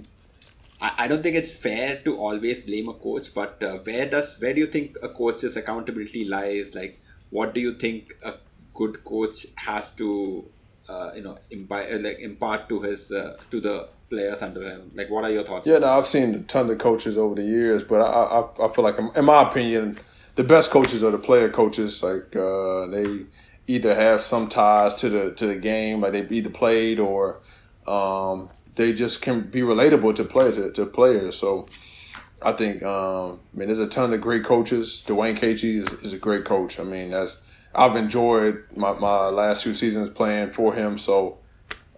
I, 0.80 1.08
don't 1.08 1.24
think 1.24 1.36
it's 1.36 1.56
fair 1.56 2.02
to 2.06 2.18
always 2.18 2.62
blame 2.62 2.88
a 2.88 2.94
coach, 2.94 3.34
but 3.34 3.64
uh, 3.64 3.80
where 3.80 4.08
does 4.08 4.38
where 4.40 4.54
do 4.54 4.60
you 4.60 4.68
think 4.68 4.96
a 5.02 5.10
coach's 5.10 5.58
accountability 5.58 6.26
lies? 6.26 6.76
Like, 6.76 7.00
what 7.32 7.56
do 7.56 7.62
you 7.62 7.72
think 7.72 8.14
a 8.24 8.36
good 8.76 9.04
coach 9.04 9.48
has 9.56 9.90
to 9.96 10.52
uh, 10.90 11.12
you 11.16 11.22
know 11.22 11.38
impart, 11.52 11.92
uh, 11.92 11.98
like 11.98 12.20
impart 12.20 12.70
to 12.70 12.82
his 12.82 13.12
uh, 13.12 13.38
to 13.52 13.60
the 13.60 13.88
players 14.10 14.42
under 14.42 14.62
him? 14.62 14.92
Like, 14.96 15.10
what 15.10 15.24
are 15.24 15.32
your 15.32 15.44
thoughts? 15.44 15.68
Yeah, 15.68 15.80
no, 15.80 15.88
I've 15.88 16.08
seen 16.08 16.36
a 16.36 16.40
ton 16.40 16.70
of 16.70 16.78
coaches 16.78 17.18
over 17.18 17.36
the 17.36 17.44
years, 17.44 17.84
but 17.84 18.02
I 18.02 18.42
I, 18.42 18.66
I 18.66 18.74
feel 18.74 18.84
like, 18.84 18.98
in 19.16 19.26
my 19.26 19.48
opinion, 19.48 19.98
the 20.36 20.44
best 20.44 20.72
coaches 20.72 21.04
are 21.04 21.12
the 21.12 21.18
player 21.18 21.50
coaches. 21.50 22.02
Like 22.02 22.36
uh, 22.36 22.88
they 22.88 23.26
either 23.68 23.94
have 23.94 24.24
some 24.24 24.50
ties 24.50 24.96
to 24.96 25.10
the 25.10 25.32
to 25.32 25.48
the 25.48 25.58
game, 25.58 26.02
like 26.02 26.14
they've 26.14 26.32
either 26.32 26.50
played 26.50 27.00
or 27.00 27.40
um, 27.86 28.50
they 28.76 28.94
just 28.94 29.22
can 29.22 29.42
be 29.42 29.62
relatable 29.62 30.16
to 30.16 30.24
play 30.24 30.52
to, 30.52 30.72
to 30.72 30.86
players. 30.86 31.36
So 31.38 31.68
I 32.42 32.54
think 32.54 32.84
um, 32.84 33.40
I 33.54 33.58
mean 33.58 33.68
there's 33.68 33.80
a 33.80 33.88
ton 33.88 34.14
of 34.14 34.22
great 34.22 34.46
coaches. 34.46 35.04
Dwane 35.06 35.36
Casey 35.36 35.80
is, 35.80 35.92
is 35.94 36.14
a 36.14 36.18
great 36.18 36.46
coach. 36.46 36.80
I 36.80 36.84
mean 36.84 37.12
that's 37.12 37.38
I've 37.78 37.96
enjoyed 37.96 38.64
my, 38.76 38.94
my 38.94 39.28
last 39.28 39.62
two 39.62 39.74
seasons 39.74 40.10
playing 40.10 40.52
for 40.52 40.74
him. 40.74 40.98
So 40.98 41.38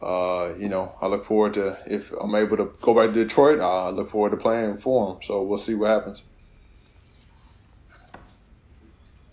uh, 0.01 0.53
you 0.57 0.69
know 0.69 0.93
I 1.01 1.07
look 1.07 1.25
forward 1.25 1.53
to 1.55 1.77
if 1.87 2.11
I'm 2.11 2.35
able 2.35 2.57
to 2.57 2.71
go 2.81 2.93
back 2.93 3.13
to 3.13 3.23
Detroit. 3.23 3.59
I 3.61 3.89
look 3.89 4.11
forward 4.11 4.31
to 4.31 4.37
playing 4.37 4.77
for 4.77 5.13
him. 5.13 5.23
So 5.23 5.43
we'll 5.43 5.57
see 5.57 5.75
what 5.75 5.89
happens. 5.89 6.21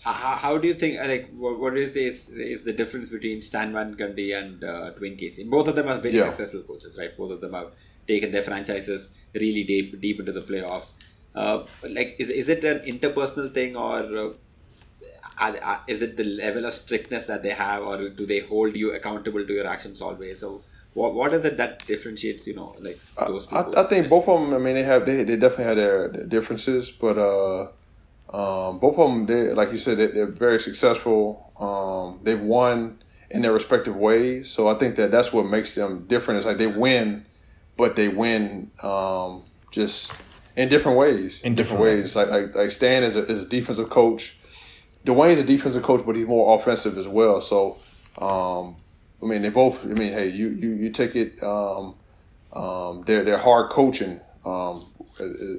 How, 0.07 0.37
how 0.37 0.59
do 0.59 0.69
you 0.69 0.75
think, 0.75 1.01
like, 1.01 1.29
what, 1.37 1.59
what 1.59 1.75
do 1.75 1.81
you 1.81 1.89
say 1.89 2.05
is, 2.05 2.29
is 2.29 2.63
the 2.63 2.73
difference 2.73 3.11
between 3.11 3.43
Stan 3.43 3.73
Van 3.73 3.97
Gundy 3.97 4.39
and 4.41 4.63
uh, 4.63 4.93
Dwane 4.93 5.19
Casey? 5.19 5.43
Both 5.43 5.67
of 5.67 5.75
them 5.75 5.89
are 5.89 5.99
very 5.99 6.15
yeah. 6.15 6.27
successful 6.27 6.63
coaches, 6.63 6.97
right? 6.97 7.11
Both 7.17 7.33
of 7.33 7.41
them 7.41 7.55
have 7.55 7.73
taken 8.07 8.31
their 8.31 8.45
franchises 8.45 9.19
really 9.35 9.65
deep, 9.65 10.01
deep 10.01 10.21
into 10.21 10.31
the 10.31 10.43
playoffs. 10.43 10.93
Uh, 11.35 11.65
like, 11.83 12.15
is, 12.21 12.29
is 12.29 12.49
it 12.49 12.63
an 12.63 12.79
interpersonal 12.87 13.53
thing 13.53 13.75
or 13.75 13.97
uh, 14.17 14.33
are, 15.39 15.57
are, 15.63 15.83
is 15.87 16.03
it 16.03 16.17
the 16.17 16.25
level 16.25 16.65
of 16.65 16.75
strictness 16.75 17.27
that 17.27 17.43
they 17.43 17.51
have 17.51 17.83
or 17.83 18.09
do 18.09 18.27
they 18.27 18.41
hold 18.41 18.77
you 18.77 18.93
accountable 18.93 19.47
to 19.47 19.53
your 19.53 19.67
actions 19.67 20.01
always? 20.01 20.41
So, 20.41 20.63
what, 20.95 21.15
what 21.15 21.33
is 21.33 21.45
it 21.45 21.59
that 21.59 21.87
differentiates, 21.87 22.47
you 22.47 22.55
know, 22.55 22.75
like 22.81 22.99
those 23.19 23.53
I, 23.53 23.67
I, 23.77 23.85
think 23.85 24.09
both 24.09 24.29
of 24.29 24.41
them, 24.41 24.55
I 24.55 24.59
mean, 24.59 24.75
they 24.75 24.83
have, 24.83 25.05
they, 25.05 25.25
they 25.25 25.37
definitely 25.37 25.65
have 25.65 25.77
their, 25.77 26.09
their 26.09 26.25
differences, 26.25 26.91
but, 26.91 27.19
uh, 27.19 27.69
um, 28.33 28.79
both 28.79 28.99
of 28.99 29.11
them, 29.11 29.27
they, 29.27 29.53
like 29.53 29.73
you 29.73 29.79
said, 29.79 29.99
they, 29.99 30.21
are 30.21 30.27
very 30.27 30.61
successful. 30.61 31.53
Um, 31.59 32.21
they've 32.23 32.41
won 32.41 32.99
in 33.31 33.43
their 33.43 33.53
respective 33.53 33.97
ways. 33.97 34.51
So 34.51 34.69
I 34.69 34.75
think 34.75 34.97
that 34.97 35.11
that's 35.11 35.33
what 35.33 35.47
makes 35.47 35.75
them 35.75 36.07
different. 36.09 36.41
Is 36.41 36.47
like 36.47 36.59
they 36.59 36.67
win, 36.67 37.25
but 37.77 37.97
they 37.97 38.09
win 38.09 38.71
um, 38.83 39.45
just 39.71 40.11
in 40.57 40.69
different 40.69 40.99
ways. 40.99 41.41
In 41.43 41.55
different, 41.55 41.83
different 41.83 42.03
ways. 42.03 42.17
Like, 42.17 42.31
like 42.31 42.55
like 42.55 42.71
Stan 42.71 43.05
is 43.05 43.17
a, 43.17 43.21
is 43.21 43.43
a 43.43 43.47
defensive 43.47 43.91
coach. 43.91 44.36
Dwane's 45.07 45.39
a 45.41 45.45
defensive 45.45 45.83
coach, 45.83 46.05
but 46.05 46.17
he's 46.17 46.27
more 46.27 46.57
offensive 46.57 46.99
as 46.99 47.09
well. 47.09 47.41
So 47.41 47.79
um, 48.19 48.77
I 49.23 49.27
mean, 49.27 49.43
they 49.43 49.51
both. 49.51 49.85
I 49.85 49.89
mean, 49.89 50.13
hey, 50.13 50.29
you 50.29 50.49
you 50.49 50.71
you 50.75 50.91
take 50.91 51.17
it. 51.17 51.43
Um, 51.43 51.95
um, 52.53 53.03
they're 53.07 53.25
they're 53.25 53.39
hard 53.39 53.71
coaching 53.71 54.21
um, 54.45 54.85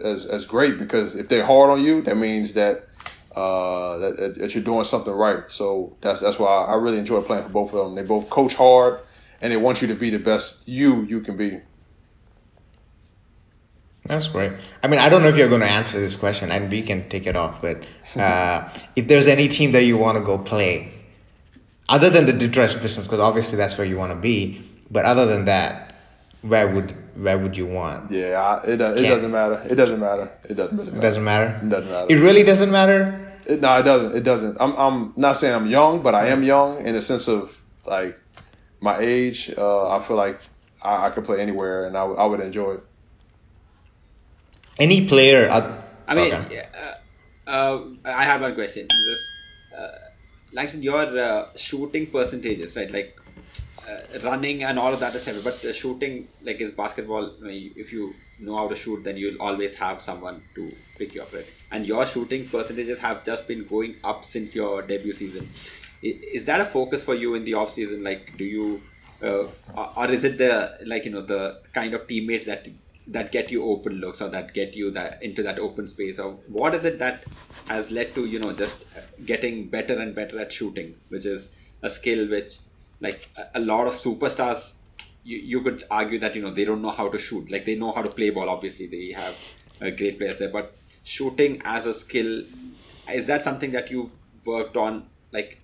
as 0.04 0.26
as 0.26 0.46
great 0.46 0.78
because 0.78 1.16
if 1.16 1.28
they're 1.30 1.46
hard 1.46 1.72
on 1.72 1.84
you, 1.84 2.02
that 2.04 2.18
means 2.18 2.54
that 2.54 2.88
uh, 3.36 3.98
that, 3.98 4.38
that 4.38 4.56
you're 4.56 4.64
doing 4.64 4.84
something 4.84 5.14
right. 5.14 5.52
So 5.52 5.98
that's 6.02 6.22
that's 6.22 6.40
why 6.40 6.66
I 6.66 6.76
really 6.76 6.98
enjoy 6.98 7.22
playing 7.22 7.44
for 7.44 7.50
both 7.50 7.74
of 7.74 7.86
them. 7.86 7.96
They 7.96 8.04
both 8.04 8.30
coach 8.30 8.54
hard 8.54 9.00
and 9.42 9.52
they 9.52 9.58
want 9.58 9.82
you 9.82 9.90
to 9.90 9.96
be 9.96 10.10
the 10.10 10.20
best 10.20 10.56
you 10.66 11.04
you 11.04 11.22
can 11.22 11.38
be. 11.38 11.62
That's 14.08 14.28
great. 14.28 14.54
I 14.82 14.88
mean, 14.88 15.00
I 15.00 15.10
don't 15.10 15.22
know 15.22 15.28
if 15.30 15.38
you're 15.38 15.50
going 15.50 15.62
to 15.62 15.70
answer 15.70 16.00
this 16.00 16.16
question, 16.16 16.52
and 16.52 16.70
we 16.72 16.82
can 16.82 17.10
take 17.10 17.28
it 17.28 17.36
off. 17.36 17.62
But 17.62 17.84
uh, 18.16 18.70
if 18.96 19.08
there's 19.08 19.28
any 19.28 19.48
team 19.48 19.74
that 19.74 19.84
you 19.84 19.98
want 19.98 20.18
to 20.18 20.24
go 20.24 20.38
play, 20.38 20.94
other 21.90 22.10
than 22.10 22.26
the 22.26 22.34
Detroit 22.34 22.78
Pistons, 22.82 23.08
because 23.08 23.20
obviously 23.20 23.58
that's 23.58 23.78
where 23.78 23.88
you 23.88 23.98
want 23.98 24.12
to 24.12 24.18
be, 24.18 24.62
but 24.90 25.06
other 25.06 25.26
than 25.26 25.46
that, 25.46 25.96
where 26.42 26.68
would 26.68 26.92
where 27.16 27.38
would 27.38 27.58
you 27.58 27.66
want? 27.66 28.12
Yeah, 28.12 28.42
I, 28.42 28.64
it 28.64 28.70
it 28.74 28.78
doesn't 28.78 29.32
matter. 29.32 29.66
It 29.70 29.76
doesn't 29.76 30.00
matter. 30.00 30.32
It 30.48 30.54
doesn't 30.56 30.76
matter. 30.78 30.92
It 30.96 31.02
doesn't 31.02 31.24
matter. 31.24 31.60
It 31.64 31.70
doesn't 31.70 31.92
matter. 31.92 32.14
It 32.14 32.20
really 32.20 32.44
doesn't 32.44 32.72
matter. 32.72 33.24
It, 33.48 33.62
no, 33.62 33.80
it 33.80 33.84
doesn't. 33.84 34.16
It 34.16 34.24
doesn't. 34.24 34.58
I'm 34.60 34.74
I'm 34.76 35.14
not 35.16 35.38
saying 35.38 35.56
I'm 35.56 35.68
young, 35.68 36.02
but 36.04 36.14
I 36.16 36.28
am 36.28 36.44
young 36.44 36.86
in 36.86 36.94
the 36.96 37.02
sense 37.02 37.28
of 37.28 37.60
like 37.86 38.20
my 38.80 39.00
age. 39.00 39.52
Uh, 39.58 39.90
I 39.90 40.02
feel 40.04 40.16
like 40.18 40.40
I, 40.84 41.08
I 41.08 41.10
could 41.10 41.26
play 41.26 41.42
anywhere, 41.42 41.86
and 41.86 41.98
I, 41.98 42.02
w- 42.02 42.20
I 42.20 42.26
would 42.26 42.40
enjoy 42.42 42.74
it. 42.76 42.84
Any 44.80 45.08
player. 45.08 45.50
I 46.08 46.16
mean, 46.16 46.34
okay. 46.34 46.66
uh, 47.48 47.50
uh, 47.50 47.86
I 48.06 48.24
have 48.24 48.42
one 48.42 48.56
question. 48.56 48.88
This, 48.88 49.32
uh, 49.78 49.88
like 50.54 50.72
your 50.76 51.20
uh, 51.20 51.48
shooting 51.56 52.08
percentages, 52.08 52.76
right? 52.76 52.90
Like 52.90 53.20
uh, 53.88 54.20
running 54.24 54.64
and 54.64 54.78
all 54.78 54.94
of 54.94 55.00
that 55.00 55.16
is 55.16 55.26
heavy, 55.26 55.42
but 55.44 55.64
uh, 55.66 55.74
shooting 55.74 56.28
like 56.42 56.62
is 56.62 56.72
basketball. 56.72 57.32
If 57.44 57.92
you 57.92 58.14
know 58.40 58.56
how 58.56 58.68
to 58.68 58.76
shoot, 58.76 59.04
then 59.04 59.18
you'll 59.18 59.42
always 59.42 59.76
have 59.76 60.02
someone 60.02 60.44
to 60.56 60.72
pick 60.98 61.16
you 61.16 61.22
up, 61.22 61.34
right? 61.34 61.50
And 61.72 61.86
your 61.86 62.06
shooting 62.06 62.48
percentages 62.48 63.00
have 63.00 63.26
just 63.26 63.48
been 63.48 63.66
going 63.66 63.96
up 64.04 64.26
since 64.26 64.56
your 64.56 64.82
debut 64.82 65.14
season. 65.14 65.50
Is 66.02 66.46
that 66.46 66.62
a 66.62 66.66
focus 66.66 67.04
for 67.04 67.16
you 67.16 67.34
in 67.36 67.44
the 67.44 67.56
off 67.56 67.72
season? 67.72 68.04
Like, 68.04 68.38
do 68.38 68.44
you, 68.44 68.84
uh, 69.22 69.48
or 69.98 70.12
is 70.12 70.24
it 70.24 70.38
the 70.38 70.78
like 70.86 71.06
you 71.06 71.12
know 71.12 71.22
the 71.22 71.62
kind 71.74 71.94
of 71.94 72.08
teammates 72.08 72.46
that 72.46 72.68
that 73.08 73.32
get 73.32 73.52
you 73.52 73.64
open 73.64 73.94
looks 73.94 74.22
or 74.22 74.30
that 74.30 74.54
get 74.54 74.76
you 74.76 74.92
that 74.92 75.24
into 75.24 75.44
that 75.44 75.60
open 75.60 75.88
space 75.88 76.20
or 76.20 76.32
what 76.48 76.76
is 76.76 76.86
it 76.86 77.00
that 77.00 77.26
has 77.70 77.90
led 77.92 78.14
to 78.16 78.26
you 78.26 78.40
know 78.40 78.54
just 78.54 78.86
getting 79.26 79.70
better 79.70 79.98
and 80.00 80.16
better 80.16 80.40
at 80.40 80.52
shooting 80.52 80.96
which 81.10 81.26
is 81.26 81.56
a 81.84 81.90
skill 81.90 82.28
which 82.30 82.54
like 83.00 83.28
a, 83.54 83.60
lot 83.60 83.88
of 83.88 83.94
superstars 83.94 84.74
you, 85.24 85.38
you 85.38 85.62
could 85.62 85.84
argue 85.92 86.20
that 86.20 86.36
you 86.36 86.42
know 86.42 86.52
they 86.52 86.66
don't 86.66 86.82
know 86.82 86.90
how 86.90 87.10
to 87.10 87.20
shoot. 87.20 87.52
Like 87.52 87.66
they 87.66 87.76
know 87.76 87.92
how 87.92 88.02
to 88.02 88.10
play 88.10 88.30
ball 88.30 88.50
obviously 88.50 88.88
they 88.88 89.14
have 89.16 89.36
great 89.98 90.18
players 90.18 90.40
there 90.40 90.50
but 90.50 90.76
shooting 91.04 91.62
as 91.64 91.86
a 91.86 91.94
skill 91.94 92.44
is 93.10 93.28
that 93.28 93.44
something 93.44 93.72
that 93.72 93.92
you've 93.92 94.12
worked 94.46 94.76
on 94.76 95.10
like 95.32 95.58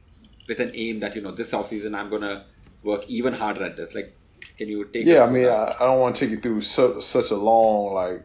with 0.47 0.59
an 0.59 0.71
aim 0.75 0.99
that 0.99 1.15
you 1.15 1.21
know 1.21 1.31
this 1.31 1.53
off 1.53 1.67
season 1.67 1.95
i'm 1.95 2.09
gonna 2.09 2.45
work 2.83 3.05
even 3.07 3.33
harder 3.33 3.63
at 3.63 3.77
this? 3.77 3.95
Like 3.95 4.17
can 4.57 4.67
you 4.67 4.85
take 4.85 5.05
yeah 5.05 5.23
i 5.23 5.29
mean 5.29 5.47
I, 5.47 5.75
I, 5.79 5.79
don't 5.79 5.99
want 5.99 6.15
to 6.15 6.25
take 6.25 6.31
you 6.31 6.39
through 6.39 6.61
such 6.61 7.31
a 7.31 7.35
long 7.35 7.93
like 7.93 8.23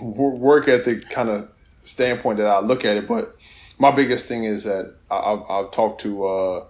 work 0.00 0.68
ethic 0.68 1.08
kind 1.10 1.28
of 1.28 1.50
standpoint 1.84 2.38
that 2.38 2.46
i 2.46 2.60
look 2.60 2.84
at 2.84 2.96
it 2.96 3.06
but 3.06 3.38
my 3.78 3.92
biggest 3.92 4.26
thing 4.26 4.44
is 4.44 4.64
that 4.64 4.94
I, 5.10 5.30
have 5.30 5.50
I've 5.50 5.70
talked 5.70 6.00
to 6.02 6.26
uh, 6.26 6.64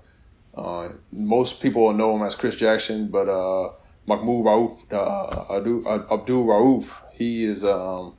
uh, 0.54 0.88
most 1.12 1.62
people 1.62 1.92
know 1.92 2.16
him 2.16 2.22
as 2.22 2.34
Chris 2.34 2.56
Jackson, 2.56 3.08
but 3.08 3.28
uh, 3.28 3.70
Mahmoud 4.06 4.44
Rauf, 4.44 4.92
uh, 4.92 5.56
Abdul, 6.14 6.46
Rauf, 6.46 6.90
he 7.12 7.44
is 7.44 7.64
um, 7.64 8.14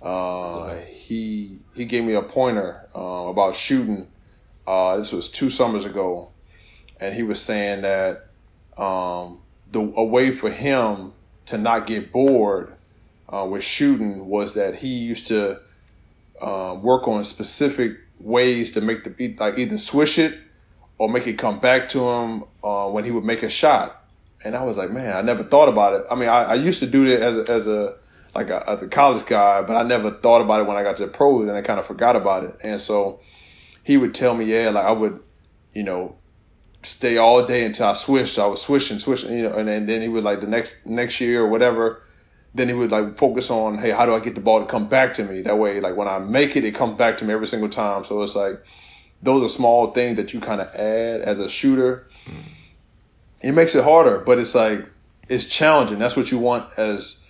uh, 0.00 0.74
he 0.76 1.58
he 1.74 1.84
gave 1.84 2.04
me 2.04 2.14
a 2.14 2.22
pointer 2.22 2.88
uh, 2.94 3.00
about 3.28 3.56
shooting. 3.56 4.06
Uh, 4.66 4.98
this 4.98 5.12
was 5.12 5.28
two 5.28 5.50
summers 5.50 5.84
ago, 5.84 6.30
and 7.00 7.14
he 7.14 7.22
was 7.22 7.40
saying 7.40 7.82
that 7.82 8.26
um, 8.76 9.40
the 9.70 9.80
a 9.80 10.04
way 10.04 10.32
for 10.32 10.50
him 10.50 11.12
to 11.46 11.58
not 11.58 11.86
get 11.86 12.12
bored 12.12 12.74
uh, 13.28 13.46
with 13.50 13.64
shooting 13.64 14.26
was 14.26 14.54
that 14.54 14.74
he 14.74 14.98
used 14.98 15.28
to 15.28 15.60
uh, 16.40 16.78
work 16.80 17.08
on 17.08 17.24
specific 17.24 17.98
ways 18.20 18.72
to 18.72 18.80
make 18.80 19.04
the 19.04 19.10
beat 19.10 19.38
like 19.38 19.58
either 19.58 19.78
swish 19.78 20.18
it 20.18 20.38
or 20.98 21.08
make 21.08 21.26
it 21.26 21.34
come 21.34 21.60
back 21.60 21.90
to 21.90 22.00
him 22.00 22.44
uh, 22.62 22.88
when 22.88 23.04
he 23.04 23.10
would 23.10 23.24
make 23.24 23.42
a 23.42 23.48
shot. 23.48 24.04
And 24.44 24.54
I 24.54 24.64
was 24.64 24.76
like, 24.76 24.90
man, 24.90 25.16
I 25.16 25.22
never 25.22 25.44
thought 25.44 25.68
about 25.68 25.94
it. 25.94 26.06
I 26.10 26.14
mean, 26.14 26.28
I, 26.28 26.44
I 26.44 26.54
used 26.54 26.80
to 26.80 26.86
do 26.86 27.06
it 27.06 27.20
as 27.20 27.36
a, 27.36 27.52
as 27.52 27.66
a 27.66 27.96
like 28.34 28.50
a, 28.50 28.70
as 28.70 28.82
a 28.82 28.88
college 28.88 29.26
guy, 29.26 29.62
but 29.62 29.76
I 29.76 29.82
never 29.82 30.10
thought 30.10 30.42
about 30.42 30.60
it 30.60 30.66
when 30.66 30.76
I 30.76 30.82
got 30.82 30.98
to 30.98 31.06
the 31.06 31.12
pros, 31.12 31.48
and 31.48 31.56
I 31.56 31.62
kind 31.62 31.80
of 31.80 31.86
forgot 31.86 32.14
about 32.14 32.44
it. 32.44 32.56
And 32.62 32.80
so 32.80 33.20
he 33.84 33.96
would 33.96 34.14
tell 34.14 34.34
me, 34.34 34.44
yeah, 34.44 34.70
like 34.70 34.84
I 34.84 34.92
would, 34.92 35.20
you 35.74 35.82
know, 35.82 36.16
stay 36.82 37.16
all 37.16 37.44
day 37.44 37.64
until 37.64 37.86
I 37.86 37.94
switched. 37.94 38.38
I 38.38 38.46
was 38.46 38.62
swishing, 38.62 38.98
swishing, 38.98 39.32
you 39.32 39.42
know, 39.42 39.56
and 39.56 39.68
then, 39.68 39.86
then 39.86 40.02
he 40.02 40.08
would 40.08 40.24
like 40.24 40.40
the 40.40 40.46
next 40.46 40.74
next 40.84 41.20
year 41.20 41.42
or 41.42 41.48
whatever. 41.48 42.02
Then 42.54 42.68
he 42.68 42.74
would 42.74 42.90
like 42.90 43.18
focus 43.18 43.50
on, 43.50 43.78
hey, 43.78 43.90
how 43.90 44.06
do 44.06 44.14
I 44.14 44.20
get 44.20 44.34
the 44.34 44.40
ball 44.40 44.60
to 44.60 44.66
come 44.66 44.88
back 44.88 45.14
to 45.14 45.24
me? 45.24 45.42
That 45.42 45.58
way, 45.58 45.80
like 45.80 45.96
when 45.96 46.08
I 46.08 46.18
make 46.18 46.56
it, 46.56 46.64
it 46.64 46.74
comes 46.74 46.96
back 46.96 47.18
to 47.18 47.24
me 47.24 47.34
every 47.34 47.46
single 47.46 47.68
time. 47.68 48.04
So 48.04 48.22
it's 48.22 48.34
like 48.34 48.62
those 49.22 49.42
are 49.44 49.48
small 49.48 49.92
things 49.92 50.16
that 50.16 50.32
you 50.32 50.40
kind 50.40 50.60
of 50.60 50.68
add 50.74 51.20
as 51.20 51.38
a 51.38 51.48
shooter. 51.48 52.06
It 53.42 53.52
makes 53.52 53.74
it 53.74 53.84
harder, 53.84 54.18
but 54.18 54.38
it's 54.38 54.54
like 54.54 54.86
it's 55.28 55.44
challenging. 55.44 55.98
That's 55.98 56.16
what 56.16 56.30
you 56.30 56.38
want 56.38 56.78
as 56.78 57.22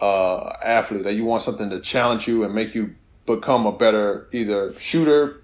uh, 0.00 0.52
athlete. 0.62 1.04
That 1.04 1.14
you 1.14 1.24
want 1.24 1.42
something 1.42 1.70
to 1.70 1.80
challenge 1.80 2.28
you 2.28 2.44
and 2.44 2.54
make 2.54 2.74
you 2.74 2.94
become 3.24 3.66
a 3.66 3.72
better 3.72 4.28
either 4.32 4.78
shooter, 4.78 5.42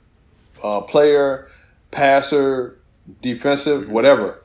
uh, 0.63 0.83
player, 0.83 1.49
passer, 1.91 2.79
defensive, 3.21 3.89
whatever. 3.89 4.43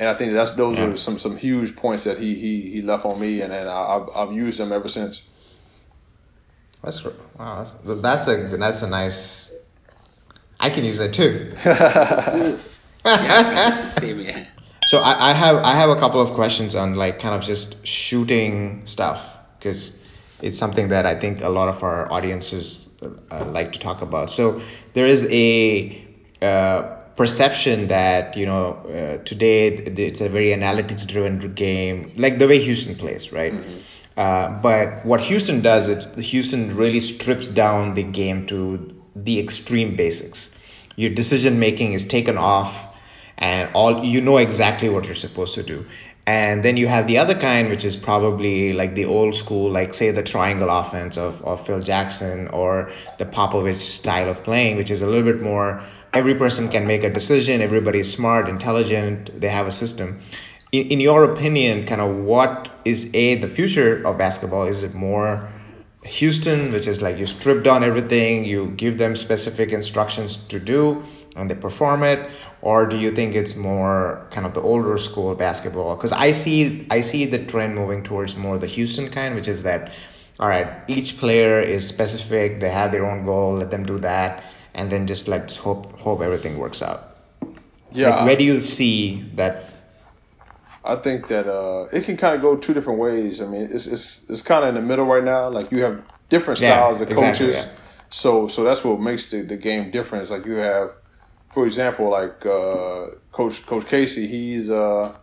And 0.00 0.08
I 0.08 0.14
think 0.14 0.32
that's 0.32 0.52
those 0.52 0.78
yeah. 0.78 0.86
are 0.86 0.96
some 0.96 1.18
some 1.18 1.36
huge 1.36 1.74
points 1.74 2.04
that 2.04 2.18
he 2.18 2.34
he 2.34 2.60
he 2.70 2.82
left 2.82 3.04
on 3.04 3.18
me, 3.18 3.40
and, 3.40 3.52
and 3.52 3.68
I've 3.68 4.08
I've 4.14 4.32
used 4.32 4.58
them 4.58 4.72
ever 4.72 4.88
since. 4.88 5.22
That's 6.82 7.04
wow. 7.04 7.64
That's, 7.84 8.00
that's 8.00 8.28
a 8.28 8.56
that's 8.56 8.82
a 8.82 8.88
nice 8.88 9.52
I 10.60 10.70
can 10.70 10.84
use 10.84 10.98
that 10.98 11.12
too. 11.12 11.52
yeah, 13.04 13.90
same 14.00 14.18
here. 14.18 14.46
So 14.88 14.98
I, 14.98 15.30
I 15.30 15.32
have 15.32 15.56
I 15.56 15.74
have 15.74 15.90
a 15.90 15.96
couple 15.96 16.20
of 16.20 16.32
questions 16.32 16.74
on 16.74 16.94
like 16.94 17.18
kind 17.18 17.34
of 17.34 17.42
just 17.42 17.86
shooting 17.86 18.82
stuff 18.86 19.38
because 19.58 19.98
it's 20.42 20.56
something 20.56 20.88
that 20.88 21.06
I 21.06 21.18
think 21.18 21.42
a 21.42 21.48
lot 21.48 21.68
of 21.68 21.82
our 21.82 22.10
audiences 22.10 22.88
uh, 23.02 23.44
like 23.46 23.72
to 23.72 23.78
talk 23.78 24.02
about. 24.02 24.30
So 24.30 24.60
there 24.94 25.06
is 25.06 25.26
a 25.30 26.04
uh, 26.42 26.96
perception 27.18 27.88
that 27.88 28.36
you 28.36 28.46
know 28.46 28.74
uh, 28.86 29.22
today 29.24 29.66
it's 29.66 30.20
a 30.20 30.28
very 30.28 30.50
analytics 30.50 31.04
driven 31.06 31.52
game, 31.54 32.12
like 32.16 32.38
the 32.38 32.46
way 32.46 32.60
Houston 32.60 32.94
plays, 32.94 33.32
right? 33.32 33.52
Mm-hmm. 33.52 33.78
Uh, 34.16 34.62
but 34.62 35.04
what 35.04 35.20
Houston 35.20 35.60
does 35.60 35.88
is 35.88 36.30
Houston 36.30 36.76
really 36.76 37.00
strips 37.00 37.48
down 37.48 37.94
the 37.94 38.04
game 38.04 38.46
to 38.46 38.94
the 39.14 39.40
extreme 39.40 39.96
basics. 39.96 40.56
Your 40.96 41.10
decision 41.10 41.58
making 41.58 41.92
is 41.92 42.04
taken 42.04 42.38
off, 42.38 42.72
and 43.36 43.70
all 43.74 44.04
you 44.04 44.20
know 44.20 44.38
exactly 44.38 44.88
what 44.88 45.06
you're 45.06 45.22
supposed 45.26 45.54
to 45.56 45.64
do. 45.64 45.86
And 46.24 46.62
then 46.62 46.76
you 46.76 46.86
have 46.86 47.06
the 47.06 47.18
other 47.18 47.34
kind, 47.34 47.70
which 47.70 47.84
is 47.84 47.96
probably 47.96 48.74
like 48.74 48.94
the 48.94 49.06
old 49.06 49.34
school, 49.34 49.70
like 49.70 49.94
say 49.94 50.10
the 50.10 50.22
triangle 50.22 50.68
offense 50.68 51.16
of, 51.16 51.42
of 51.42 51.66
Phil 51.66 51.80
Jackson 51.80 52.48
or 52.48 52.92
the 53.16 53.24
Popovich 53.24 53.80
style 53.80 54.28
of 54.28 54.44
playing, 54.44 54.76
which 54.76 54.90
is 54.90 55.00
a 55.00 55.06
little 55.06 55.32
bit 55.32 55.40
more 55.40 55.82
every 56.12 56.34
person 56.34 56.68
can 56.68 56.86
make 56.86 57.04
a 57.04 57.10
decision, 57.10 57.60
everybody's 57.60 58.12
smart, 58.12 58.48
intelligent, 58.48 59.40
they 59.40 59.48
have 59.48 59.66
a 59.66 59.70
system. 59.70 60.20
In, 60.72 60.88
in 60.88 61.00
your 61.00 61.24
opinion, 61.24 61.86
kind 61.86 62.00
of 62.00 62.16
what 62.16 62.70
is 62.84 63.10
A, 63.14 63.36
the 63.36 63.48
future 63.48 64.06
of 64.06 64.18
basketball? 64.18 64.66
Is 64.66 64.82
it 64.82 64.94
more 64.94 65.48
Houston, 66.04 66.72
which 66.72 66.86
is 66.86 67.02
like 67.02 67.18
you 67.18 67.26
strip 67.26 67.64
down 67.64 67.84
everything, 67.84 68.44
you 68.44 68.72
give 68.76 68.98
them 68.98 69.16
specific 69.16 69.70
instructions 69.72 70.36
to 70.48 70.58
do, 70.58 71.02
and 71.36 71.50
they 71.50 71.54
perform 71.54 72.02
it? 72.02 72.30
or 72.60 72.86
do 72.86 72.98
you 72.98 73.14
think 73.14 73.34
it's 73.34 73.56
more 73.56 74.26
kind 74.30 74.46
of 74.46 74.54
the 74.54 74.60
older 74.60 74.98
school 74.98 75.34
basketball? 75.34 75.96
Because 75.96 76.12
I 76.12 76.32
see 76.32 76.86
I 76.90 77.00
see 77.00 77.26
the 77.26 77.44
trend 77.44 77.74
moving 77.74 78.02
towards 78.02 78.36
more 78.36 78.58
the 78.58 78.66
Houston 78.66 79.10
kind, 79.10 79.34
which 79.34 79.48
is 79.48 79.62
that 79.62 79.92
all 80.40 80.48
right, 80.48 80.68
each 80.86 81.18
player 81.18 81.60
is 81.60 81.86
specific, 81.86 82.60
they 82.60 82.70
have 82.70 82.92
their 82.92 83.04
own 83.04 83.24
goal, 83.24 83.54
let 83.54 83.72
them 83.72 83.84
do 83.84 83.98
that, 83.98 84.44
and 84.74 84.90
then 84.90 85.06
just 85.06 85.28
let's 85.28 85.56
hope 85.56 85.98
hope 85.98 86.20
everything 86.20 86.58
works 86.58 86.82
out. 86.82 87.16
Yeah. 87.92 88.10
Like, 88.10 88.26
where 88.26 88.36
do 88.36 88.44
you 88.44 88.60
see 88.60 89.22
that? 89.34 89.64
I 90.84 90.96
think 90.96 91.28
that 91.28 91.46
uh, 91.46 91.86
it 91.92 92.04
can 92.04 92.16
kind 92.16 92.34
of 92.34 92.40
go 92.40 92.56
two 92.56 92.72
different 92.72 92.98
ways. 92.98 93.40
I 93.40 93.46
mean, 93.46 93.68
it's 93.70 93.86
it's 93.86 94.24
it's 94.28 94.42
kind 94.42 94.64
of 94.64 94.70
in 94.70 94.74
the 94.74 94.82
middle 94.82 95.04
right 95.04 95.24
now. 95.24 95.48
Like 95.48 95.72
you 95.72 95.82
have 95.82 96.02
different 96.28 96.58
styles 96.58 96.98
yeah, 96.98 97.02
of 97.02 97.08
coaches. 97.08 97.40
Exactly, 97.40 97.52
yeah. 97.52 97.78
So 98.10 98.48
so 98.48 98.64
that's 98.64 98.82
what 98.84 99.00
makes 99.00 99.30
the, 99.30 99.42
the 99.42 99.56
game 99.56 99.90
different. 99.90 100.22
It's 100.22 100.30
like 100.30 100.46
you 100.46 100.54
have 100.54 100.92
for 101.50 101.66
example, 101.66 102.10
like 102.10 102.44
uh, 102.44 103.06
Coach 103.32 103.64
Coach 103.66 103.86
Casey, 103.86 104.26
he's 104.26 104.70
uh, 104.70 105.14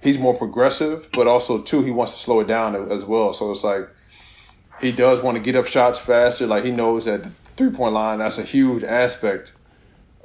he's 0.00 0.18
more 0.18 0.36
progressive, 0.36 1.08
but 1.12 1.26
also 1.26 1.62
too 1.62 1.82
he 1.82 1.90
wants 1.90 2.12
to 2.12 2.18
slow 2.18 2.40
it 2.40 2.46
down 2.46 2.90
as 2.90 3.04
well. 3.04 3.32
So 3.32 3.50
it's 3.50 3.64
like 3.64 3.88
he 4.80 4.92
does 4.92 5.22
want 5.22 5.36
to 5.36 5.42
get 5.42 5.56
up 5.56 5.66
shots 5.66 5.98
faster. 5.98 6.46
Like 6.46 6.64
he 6.64 6.70
knows 6.70 7.06
that 7.06 7.26
three 7.60 7.70
point 7.70 7.92
line 7.92 8.20
that's 8.20 8.38
a 8.38 8.42
huge 8.42 8.82
aspect, 8.82 9.52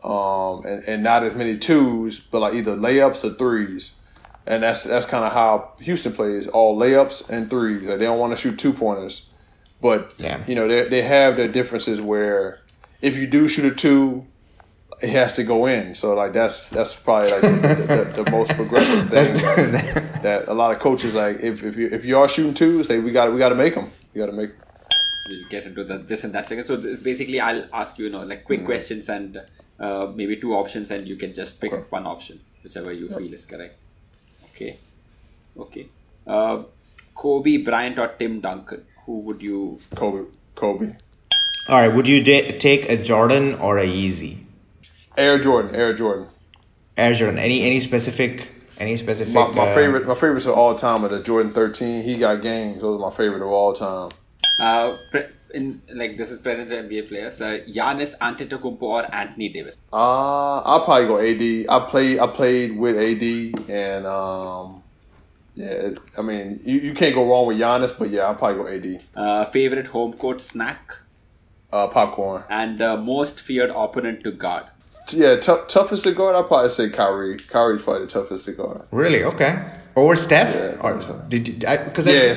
um, 0.03 0.65
and 0.65 0.83
and 0.87 1.03
not 1.03 1.23
as 1.23 1.35
many 1.35 1.57
twos, 1.57 2.17
but 2.17 2.39
like 2.39 2.53
either 2.53 2.75
layups 2.75 3.23
or 3.23 3.35
threes. 3.35 3.91
And 4.47 4.63
that's 4.63 4.83
that's 4.83 5.05
kind 5.05 5.25
of 5.25 5.33
how 5.33 5.73
Houston 5.79 6.13
plays, 6.13 6.47
all 6.47 6.79
layups 6.79 7.29
and 7.29 7.49
threes. 7.49 7.83
Like 7.83 7.99
they 7.99 8.05
don't 8.05 8.19
want 8.19 8.31
to 8.31 8.37
shoot 8.37 8.57
two 8.57 8.73
pointers, 8.73 9.23
but 9.81 10.13
yeah. 10.17 10.43
you 10.47 10.55
know 10.55 10.67
they 10.67 10.87
they 10.87 11.01
have 11.01 11.35
their 11.35 11.49
differences 11.49 11.99
where 11.99 12.61
if 13.01 13.17
you 13.17 13.27
do 13.27 13.49
shoot 13.49 13.65
a 13.65 13.75
two, 13.75 14.25
it 15.01 15.09
has 15.09 15.33
to 15.33 15.43
go 15.43 15.65
in. 15.65 15.95
So 15.95 16.15
like 16.15 16.31
that's 16.31 16.69
that's 16.69 16.95
probably 16.95 17.31
like 17.31 17.41
the, 17.41 18.13
the, 18.15 18.23
the 18.23 18.31
most 18.31 18.55
progressive 18.55 19.09
thing 19.09 19.71
that, 19.71 20.21
that, 20.23 20.47
a 20.47 20.53
lot 20.53 20.71
of 20.71 20.79
coaches 20.79 21.15
like 21.15 21.41
if 21.41 21.63
if 21.63 21.75
you 21.75 21.89
if 21.91 22.05
you 22.05 22.19
are 22.19 22.29
shooting 22.29 22.53
twos, 22.53 22.87
they 22.87 22.99
we 22.99 23.11
got 23.11 23.33
we 23.33 23.39
got 23.39 23.49
to 23.49 23.55
make 23.55 23.75
them. 23.75 23.91
You 24.13 24.21
got 24.21 24.27
to 24.27 24.37
make. 24.37 24.51
We'll 25.27 25.47
get 25.49 25.65
into 25.65 25.83
the 25.83 25.97
this 25.97 26.23
and 26.23 26.33
that 26.33 26.47
second. 26.47 26.65
So 26.65 26.75
this 26.75 27.01
basically 27.01 27.39
I'll 27.39 27.65
ask 27.73 27.97
you, 27.97 28.05
you 28.05 28.11
know, 28.11 28.23
like 28.23 28.43
quick 28.43 28.59
mm-hmm. 28.59 28.67
questions 28.67 29.09
and 29.09 29.41
uh, 29.79 30.11
maybe 30.13 30.37
two 30.37 30.53
options, 30.53 30.91
and 30.91 31.07
you 31.07 31.15
can 31.15 31.33
just 31.33 31.59
pick 31.59 31.73
okay. 31.73 31.83
one 31.89 32.05
option, 32.05 32.39
whichever 32.63 32.91
you 32.91 33.07
yep. 33.07 33.17
feel 33.17 33.33
is 33.33 33.45
correct. 33.45 33.75
Okay. 34.51 34.77
Okay. 35.57 35.87
Uh, 36.25 36.63
Kobe 37.13 37.57
Bryant 37.57 37.99
or 37.99 38.07
Tim 38.07 38.41
Duncan? 38.41 38.85
Who 39.05 39.19
would 39.19 39.41
you? 39.41 39.79
Kobe. 39.95 40.29
Kobe. 40.55 40.95
All 41.67 41.81
right. 41.81 41.87
Would 41.87 42.07
you 42.07 42.23
da- 42.23 42.57
take 42.57 42.89
a 42.89 42.97
Jordan 43.01 43.55
or 43.55 43.77
a 43.77 43.85
Yeezy? 43.85 44.37
Air 45.17 45.39
Jordan, 45.39 45.75
Air 45.75 45.93
Jordan. 45.93 46.27
Air 46.97 47.13
Jordan. 47.13 47.39
Any 47.39 47.61
any 47.63 47.79
specific 47.79 48.47
any 48.77 48.95
specific? 48.95 49.33
My, 49.33 49.47
my 49.47 49.67
uh, 49.69 49.75
favorite 49.75 50.07
my 50.07 50.15
favorites 50.15 50.45
of 50.45 50.57
all 50.57 50.75
time 50.75 51.05
are 51.05 51.09
the 51.09 51.23
Jordan 51.23 51.51
13. 51.51 52.03
He 52.03 52.17
got 52.17 52.41
games. 52.41 52.81
Those 52.81 52.99
are 52.99 53.09
my 53.09 53.15
favorite 53.15 53.41
of 53.41 53.49
all 53.49 53.73
time. 53.73 54.11
Uh, 54.57 54.97
in 55.53 55.81
like 55.93 56.17
this 56.17 56.31
is 56.31 56.39
present 56.39 56.69
NBA 56.69 57.07
players. 57.09 57.41
Uh, 57.41 57.59
Giannis 57.67 58.17
Antetokounmpo 58.17 58.81
or 58.81 59.15
Anthony 59.15 59.49
Davis. 59.49 59.77
Uh, 59.91 60.59
I'll 60.59 60.83
probably 60.83 61.07
go 61.07 61.19
AD. 61.19 61.65
I 61.69 61.89
played 61.89 62.19
I 62.19 62.27
played 62.27 62.77
with 62.77 62.97
AD 62.97 63.69
and 63.69 64.05
um. 64.05 64.81
Yeah, 65.57 65.91
I 66.17 66.21
mean, 66.21 66.59
you, 66.65 66.79
you 66.79 66.93
can't 66.93 67.15
go 67.15 67.29
wrong 67.29 67.47
with 67.47 67.57
Giannis, 67.57 67.97
but 67.97 68.09
yeah, 68.09 68.23
I'll 68.27 68.35
probably 68.35 68.81
go 68.81 68.97
AD. 68.97 69.01
Uh, 69.15 69.45
favorite 69.45 69.87
home 69.87 70.11
court 70.11 70.41
snack? 70.41 70.97
Uh, 71.71 71.87
popcorn. 71.87 72.43
And 72.49 72.81
uh, 72.81 72.97
most 72.97 73.39
feared 73.39 73.69
opponent 73.69 74.25
to 74.25 74.33
guard? 74.33 74.65
yeah, 75.13 75.37
t- 75.37 75.55
toughest 75.67 76.03
to 76.03 76.11
guard. 76.11 76.35
I'll 76.35 76.43
probably 76.43 76.71
say 76.71 76.89
Kyrie. 76.89 77.37
Kyrie's 77.37 77.83
probably 77.83 78.05
the 78.05 78.11
toughest 78.11 78.45
to 78.45 78.51
guard. 78.51 78.81
Really? 78.91 79.23
Okay. 79.23 79.65
Over 79.95 80.15
Steph? 80.15 80.55
Yeah. 80.55 80.77
Or 80.81 81.25
did 81.29 81.47
you? 81.47 81.53
Because 81.53 82.05
yeah, 82.05 82.33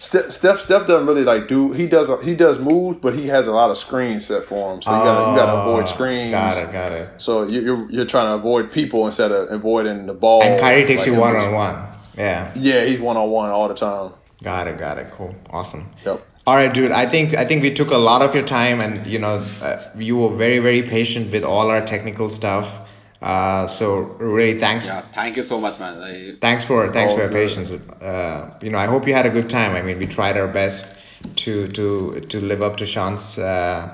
Steph, 0.00 0.30
Steph, 0.30 0.60
Steph 0.60 0.86
doesn't 0.86 1.06
really 1.06 1.24
like 1.24 1.48
do. 1.48 1.72
He 1.72 1.88
does. 1.88 2.22
He 2.22 2.36
does 2.36 2.60
moves, 2.60 2.98
but 2.98 3.14
he 3.14 3.26
has 3.26 3.48
a 3.48 3.52
lot 3.52 3.70
of 3.70 3.76
screens 3.76 4.26
set 4.26 4.44
for 4.44 4.72
him. 4.72 4.80
So 4.80 4.96
you 4.96 5.04
gotta, 5.04 5.30
you 5.30 5.36
gotta 5.36 5.52
oh, 5.52 5.70
avoid 5.70 5.88
screens. 5.88 6.30
Got 6.30 6.56
it. 6.62 6.72
Got 6.72 6.92
it. 6.92 7.20
So 7.20 7.42
you, 7.48 7.60
you're 7.60 7.90
you're 7.90 8.04
trying 8.06 8.28
to 8.28 8.34
avoid 8.34 8.70
people 8.70 9.06
instead 9.06 9.32
of 9.32 9.50
avoiding 9.50 10.06
the 10.06 10.14
ball. 10.14 10.42
And 10.42 10.60
Kyrie 10.60 10.86
takes 10.86 11.00
like 11.00 11.08
you 11.08 11.18
one 11.18 11.34
on 11.34 11.52
one. 11.52 11.88
Yeah. 12.16 12.52
Yeah, 12.54 12.84
he's 12.84 13.00
one 13.00 13.16
on 13.16 13.28
one 13.28 13.50
all 13.50 13.66
the 13.66 13.74
time. 13.74 14.12
Got 14.42 14.68
it. 14.68 14.78
Got 14.78 14.98
it. 14.98 15.10
Cool. 15.10 15.34
Awesome. 15.50 15.86
Yep. 16.04 16.24
All 16.46 16.54
right, 16.54 16.72
dude. 16.72 16.92
I 16.92 17.06
think 17.06 17.34
I 17.34 17.44
think 17.44 17.62
we 17.62 17.74
took 17.74 17.90
a 17.90 17.98
lot 17.98 18.22
of 18.22 18.36
your 18.36 18.44
time, 18.44 18.80
and 18.80 19.04
you 19.04 19.18
know, 19.18 19.44
uh, 19.60 19.82
you 19.98 20.16
were 20.16 20.34
very 20.36 20.60
very 20.60 20.82
patient 20.82 21.32
with 21.32 21.42
all 21.42 21.70
our 21.70 21.84
technical 21.84 22.30
stuff. 22.30 22.87
Uh, 23.20 23.66
so 23.66 24.00
really, 24.00 24.58
thanks. 24.58 24.86
Yeah, 24.86 25.02
thank 25.12 25.36
you 25.36 25.42
so 25.42 25.60
much, 25.60 25.80
man. 25.80 26.00
I, 26.00 26.32
thanks 26.40 26.64
for 26.64 26.88
thanks 26.88 27.12
for 27.12 27.20
your 27.20 27.30
patience. 27.30 27.72
Uh, 27.72 28.54
you 28.62 28.70
know, 28.70 28.78
I 28.78 28.86
hope 28.86 29.08
you 29.08 29.14
had 29.14 29.26
a 29.26 29.30
good 29.30 29.48
time. 29.48 29.74
I 29.74 29.82
mean, 29.82 29.98
we 29.98 30.06
tried 30.06 30.38
our 30.38 30.46
best 30.46 31.00
to 31.36 31.66
to 31.68 32.20
to 32.20 32.40
live 32.40 32.62
up 32.62 32.76
to 32.76 32.86
Sean's 32.86 33.38
uh, 33.38 33.92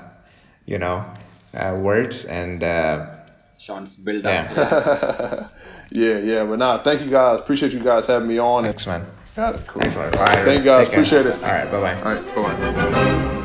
you 0.65 0.77
know 0.77 1.05
uh, 1.53 1.77
words 1.79 2.25
and. 2.25 2.63
Uh, 2.63 3.17
Sean's 3.57 3.95
build 3.95 4.25
up. 4.27 4.51
Yeah. 4.51 5.47
yeah, 5.91 6.17
yeah. 6.19 6.43
But 6.43 6.59
nah, 6.59 6.77
thank 6.77 7.01
you 7.01 7.09
guys. 7.09 7.39
Appreciate 7.39 7.73
you 7.73 7.79
guys 7.79 8.05
having 8.05 8.27
me 8.27 8.37
on. 8.37 8.63
Thanks, 8.63 8.85
man. 8.85 9.07
Got 9.35 9.55
it. 9.55 9.65
Cool. 9.65 9.81
Thanks, 9.81 9.95
All 9.95 10.03
right. 10.03 10.45
Thank 10.45 10.59
you 10.59 10.65
guys. 10.65 10.87
Appreciate 10.87 11.25
it. 11.25 11.33
All 11.35 11.41
right. 11.41 11.71
Bye 11.71 11.79
bye. 11.81 12.01
All 12.01 12.15
right. 12.15 12.35
Bye 12.35 12.91
bye. 12.91 13.41